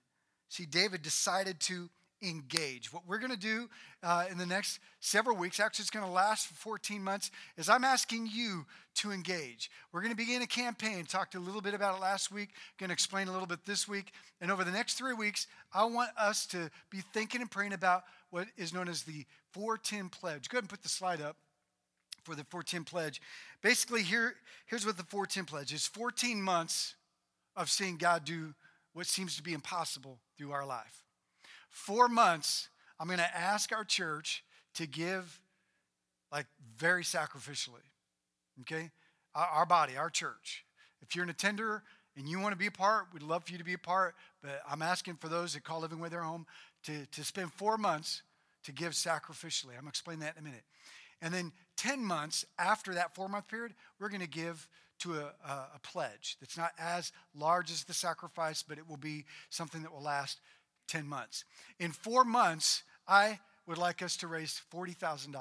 See, 0.48 0.66
David 0.66 1.02
decided 1.02 1.60
to 1.62 1.90
engage. 2.22 2.92
What 2.92 3.04
we're 3.08 3.20
going 3.20 3.32
to 3.32 3.38
do 3.38 3.70
uh, 4.04 4.26
in 4.30 4.38
the 4.38 4.46
next 4.46 4.80
several 5.00 5.36
weeks, 5.36 5.60
actually, 5.60 5.84
it's 5.84 5.90
going 5.90 6.06
to 6.06 6.12
last 6.12 6.48
for 6.48 6.54
14 6.56 7.04
months, 7.04 7.32
is 7.58 7.70
I'm 7.70 7.84
asking 7.84 8.30
you 8.32 8.66
to 8.96 9.12
engage. 9.12 9.70
We're 9.92 10.02
going 10.02 10.14
to 10.14 10.18
begin 10.18 10.42
a 10.42 10.48
campaign. 10.48 11.06
Talked 11.06 11.36
a 11.36 11.40
little 11.40 11.62
bit 11.62 11.74
about 11.74 11.98
it 11.98 12.02
last 12.02 12.32
week, 12.32 12.50
going 12.80 12.90
to 12.90 12.94
explain 12.94 13.28
a 13.28 13.32
little 13.32 13.48
bit 13.48 13.66
this 13.66 13.88
week. 13.88 14.12
And 14.42 14.52
over 14.52 14.64
the 14.64 14.72
next 14.72 14.96
three 14.96 15.14
weeks, 15.14 15.48
I 15.74 15.86
want 15.86 16.12
us 16.18 16.46
to 16.48 16.70
be 16.90 17.02
thinking 17.14 17.42
and 17.42 17.52
praying 17.52 17.74
about 17.74 18.04
what 18.30 18.48
is 18.58 18.74
known 18.74 18.88
as 18.88 19.04
the 19.04 19.26
410 19.52 20.10
pledge. 20.10 20.50
Go 20.50 20.58
ahead 20.58 20.64
and 20.64 20.70
put 20.70 20.84
the 20.84 20.90
slide 20.90 21.22
up 21.22 21.38
for 22.24 22.36
the 22.36 22.44
410 22.46 22.84
pledge. 22.84 23.22
Basically, 23.62 24.02
here, 24.02 24.36
here's 24.66 24.86
what 24.86 24.98
the 24.98 25.04
410 25.04 25.46
pledge 25.46 25.74
is 25.74 25.88
14 25.88 26.42
months 26.42 26.96
of 27.56 27.70
seeing 27.70 27.98
God 27.98 28.26
do 28.26 28.54
what 28.94 29.06
seems 29.06 29.36
to 29.36 29.44
be 29.44 29.54
impossible 29.54 30.20
through 30.38 30.52
our 30.52 30.66
life 30.66 31.05
four 31.76 32.08
months, 32.08 32.70
I'm 33.00 33.08
going 33.08 33.20
to 33.20 33.38
ask 33.38 33.74
our 33.74 33.84
church 33.84 34.44
to 34.76 34.88
give 34.88 35.42
like 36.32 36.46
very 36.78 37.04
sacrificially. 37.04 37.84
Okay? 38.62 38.90
Our, 39.36 39.46
our, 39.46 39.66
body, 39.66 39.98
our 39.98 40.10
church. 40.10 40.66
If 41.02 41.16
you're 41.16 41.24
an 41.24 41.30
attender 41.30 41.84
and 42.16 42.30
you 42.30 42.40
want 42.40 42.54
to 42.54 42.58
be 42.58 42.68
a 42.68 42.72
part, 42.72 43.08
we'd 43.14 43.24
love 43.24 43.44
for 43.44 43.52
you 43.52 43.58
to 43.58 43.64
be 43.66 43.74
a 43.74 43.78
part. 43.78 44.16
But 44.42 44.62
I'm 44.70 44.82
asking 44.82 45.16
for 45.16 45.28
those 45.28 45.54
that 45.54 45.64
call 45.64 45.82
Living 45.82 46.00
Way 46.00 46.10
their 46.10 46.22
home 46.22 46.46
to, 46.84 47.06
to 47.08 47.24
spend 47.26 47.52
four 47.52 47.78
months 47.78 48.22
to 48.64 48.72
give 48.72 48.94
sacrificially. 48.94 49.72
I'm 49.72 49.82
going 49.82 49.84
to 49.84 49.90
explain 49.90 50.20
that 50.20 50.36
in 50.38 50.44
a 50.44 50.46
minute. 50.46 50.64
And 51.22 51.34
then 51.34 51.52
10 51.76 52.04
months 52.04 52.46
after 52.58 52.94
that 52.94 53.16
four 53.16 53.28
month 53.28 53.50
period, 53.50 53.74
we're 54.00 54.10
going 54.10 54.22
to 54.22 54.28
give 54.28 54.68
to 55.00 55.16
a, 55.16 55.34
a, 55.46 55.54
a, 55.76 55.80
pledge 55.84 56.38
that's 56.40 56.58
not 56.58 56.72
as 56.80 57.12
large 57.36 57.70
as 57.70 57.84
the 57.84 57.94
sacrifice, 57.94 58.64
but 58.64 58.78
it 58.78 58.88
will 58.88 58.98
be 58.98 59.26
something 59.50 59.82
that 59.82 59.94
will 59.94 60.02
last 60.02 60.40
10 60.88 61.08
months. 61.08 61.46
In 61.80 61.92
four 61.92 62.24
months, 62.24 62.84
I 63.08 63.40
would 63.68 63.78
like 63.78 64.02
us 64.02 64.18
to 64.18 64.28
raise 64.28 64.62
$40,000. 64.74 65.36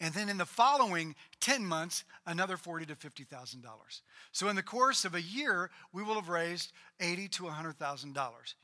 And 0.00 0.14
then 0.14 0.28
in 0.28 0.38
the 0.38 0.46
following 0.46 1.14
10 1.40 1.64
months, 1.64 2.04
another 2.26 2.56
$40 2.56 2.88
to 2.88 2.96
$50,000. 2.96 3.62
So 4.32 4.48
in 4.48 4.56
the 4.56 4.62
course 4.62 5.04
of 5.04 5.14
a 5.14 5.22
year, 5.22 5.70
we 5.92 6.02
will 6.02 6.14
have 6.14 6.28
raised 6.28 6.72
$80 7.00 7.30
to 7.32 7.44
$100,000. 7.44 8.14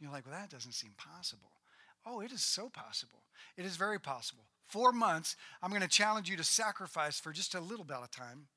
You're 0.01 0.11
like, 0.11 0.27
well, 0.27 0.35
that 0.39 0.51
doesn't 0.51 0.73
seem 0.73 0.93
possible. 0.97 1.51
Oh, 2.05 2.21
it 2.21 2.33
is 2.33 2.43
so 2.43 2.69
possible. 2.69 3.23
It 3.57 3.65
is 3.65 3.77
very 3.77 4.01
possible. 4.01 4.45
Four 4.67 4.93
months, 4.93 5.37
I'm 5.63 5.71
going 5.71 5.83
to 5.83 5.89
challenge 5.89 6.29
you 6.29 6.37
to 6.39 6.45
sacrifice 6.45 7.21
for 7.21 7.33
just 7.33 7.55
a 7.55 7.61
little 7.61 7.85
bit 7.85 7.97
of 7.97 8.11
time 8.11 8.49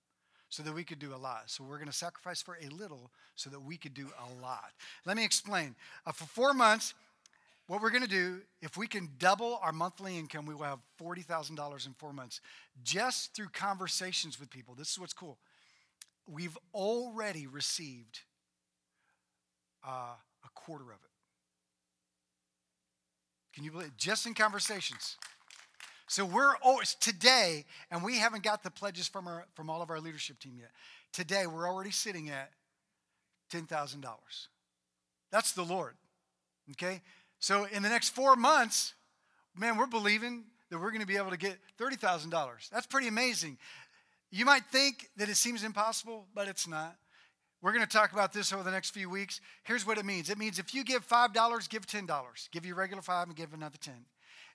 so 0.52 0.62
that 0.64 0.76
we 0.76 0.84
could 0.84 1.00
do 1.00 1.16
a 1.16 1.18
lot. 1.18 1.44
So 1.48 1.64
we're 1.64 1.78
going 1.78 1.90
to 1.90 1.94
sacrifice 1.94 2.42
for 2.42 2.58
a 2.62 2.68
little 2.68 3.10
so 3.36 3.50
that 3.50 3.62
we 3.62 3.78
could 3.78 3.94
do 3.94 4.10
a 4.20 4.42
lot. 4.44 4.72
Let 5.06 5.16
me 5.16 5.24
explain. 5.24 5.76
Uh, 6.06 6.12
for 6.12 6.26
four 6.26 6.54
months, 6.54 6.94
what 7.68 7.82
we're 7.82 7.90
going 7.90 8.04
to 8.04 8.10
do, 8.10 8.42
if 8.62 8.76
we 8.76 8.86
can 8.86 9.08
double 9.18 9.60
our 9.64 9.72
monthly 9.72 10.20
income, 10.20 10.46
we 10.46 10.54
will 10.54 10.66
have 10.66 10.80
$40,000 11.02 11.88
in 11.88 11.94
four 11.94 12.12
months 12.12 12.42
just 12.84 13.34
through 13.34 13.48
conversations 13.54 14.42
with 14.42 14.50
people. 14.50 14.76
This 14.76 14.92
is 14.92 15.00
what's 15.00 15.14
cool. 15.14 15.38
We've 16.30 16.58
already 16.74 17.48
received 17.48 18.20
uh, 19.88 20.16
a 20.44 20.50
quarter 20.54 20.84
of 20.84 21.00
it. 21.02 21.12
Can 23.54 23.64
you 23.64 23.72
believe? 23.72 23.88
it? 23.88 23.98
Just 23.98 24.26
in 24.26 24.34
conversations. 24.34 25.16
So 26.12 26.26
we're 26.26 26.58
always 26.58 26.96
today, 26.96 27.64
and 27.90 28.04
we 28.04 28.18
haven't 28.18 28.44
got 28.44 28.64
the 28.64 28.70
pledges 28.70 29.08
from 29.08 29.30
our 29.30 29.46
from 29.54 29.70
all 29.70 29.82
of 29.82 29.90
our 29.90 30.02
leadership 30.02 30.40
team 30.40 30.58
yet. 30.60 30.72
Today 31.14 31.48
we're 31.48 31.66
already 31.66 31.92
sitting 31.92 32.30
at 32.30 32.52
ten 33.50 33.66
thousand 33.66 34.02
dollars. 34.02 34.50
That's 35.32 35.54
the 35.54 35.64
Lord. 35.64 35.94
Okay? 36.72 37.00
So 37.40 37.64
in 37.64 37.82
the 37.82 37.88
next 37.88 38.10
four 38.10 38.36
months, 38.36 38.94
man, 39.58 39.78
we're 39.78 39.86
believing 39.86 40.44
that 40.70 40.80
we're 40.80 40.92
going 40.92 41.00
to 41.00 41.08
be 41.08 41.16
able 41.16 41.32
to 41.32 41.38
get 41.38 41.58
$30,000. 41.80 42.70
That's 42.70 42.86
pretty 42.86 43.08
amazing. 43.08 43.58
You 44.32 44.44
might 44.44 44.66
think 44.66 45.10
that 45.16 45.30
it 45.30 45.36
seems 45.36 45.64
impossible, 45.64 46.26
but 46.36 46.50
it's 46.50 46.68
not. 46.68 46.98
We're 47.62 47.72
going 47.72 47.86
to 47.86 47.92
talk 47.92 48.12
about 48.12 48.34
this 48.34 48.52
over 48.52 48.64
the 48.64 48.72
next 48.72 48.90
few 48.90 49.10
weeks. 49.10 49.40
Here's 49.64 49.88
what 49.88 49.98
it 49.98 50.04
means 50.04 50.30
it 50.30 50.38
means 50.38 50.60
if 50.60 50.76
you 50.76 50.84
give 50.84 51.08
$5, 51.08 51.70
give 51.70 51.88
$10. 51.88 52.50
Give 52.52 52.66
your 52.66 52.76
regular 52.76 53.02
5 53.02 53.28
and 53.28 53.36
give 53.36 53.54
another 53.54 53.78
10. 53.80 53.94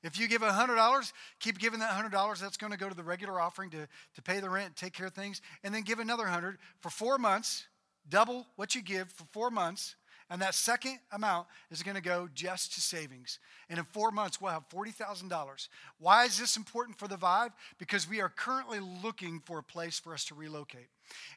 If 0.06 0.20
you 0.20 0.28
give 0.28 0.40
$100, 0.40 1.12
keep 1.40 1.58
giving 1.58 1.80
that 1.80 1.90
$100. 1.90 2.40
That's 2.40 2.56
going 2.56 2.72
to 2.72 2.78
go 2.78 2.88
to 2.88 2.94
the 2.94 3.02
regular 3.02 3.40
offering 3.40 3.70
to, 3.70 3.88
to 4.14 4.22
pay 4.22 4.38
the 4.38 4.48
rent, 4.48 4.76
take 4.76 4.92
care 4.92 5.08
of 5.08 5.14
things, 5.14 5.42
and 5.64 5.74
then 5.74 5.82
give 5.82 5.98
another 5.98 6.22
100 6.22 6.58
for 6.80 6.90
four 6.90 7.18
months, 7.18 7.66
double 8.08 8.46
what 8.54 8.76
you 8.76 8.82
give 8.82 9.10
for 9.10 9.24
four 9.24 9.50
months. 9.50 9.96
And 10.30 10.42
that 10.42 10.54
second 10.54 10.98
amount 11.12 11.46
is 11.70 11.82
going 11.82 11.94
to 11.94 12.02
go 12.02 12.28
just 12.34 12.74
to 12.74 12.80
savings. 12.80 13.38
And 13.68 13.78
in 13.78 13.84
four 13.84 14.10
months, 14.10 14.40
we'll 14.40 14.52
have 14.52 14.68
$40,000. 14.68 15.68
Why 15.98 16.24
is 16.24 16.38
this 16.38 16.56
important 16.56 16.98
for 16.98 17.06
the 17.06 17.16
Vive? 17.16 17.52
Because 17.78 18.08
we 18.08 18.20
are 18.20 18.28
currently 18.28 18.80
looking 18.80 19.40
for 19.44 19.58
a 19.58 19.62
place 19.62 20.00
for 20.00 20.14
us 20.14 20.24
to 20.26 20.34
relocate. 20.34 20.88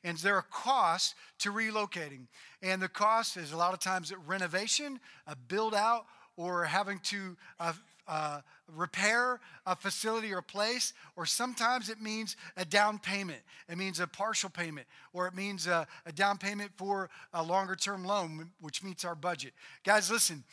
And 0.04 0.18
there 0.18 0.36
are 0.36 0.46
costs 0.52 1.14
to 1.40 1.52
relocating. 1.52 2.28
And 2.64 2.82
the 2.82 2.88
cost 2.88 3.38
is 3.38 3.52
a 3.52 3.58
lot 3.58 3.74
of 3.74 3.80
times 3.80 4.12
renovation, 4.26 5.00
a 5.28 5.36
build 5.36 5.76
out, 5.76 6.06
or 6.36 6.64
having 6.64 7.00
to 7.00 7.36
uh, 7.60 7.74
uh, 8.10 8.42
repair 8.76 9.40
a 9.66 9.76
facility 9.76 10.34
or 10.34 10.40
a 10.40 10.44
place, 10.44 10.94
or 11.16 11.26
sometimes 11.26 11.90
it 11.90 12.02
means 12.02 12.36
a 12.58 12.66
down 12.66 12.98
payment. 12.98 13.40
It 13.70 13.78
means 13.78 14.00
a 14.00 14.08
partial 14.08 14.50
payment, 14.50 14.88
or 15.14 15.28
it 15.28 15.36
means 15.36 15.68
a, 15.68 15.88
a 16.06 16.12
down 16.12 16.40
payment 16.40 16.72
for 16.76 17.10
a 17.34 17.44
longer 17.44 17.76
term 17.76 18.04
loan, 18.04 18.50
which 18.60 18.84
meets 18.84 19.06
our 19.06 19.16
budget. 19.16 19.54
Guys, 19.86 20.12
listen, 20.12 20.44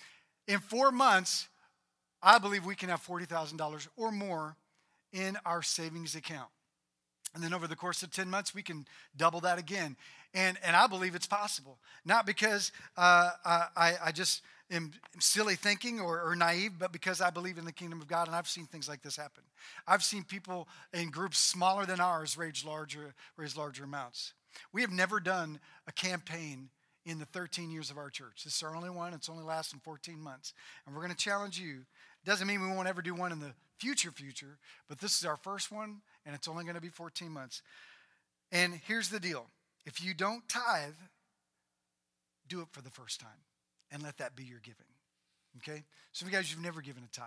in 0.46 0.60
four 0.60 0.92
months, 0.92 1.48
I 2.22 2.38
believe 2.38 2.64
we 2.66 2.74
can 2.74 2.90
have 2.90 3.04
$40,000 3.04 3.88
or 3.96 4.12
more 4.12 4.56
in 5.12 5.38
our 5.46 5.62
savings 5.62 6.14
account. 6.14 6.50
And 7.34 7.42
then 7.42 7.52
over 7.52 7.66
the 7.66 7.76
course 7.76 8.02
of 8.02 8.10
10 8.10 8.28
months, 8.28 8.54
we 8.54 8.62
can 8.62 8.86
double 9.16 9.40
that 9.40 9.58
again. 9.58 9.96
And, 10.34 10.58
and 10.64 10.74
I 10.76 10.86
believe 10.86 11.14
it's 11.14 11.26
possible. 11.26 11.78
Not 12.04 12.26
because 12.26 12.72
uh, 12.96 13.30
I, 13.44 13.94
I 14.04 14.12
just 14.12 14.42
am 14.70 14.92
silly 15.20 15.54
thinking 15.54 16.00
or, 16.00 16.22
or, 16.22 16.34
naive, 16.34 16.72
but 16.78 16.92
because 16.92 17.20
I 17.20 17.30
believe 17.30 17.58
in 17.58 17.64
the 17.64 17.72
kingdom 17.72 18.00
of 18.00 18.08
God 18.08 18.26
and 18.26 18.34
I've 18.34 18.48
seen 18.48 18.66
things 18.66 18.88
like 18.88 19.02
this 19.02 19.16
happen. 19.16 19.44
I've 19.86 20.02
seen 20.02 20.24
people 20.24 20.68
in 20.92 21.10
groups 21.10 21.38
smaller 21.38 21.86
than 21.86 22.00
ours 22.00 22.36
raise 22.36 22.64
larger, 22.64 23.14
raise 23.36 23.56
larger 23.56 23.84
amounts. 23.84 24.32
We 24.72 24.80
have 24.80 24.90
never 24.90 25.20
done 25.20 25.60
a 25.86 25.92
campaign 25.92 26.70
in 27.04 27.18
the 27.18 27.26
13 27.26 27.70
years 27.70 27.90
of 27.90 27.98
our 27.98 28.10
church. 28.10 28.42
This 28.44 28.56
is 28.56 28.62
our 28.62 28.74
only 28.74 28.90
one. 28.90 29.14
It's 29.14 29.28
only 29.28 29.44
lasting 29.44 29.80
14 29.84 30.18
months. 30.18 30.52
And 30.84 30.94
we're 30.94 31.02
going 31.02 31.14
to 31.14 31.16
challenge 31.16 31.58
you. 31.58 31.84
Doesn't 32.24 32.48
mean 32.48 32.60
we 32.60 32.68
won't 32.68 32.88
ever 32.88 33.02
do 33.02 33.14
one 33.14 33.30
in 33.30 33.38
the 33.38 33.52
future 33.78 34.10
future, 34.10 34.58
but 34.88 34.98
this 35.00 35.18
is 35.18 35.24
our 35.24 35.36
first 35.36 35.70
one 35.70 36.00
and 36.24 36.34
it's 36.34 36.48
only 36.48 36.64
going 36.64 36.76
to 36.76 36.80
be 36.80 36.88
14 36.88 37.30
months. 37.30 37.62
And 38.50 38.80
here's 38.86 39.10
the 39.10 39.20
deal. 39.20 39.46
If 39.84 40.02
you 40.02 40.14
don't 40.14 40.48
tithe, 40.48 40.94
do 42.48 42.60
it 42.62 42.68
for 42.72 42.80
the 42.80 42.90
first 42.90 43.20
time 43.20 43.30
and 43.90 44.02
let 44.02 44.18
that 44.18 44.36
be 44.36 44.44
your 44.44 44.60
giving. 44.60 44.86
Okay? 45.58 45.84
Some 46.12 46.26
of 46.26 46.32
you 46.32 46.38
guys, 46.38 46.50
you've 46.50 46.62
never 46.62 46.80
given 46.80 47.02
a 47.02 47.16
tithe. 47.16 47.26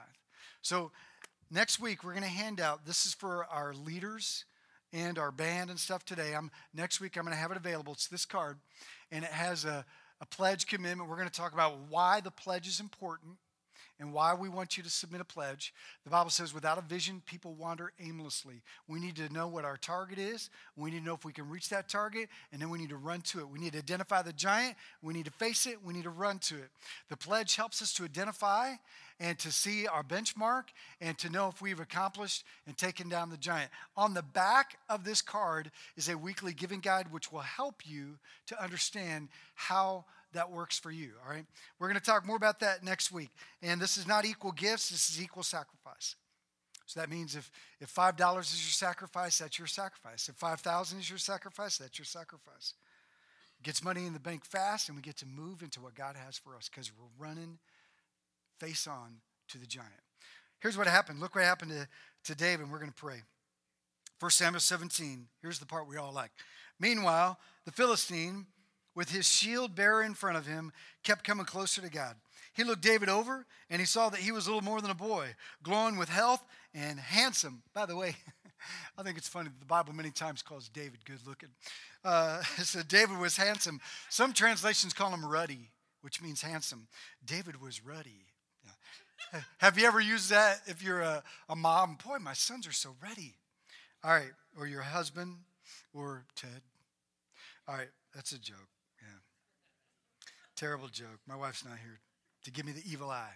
So 0.62 0.92
next 1.52 1.80
week, 1.80 2.04
we're 2.04 2.14
going 2.14 2.24
to 2.24 2.30
hand 2.30 2.60
out, 2.60 2.86
this 2.86 3.06
is 3.06 3.14
for 3.14 3.46
our 3.46 3.74
leaders 3.74 4.46
and 4.92 5.18
our 5.18 5.32
band 5.32 5.70
and 5.70 5.80
stuff 5.80 6.04
today. 6.06 6.34
I'm 6.36 6.52
Next 6.74 7.00
week, 7.00 7.18
I'm 7.18 7.24
going 7.24 7.36
to 7.36 7.42
have 7.42 7.52
it 7.52 7.58
available. 7.58 7.94
It's 7.94 8.08
this 8.08 8.26
card, 8.26 8.58
and 9.12 9.24
it 9.24 9.32
has 9.32 9.66
a, 9.66 9.86
a 10.22 10.26
pledge 10.26 10.66
commitment. 10.68 11.10
We're 11.10 11.16
going 11.16 11.30
to 11.30 11.34
talk 11.34 11.54
about 11.54 11.78
why 11.90 12.22
the 12.22 12.32
pledge 12.32 12.68
is 12.68 12.80
important 12.80 13.38
and 14.00 14.14
why 14.14 14.34
we 14.34 14.50
want 14.50 14.78
you 14.78 14.84
to 14.84 14.90
submit 14.90 15.22
a 15.22 15.26
pledge. 15.26 15.74
The 16.04 16.10
Bible 16.10 16.30
says, 16.30 16.54
without 16.54 16.78
a 16.78 16.82
vision, 16.82 17.22
people 17.26 17.54
wander 17.54 17.92
aimlessly. 18.00 18.62
We 18.88 19.00
need 19.00 19.16
to 19.18 19.32
know 19.34 19.48
what 19.48 19.66
our 19.66 19.78
target 19.78 20.18
is. 20.18 20.50
We 20.76 20.92
need 20.92 21.00
to 21.00 21.06
know 21.06 21.16
if 21.16 21.26
we 21.26 21.34
can 21.34 21.50
reach 21.50 21.70
that 21.70 21.90
target, 21.90 22.30
and 22.52 22.62
then 22.62 22.70
we 22.70 22.78
need 22.78 22.90
to 22.90 22.98
run 22.98 23.22
to 23.22 23.40
it. 23.40 23.50
We 23.50 23.60
need 23.60 23.74
to 23.74 23.80
identify 23.80 24.22
the 24.22 24.34
giant. 24.34 24.76
We 25.02 25.14
need 25.14 25.26
to 25.26 25.32
face 25.32 25.66
it. 25.66 25.84
We 25.84 25.94
need 25.94 26.04
to 26.04 26.10
run 26.10 26.40
to 26.40 26.56
it. 26.56 26.70
The 27.10 27.18
pledge 27.18 27.56
helps 27.56 27.82
us 27.82 27.94
to 27.94 28.04
identify 28.04 28.74
and 29.20 29.38
to 29.40 29.52
see 29.52 29.86
our 29.86 30.04
benchmark 30.04 30.64
and 31.02 31.18
to 31.18 31.30
know 31.30 31.50
if 31.50 31.62
we've 31.62 31.80
accomplished 31.80 32.46
and 32.66 32.78
taken 32.78 33.10
down 33.10 33.30
the 33.30 33.38
giant. 33.38 33.70
On 33.98 34.14
the 34.14 34.24
back 34.24 34.78
of 34.90 35.04
this 35.04 35.22
card 35.22 35.72
is 35.98 36.08
a 36.08 36.18
weekly 36.18 36.54
giving 36.54 36.80
guide, 36.80 37.12
which 37.12 37.32
will 37.32 37.40
help 37.40 37.82
you 37.86 38.18
to 38.48 38.64
understand 38.64 39.28
how 39.56 40.06
that 40.34 40.52
works 40.52 40.78
for 40.78 40.92
you, 40.92 41.12
all 41.24 41.32
right? 41.32 41.46
We're 41.80 41.88
going 41.88 42.00
to 42.00 42.06
talk 42.06 42.26
more 42.26 42.36
about 42.36 42.60
that 42.60 42.84
next 42.84 43.12
week. 43.12 43.30
And 43.62 43.82
this 43.82 43.98
is 43.98 44.08
not 44.08 44.26
equal 44.26 44.52
gifts, 44.52 44.90
this 44.90 45.10
is 45.10 45.22
equal 45.22 45.44
sacrifice. 45.44 46.16
So 46.86 47.00
that 47.00 47.10
means 47.10 47.36
if, 47.36 47.52
if 47.80 47.94
$5 47.94 48.40
is 48.40 48.66
your 48.66 48.72
sacrifice, 48.72 49.38
that's 49.38 49.60
your 49.60 49.68
sacrifice. 49.68 50.28
If 50.28 50.36
5000 50.36 51.00
is 51.00 51.10
your 51.10 51.20
sacrifice, 51.20 51.78
that's 51.78 52.00
your 52.00 52.06
sacrifice. 52.06 52.74
It 53.60 53.64
gets 53.64 53.84
money 53.84 54.08
in 54.08 54.14
the 54.14 54.20
bank 54.20 54.44
fast, 54.44 54.90
and 54.90 54.96
we 54.96 55.04
get 55.04 55.18
to 55.18 55.28
move 55.28 55.62
into 55.62 55.82
what 55.82 55.94
God 55.94 56.16
has 56.16 56.38
for 56.38 56.56
us 56.56 56.68
because 56.68 56.92
we're 56.92 57.24
running 57.24 57.60
face 58.60 58.88
on 58.88 59.18
to 59.50 59.60
the 59.60 59.68
giant. 59.68 59.92
Here's 60.62 60.78
what 60.78 60.88
happened. 60.88 61.20
Look 61.20 61.36
what 61.36 61.44
happened 61.44 61.72
to, 61.72 61.88
to 62.26 62.36
David, 62.36 62.64
and 62.64 62.72
we're 62.72 62.80
going 62.80 62.92
to 62.92 62.96
pray. 62.96 63.22
1 64.20 64.32
Samuel 64.32 64.60
17, 64.60 65.28
here's 65.42 65.60
the 65.60 65.66
part 65.66 65.88
we 65.88 65.96
all 65.96 66.12
like. 66.12 66.32
Meanwhile, 66.80 67.38
the 67.66 67.72
Philistine 67.72 68.48
with 69.00 69.12
his 69.12 69.26
shield 69.26 69.76
bearer 69.76 70.04
in 70.04 70.14
front 70.14 70.36
of 70.36 70.46
him, 70.46 70.74
kept 71.06 71.24
coming 71.24 71.46
closer 71.46 71.80
to 71.80 71.90
God. 71.90 72.18
He 72.54 72.66
looked 72.66 72.82
David 72.82 73.08
over 73.08 73.46
and 73.70 73.80
he 73.80 73.86
saw 73.86 74.10
that 74.10 74.20
he 74.20 74.34
was 74.34 74.46
a 74.46 74.50
little 74.50 74.62
more 74.62 74.82
than 74.82 74.92
a 74.92 74.94
boy, 74.94 75.36
glowing 75.64 75.96
with 75.96 76.10
health 76.10 76.46
and 76.74 77.00
handsome. 77.00 77.64
By 77.74 77.86
the 77.86 77.96
way, 77.96 78.18
I 78.98 79.04
think 79.04 79.18
it's 79.18 79.30
funny 79.30 79.48
that 79.48 79.60
the 79.62 79.66
Bible 79.66 79.94
many 79.94 80.12
times 80.12 80.42
calls 80.42 80.68
David 80.68 81.06
good 81.06 81.26
looking. 81.26 81.48
Uh, 82.04 82.42
so 82.58 82.82
David 82.84 83.20
was 83.20 83.38
handsome. 83.38 83.80
Some 84.10 84.34
translations 84.34 84.92
call 84.92 85.12
him 85.12 85.26
ruddy, 85.26 85.72
which 86.02 86.22
means 86.22 86.42
handsome. 86.42 86.90
David 87.26 87.62
was 87.62 87.86
ruddy. 87.86 88.26
Yeah. 88.66 89.40
Have 89.60 89.80
you 89.80 89.88
ever 89.88 90.02
used 90.02 90.30
that 90.30 90.60
if 90.68 90.84
you're 90.84 91.00
a, 91.00 91.24
a 91.48 91.56
mom? 91.56 91.98
Boy, 92.06 92.18
my 92.20 92.34
sons 92.34 92.68
are 92.68 92.74
so 92.74 92.98
ready. 93.02 93.36
All 94.04 94.12
right, 94.12 94.34
or 94.58 94.68
your 94.68 94.82
husband, 94.82 95.38
or 95.94 96.26
Ted. 96.36 96.64
All 97.66 97.76
right, 97.76 97.92
that's 98.14 98.34
a 98.34 98.38
joke. 98.38 98.68
Terrible 100.60 100.90
joke. 100.90 101.22
My 101.26 101.38
wife's 101.38 101.64
not 101.64 101.78
here 101.82 102.02
to 102.44 102.52
give 102.52 102.66
me 102.66 102.74
the 102.74 102.84
evil 102.86 103.10
eye. 103.10 103.32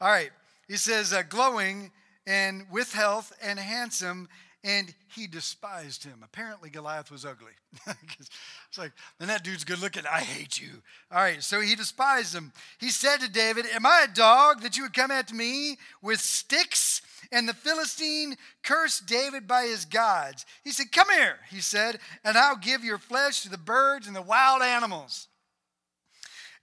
All 0.00 0.08
right. 0.08 0.30
He 0.66 0.76
says, 0.76 1.12
uh, 1.12 1.20
glowing 1.28 1.90
and 2.26 2.64
with 2.72 2.94
health 2.94 3.34
and 3.42 3.58
handsome, 3.58 4.30
and 4.64 4.94
he 5.14 5.26
despised 5.26 6.04
him. 6.04 6.20
Apparently, 6.24 6.70
Goliath 6.70 7.10
was 7.10 7.26
ugly. 7.26 7.52
it's 7.86 8.78
like, 8.78 8.92
and 9.20 9.28
that 9.28 9.44
dude's 9.44 9.64
good 9.64 9.82
looking. 9.82 10.04
I 10.10 10.20
hate 10.20 10.58
you. 10.58 10.70
All 11.12 11.18
right, 11.18 11.42
so 11.42 11.60
he 11.60 11.74
despised 11.74 12.34
him. 12.34 12.50
He 12.80 12.88
said 12.88 13.18
to 13.18 13.30
David, 13.30 13.66
Am 13.74 13.84
I 13.84 14.06
a 14.08 14.14
dog 14.14 14.62
that 14.62 14.74
you 14.74 14.84
would 14.84 14.94
come 14.94 15.10
at 15.10 15.30
me 15.30 15.76
with 16.00 16.18
sticks? 16.18 17.02
And 17.30 17.46
the 17.46 17.52
Philistine 17.52 18.36
cursed 18.62 19.06
David 19.06 19.46
by 19.46 19.64
his 19.64 19.84
gods. 19.84 20.46
He 20.64 20.70
said, 20.70 20.92
Come 20.92 21.10
here, 21.10 21.40
he 21.50 21.60
said, 21.60 21.98
and 22.24 22.38
I'll 22.38 22.56
give 22.56 22.84
your 22.84 22.96
flesh 22.96 23.42
to 23.42 23.50
the 23.50 23.58
birds 23.58 24.06
and 24.06 24.16
the 24.16 24.22
wild 24.22 24.62
animals. 24.62 25.27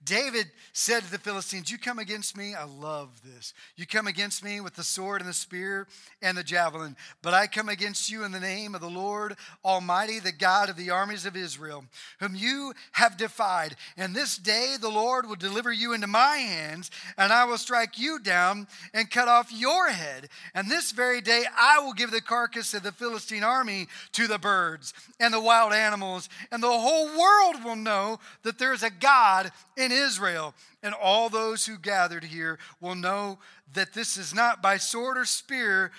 David 0.06 0.46
said 0.72 1.02
to 1.02 1.10
the 1.10 1.18
Philistines, 1.18 1.70
You 1.70 1.78
come 1.78 1.98
against 1.98 2.36
me. 2.36 2.54
I 2.54 2.64
love 2.64 3.10
this. 3.24 3.52
You 3.74 3.86
come 3.86 4.06
against 4.06 4.42
me 4.44 4.60
with 4.60 4.74
the 4.74 4.84
sword 4.84 5.20
and 5.20 5.28
the 5.28 5.34
spear 5.34 5.88
and 6.22 6.38
the 6.38 6.44
javelin, 6.44 6.96
but 7.22 7.34
I 7.34 7.48
come 7.48 7.68
against 7.68 8.10
you 8.10 8.24
in 8.24 8.30
the 8.30 8.40
name 8.40 8.74
of 8.74 8.80
the 8.80 8.88
Lord 8.88 9.36
Almighty, 9.64 10.20
the 10.20 10.32
God 10.32 10.70
of 10.70 10.76
the 10.76 10.90
armies 10.90 11.26
of 11.26 11.36
Israel, 11.36 11.84
whom 12.20 12.36
you 12.36 12.72
have 12.92 13.16
defied. 13.16 13.74
And 13.96 14.14
this 14.14 14.38
day 14.38 14.76
the 14.80 14.88
Lord 14.88 15.28
will 15.28 15.34
deliver 15.36 15.72
you 15.72 15.92
into 15.92 16.06
my 16.06 16.36
hands, 16.36 16.90
and 17.18 17.32
I 17.32 17.44
will 17.44 17.58
strike 17.58 17.98
you 17.98 18.20
down 18.20 18.68
and 18.94 19.10
cut 19.10 19.28
off 19.28 19.52
your 19.52 19.88
head. 19.88 20.28
And 20.54 20.70
this 20.70 20.92
very 20.92 21.20
day 21.20 21.44
I 21.58 21.80
will 21.80 21.92
give 21.92 22.12
the 22.12 22.20
carcass 22.20 22.74
of 22.74 22.84
the 22.84 22.92
Philistine 22.92 23.44
army 23.44 23.88
to 24.12 24.28
the 24.28 24.38
birds 24.38 24.94
and 25.18 25.34
the 25.34 25.40
wild 25.40 25.72
animals, 25.72 26.28
and 26.52 26.62
the 26.62 26.68
whole 26.68 27.06
world 27.06 27.64
will 27.64 27.76
know 27.76 28.20
that 28.44 28.58
there 28.58 28.72
is 28.72 28.84
a 28.84 28.90
God 28.90 29.50
in 29.76 29.95
Israel. 29.96 30.54
And 30.82 30.94
all 30.94 31.28
those 31.28 31.66
who 31.66 31.78
gathered 31.78 32.24
here 32.24 32.58
will 32.80 32.94
know 32.94 33.38
that 33.74 33.92
this 33.92 34.16
is 34.16 34.34
not 34.34 34.62
by 34.62 34.76
sword 34.76 35.18
or 35.18 35.24
spear, 35.24 35.90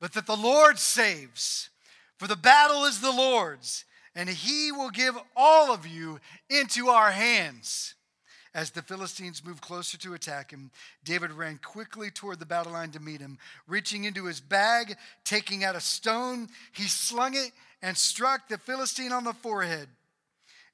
but 0.00 0.12
that 0.14 0.26
the 0.26 0.36
Lord 0.36 0.78
saves. 0.78 1.70
For 2.18 2.26
the 2.26 2.36
battle 2.36 2.84
is 2.84 3.00
the 3.00 3.12
Lord's, 3.12 3.84
and 4.14 4.28
he 4.28 4.72
will 4.72 4.90
give 4.90 5.16
all 5.36 5.72
of 5.72 5.86
you 5.86 6.18
into 6.48 6.88
our 6.88 7.10
hands. 7.10 7.94
As 8.54 8.70
the 8.70 8.80
Philistines 8.80 9.44
moved 9.44 9.60
closer 9.60 9.98
to 9.98 10.14
attack 10.14 10.50
him, 10.50 10.70
David 11.04 11.30
ran 11.30 11.60
quickly 11.62 12.10
toward 12.10 12.38
the 12.38 12.46
battle 12.46 12.72
line 12.72 12.90
to 12.92 13.00
meet 13.00 13.20
him. 13.20 13.36
Reaching 13.68 14.04
into 14.04 14.24
his 14.24 14.40
bag, 14.40 14.96
taking 15.24 15.62
out 15.62 15.76
a 15.76 15.80
stone, 15.80 16.48
he 16.72 16.84
slung 16.84 17.34
it 17.34 17.52
and 17.82 17.94
struck 17.98 18.48
the 18.48 18.56
Philistine 18.56 19.12
on 19.12 19.24
the 19.24 19.34
forehead. 19.34 19.88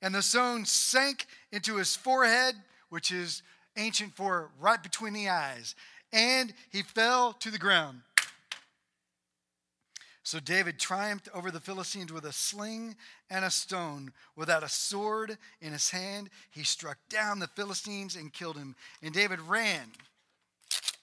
And 0.03 0.15
the 0.15 0.21
stone 0.21 0.65
sank 0.65 1.27
into 1.53 1.77
his 1.77 1.97
forehead, 1.97 2.57
which 2.91 3.13
is 3.13 3.43
ancient 3.77 4.15
for 4.15 4.51
right 4.61 4.83
between 4.83 5.13
the 5.15 5.29
eyes, 5.29 5.75
and 6.13 6.53
he 6.71 6.83
fell 6.83 7.33
to 7.35 7.51
the 7.51 7.59
ground. 7.59 8.03
So 10.25 10.39
David 10.39 10.79
triumphed 10.79 11.29
over 11.35 11.51
the 11.51 11.61
Philistines 11.61 12.13
with 12.13 12.25
a 12.25 12.33
sling 12.33 12.97
and 13.29 13.45
a 13.45 13.51
stone. 13.51 14.13
Without 14.37 14.63
a 14.63 14.69
sword 14.69 15.37
in 15.61 15.73
his 15.73 15.91
hand, 15.91 16.31
he 16.51 16.63
struck 16.63 16.99
down 17.09 17.39
the 17.39 17.49
Philistines 17.49 18.15
and 18.15 18.33
killed 18.33 18.57
him. 18.57 18.77
And 19.03 19.13
David 19.13 19.41
ran. 19.41 19.91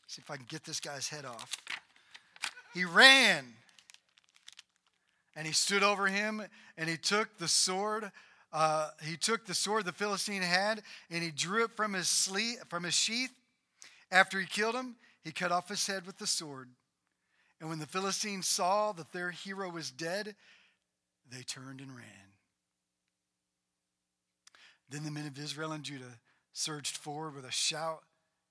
See 0.08 0.22
if 0.22 0.32
I 0.32 0.38
can 0.38 0.46
get 0.48 0.64
this 0.64 0.80
guy's 0.80 1.10
head 1.10 1.26
off. 1.26 1.58
He 2.74 2.86
ran. 2.86 3.46
And 5.36 5.46
he 5.46 5.54
stood 5.54 5.84
over 5.84 6.08
him 6.08 6.42
and 6.78 6.90
he 6.90 6.96
took 6.96 7.38
the 7.38 7.48
sword. 7.48 8.12
Uh, 8.52 8.90
he 9.04 9.16
took 9.16 9.46
the 9.46 9.54
sword 9.54 9.86
the 9.86 9.92
Philistine 9.92 10.42
had 10.42 10.82
and 11.12 11.24
he 11.24 11.32
drew 11.32 11.64
it 11.64 11.76
from 11.76 11.94
his, 11.94 12.08
sleeve, 12.08 12.58
from 12.68 12.84
his 12.84 12.96
sheath. 12.96 13.32
After 14.12 14.40
he 14.40 14.48
killed 14.48 14.76
him, 14.76 14.96
he 15.24 15.32
cut 15.32 15.52
off 15.52 15.70
his 15.70 15.86
head 15.86 16.06
with 16.06 16.18
the 16.18 16.28
sword. 16.28 16.70
And 17.60 17.70
when 17.70 17.80
the 17.80 17.86
Philistines 17.86 18.48
saw 18.48 18.92
that 18.94 19.12
their 19.12 19.32
hero 19.32 19.70
was 19.70 19.92
dead, 19.92 20.36
they 21.30 21.44
turned 21.44 21.82
and 21.82 21.96
ran. 21.96 22.30
Then 24.90 25.04
the 25.04 25.12
men 25.12 25.28
of 25.28 25.38
Israel 25.38 25.74
and 25.74 25.84
Judah 25.84 26.20
surged 26.54 26.98
forward 26.98 27.36
with 27.36 27.46
a 27.46 27.52
shout 27.52 28.04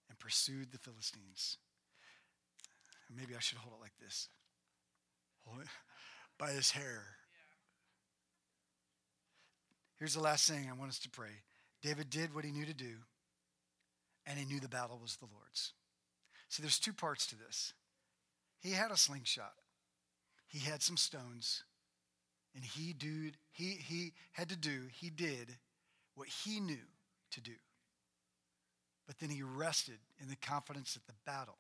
and 0.09 0.19
pursued 0.19 0.71
the 0.71 0.79
Philistines. 0.79 1.57
Maybe 3.15 3.35
I 3.35 3.41
should 3.41 3.59
hold 3.59 3.75
it 3.75 3.83
like 3.83 3.97
this 4.01 4.29
hold 5.47 5.63
it 5.63 5.69
by 6.39 6.51
his 6.51 6.71
hair. 6.71 7.18
Here's 9.99 10.15
the 10.15 10.21
last 10.21 10.49
thing 10.49 10.69
I 10.69 10.79
want 10.79 10.91
us 10.91 10.99
to 11.01 11.11
pray 11.11 11.43
David 11.83 12.11
did 12.11 12.35
what 12.35 12.45
he 12.45 12.53
knew 12.53 12.67
to 12.67 12.75
do, 12.75 12.95
and 14.27 14.39
he 14.39 14.45
knew 14.45 14.61
the 14.61 14.69
battle 14.69 14.99
was 15.01 15.17
the 15.17 15.27
Lord's. 15.33 15.73
So 16.49 16.63
there's 16.63 16.79
two 16.79 16.93
parts 16.93 17.27
to 17.29 17.37
this. 17.37 17.75
He 18.61 18.73
had 18.73 18.91
a 18.91 18.97
slingshot. 18.97 19.53
He 20.49 20.61
had 20.61 20.83
some 20.83 20.97
stones. 20.97 21.63
And 22.55 22.65
he 22.65 22.93
did, 22.93 23.37
he, 23.53 23.79
he 23.87 24.13
had 24.33 24.49
to 24.49 24.57
do, 24.57 24.85
he 24.93 25.11
did 25.11 25.59
what 26.15 26.29
he 26.29 26.59
knew 26.59 26.89
to 27.33 27.41
do. 27.41 27.53
But 29.07 29.19
then 29.19 29.31
he 29.31 29.43
rested 29.43 29.99
in 30.21 30.29
the 30.29 30.37
confidence 30.37 30.95
that 30.95 31.07
the 31.07 31.19
battle 31.25 31.59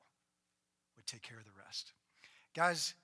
would 0.96 1.06
take 1.06 1.22
care 1.22 1.38
of 1.38 1.44
the 1.44 1.62
rest. 1.64 1.92
Guys, 2.54 2.94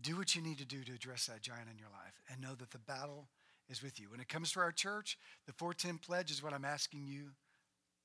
do 0.00 0.16
what 0.16 0.34
you 0.34 0.42
need 0.42 0.58
to 0.58 0.66
do 0.66 0.82
to 0.84 0.92
address 0.92 1.26
that 1.26 1.40
giant 1.40 1.68
in 1.70 1.78
your 1.78 1.88
life 1.88 2.20
and 2.30 2.40
know 2.40 2.54
that 2.54 2.70
the 2.70 2.78
battle 2.78 3.28
is 3.70 3.82
with 3.82 4.00
you. 4.00 4.10
When 4.10 4.20
it 4.20 4.28
comes 4.28 4.52
to 4.52 4.60
our 4.60 4.72
church, 4.72 5.16
the 5.46 5.52
410 5.52 5.98
pledge 5.98 6.30
is 6.30 6.42
what 6.42 6.52
I'm 6.52 6.64
asking 6.64 7.06
you 7.06 7.30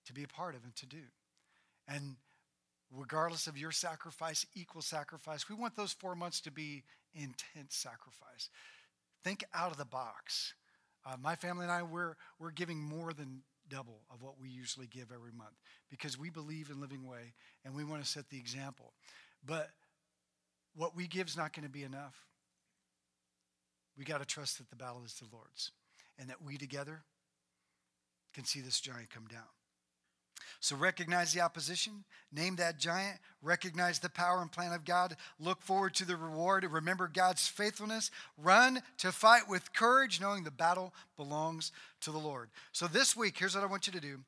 to 0.05 0.13
be 0.13 0.23
a 0.23 0.27
part 0.27 0.55
of 0.55 0.63
and 0.63 0.75
to 0.77 0.85
do. 0.85 1.01
And 1.87 2.15
regardless 2.91 3.47
of 3.47 3.57
your 3.57 3.71
sacrifice, 3.71 4.45
equal 4.55 4.81
sacrifice. 4.81 5.49
We 5.49 5.55
want 5.55 5.75
those 5.75 5.93
four 5.93 6.15
months 6.15 6.41
to 6.41 6.51
be 6.51 6.83
intense 7.13 7.75
sacrifice. 7.75 8.49
Think 9.23 9.43
out 9.53 9.71
of 9.71 9.77
the 9.77 9.85
box. 9.85 10.53
Uh, 11.05 11.15
my 11.21 11.35
family 11.35 11.63
and 11.63 11.71
I, 11.71 11.83
we're, 11.83 12.15
we're 12.39 12.51
giving 12.51 12.79
more 12.79 13.13
than 13.13 13.41
double 13.69 14.01
of 14.13 14.21
what 14.21 14.39
we 14.39 14.49
usually 14.49 14.87
give 14.87 15.11
every 15.11 15.31
month 15.31 15.55
because 15.89 16.19
we 16.19 16.29
believe 16.29 16.69
in 16.69 16.79
Living 16.79 17.07
Way 17.07 17.33
and 17.63 17.75
we 17.75 17.83
want 17.83 18.03
to 18.03 18.09
set 18.09 18.29
the 18.29 18.37
example. 18.37 18.93
But 19.43 19.69
what 20.75 20.95
we 20.95 21.07
give 21.07 21.27
is 21.27 21.37
not 21.37 21.53
going 21.53 21.65
to 21.65 21.71
be 21.71 21.83
enough. 21.83 22.15
We 23.97 24.05
got 24.05 24.19
to 24.19 24.25
trust 24.25 24.57
that 24.57 24.69
the 24.69 24.75
battle 24.75 25.03
is 25.05 25.13
the 25.15 25.27
Lord's 25.31 25.71
and 26.19 26.29
that 26.29 26.41
we 26.41 26.57
together 26.57 27.03
can 28.33 28.45
see 28.45 28.61
this 28.61 28.79
giant 28.79 29.09
come 29.09 29.25
down. 29.25 29.43
So 30.59 30.75
recognize 30.75 31.33
the 31.33 31.41
opposition, 31.41 32.03
name 32.31 32.55
that 32.57 32.79
giant, 32.79 33.19
recognize 33.41 33.99
the 33.99 34.09
power 34.09 34.41
and 34.41 34.51
plan 34.51 34.73
of 34.73 34.85
God, 34.85 35.15
look 35.39 35.61
forward 35.61 35.93
to 35.95 36.05
the 36.05 36.17
reward, 36.17 36.63
remember 36.63 37.07
God's 37.07 37.47
faithfulness, 37.47 38.11
run 38.37 38.81
to 38.97 39.11
fight 39.11 39.47
with 39.47 39.73
courage, 39.73 40.19
knowing 40.19 40.43
the 40.43 40.51
battle 40.51 40.93
belongs 41.17 41.71
to 42.01 42.11
the 42.11 42.17
Lord. 42.17 42.49
So 42.71 42.87
this 42.87 43.15
week, 43.15 43.37
here's 43.37 43.55
what 43.55 43.63
I 43.63 43.67
want 43.67 43.87
you 43.87 43.93
to 43.93 43.99
do 43.99 44.19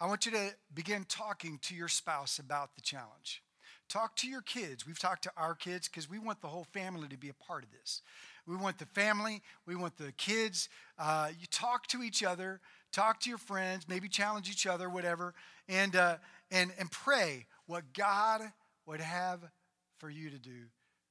I 0.00 0.06
want 0.06 0.24
you 0.24 0.32
to 0.32 0.50
begin 0.72 1.04
talking 1.08 1.58
to 1.62 1.74
your 1.74 1.88
spouse 1.88 2.38
about 2.38 2.74
the 2.74 2.80
challenge. 2.80 3.42
Talk 3.88 4.14
to 4.16 4.28
your 4.28 4.40
kids. 4.40 4.86
We've 4.86 4.98
talked 4.98 5.24
to 5.24 5.32
our 5.36 5.54
kids 5.54 5.88
because 5.88 6.08
we 6.08 6.18
want 6.18 6.40
the 6.40 6.46
whole 6.46 6.66
family 6.72 7.08
to 7.08 7.18
be 7.18 7.28
a 7.28 7.34
part 7.34 7.64
of 7.64 7.70
this. 7.72 8.02
We 8.50 8.56
want 8.56 8.78
the 8.78 8.86
family, 8.86 9.42
we 9.66 9.76
want 9.76 9.96
the 9.96 10.12
kids. 10.12 10.68
Uh, 10.98 11.30
you 11.38 11.46
talk 11.50 11.86
to 11.88 12.02
each 12.02 12.24
other 12.24 12.60
talk 12.92 13.20
to 13.20 13.28
your 13.28 13.38
friends, 13.38 13.86
maybe 13.88 14.08
challenge 14.08 14.50
each 14.50 14.66
other, 14.66 14.88
whatever, 14.88 15.34
and, 15.68 15.94
uh, 15.96 16.16
and, 16.50 16.72
and 16.78 16.90
pray 16.90 17.46
what 17.66 17.92
God 17.92 18.42
would 18.86 19.00
have 19.00 19.40
for 19.98 20.10
you 20.10 20.30
to 20.30 20.38
do, 20.38 20.66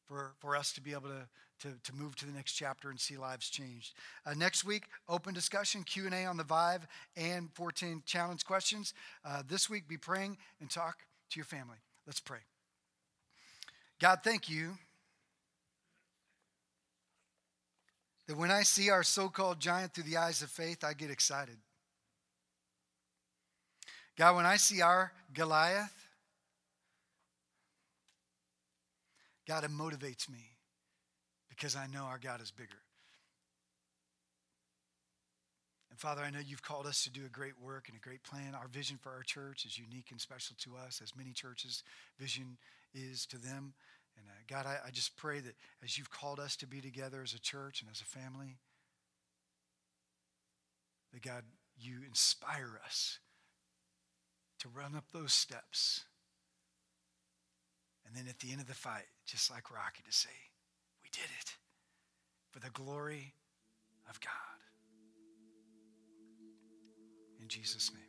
for, 0.08 0.34
for 0.40 0.56
us 0.56 0.74
to 0.74 0.82
be 0.82 0.92
able 0.92 1.10
to, 1.10 1.28
to, 1.62 1.76
to 1.84 1.96
move 1.96 2.16
to 2.18 2.26
the 2.26 2.32
next 2.32 2.54
chapter 2.54 2.90
and 2.90 3.00
see 3.00 3.18
lives 3.18 3.50
changed. 3.50 3.94
Uh, 4.26 4.34
next 4.34 4.64
week, 4.64 4.86
open 5.08 5.34
discussion, 5.34 5.84
Q&A 5.84 6.26
on 6.26 6.38
the 6.38 6.44
Vive 6.44 6.88
and 7.16 7.50
14 7.54 8.04
challenge 8.06 8.46
questions. 8.46 8.94
Uh, 9.24 9.44
this 9.48 9.70
week, 9.70 9.88
be 9.88 9.98
praying 9.98 10.38
and 10.60 10.70
talk 10.70 11.00
to 11.32 11.38
your 11.38 11.46
family. 11.46 11.78
Let's 12.06 12.20
pray. 12.20 12.40
God, 14.00 14.20
thank 14.24 14.50
you 14.50 14.78
that 18.30 18.38
when 18.38 18.52
I 18.52 18.62
see 18.62 18.92
our 18.92 19.02
so 19.02 19.28
called 19.28 19.60
giant 19.60 19.92
through 19.92 20.04
the 20.04 20.18
eyes 20.18 20.44
of 20.44 20.52
faith, 20.52 20.84
I 20.84 20.94
get 20.94 21.10
excited. 21.10 21.58
God, 24.16 24.36
when 24.36 24.46
I 24.46 24.58
see 24.58 24.84
our 24.84 25.12
Goliath, 25.34 25.92
God, 29.48 29.64
it 29.64 29.72
motivates 29.72 30.30
me 30.30 30.46
because 31.50 31.76
I 31.76 31.88
know 31.88 32.04
our 32.04 32.20
God 32.20 32.40
is 32.40 32.52
bigger. 32.52 32.70
And 35.90 36.00
Father, 36.00 36.22
I 36.22 36.30
know 36.30 36.38
you've 36.38 36.62
called 36.62 36.86
us 36.86 37.04
to 37.06 37.10
do 37.10 37.26
a 37.26 37.30
great 37.30 37.60
work 37.60 37.88
and 37.88 37.98
a 37.98 38.00
great 38.00 38.22
plan. 38.22 38.54
Our 38.54 38.68
vision 38.68 39.00
for 39.02 39.10
our 39.10 39.24
church 39.24 39.66
is 39.66 39.80
unique 39.80 40.12
and 40.12 40.22
special 40.22 40.56
to 40.60 40.76
us, 40.86 41.02
as 41.02 41.16
many 41.18 41.32
churches' 41.32 41.82
vision 42.20 42.60
is 42.94 43.26
to 43.26 43.40
them. 43.40 43.74
And 44.20 44.28
uh, 44.30 44.34
God, 44.48 44.66
I, 44.66 44.88
I 44.88 44.92
just 44.92 45.16
pray 45.16 45.40
that 45.40 45.56
as 45.84 45.98
you've 45.98 46.12
called 46.12 46.40
us 46.40 46.56
to 46.58 46.68
be 46.68 46.82
together 46.82 47.22
as 47.24 47.34
a 47.34 47.40
church 47.40 47.82
and 47.82 47.90
as 47.90 48.02
a 48.02 48.06
family, 48.06 48.58
that 51.14 51.22
God, 51.22 51.44
you 51.80 52.00
inspire 52.06 52.80
us 52.86 53.20
to 54.60 54.68
run 54.68 54.96
up 54.96 55.06
those 55.14 55.34
steps. 55.34 56.04
And 58.06 58.16
then 58.16 58.26
at 58.28 58.40
the 58.40 58.52
end 58.52 58.62
of 58.62 58.68
the 58.68 58.74
fight, 58.74 59.08
just 59.26 59.50
like 59.50 59.72
Rocky, 59.72 60.04
to 60.06 60.12
say, 60.12 60.30
We 61.02 61.10
did 61.12 61.30
it 61.40 61.56
for 62.52 62.60
the 62.60 62.72
glory 62.72 63.34
of 64.10 64.20
God. 64.20 64.32
In 67.42 67.48
Jesus' 67.48 67.92
name. 67.94 68.09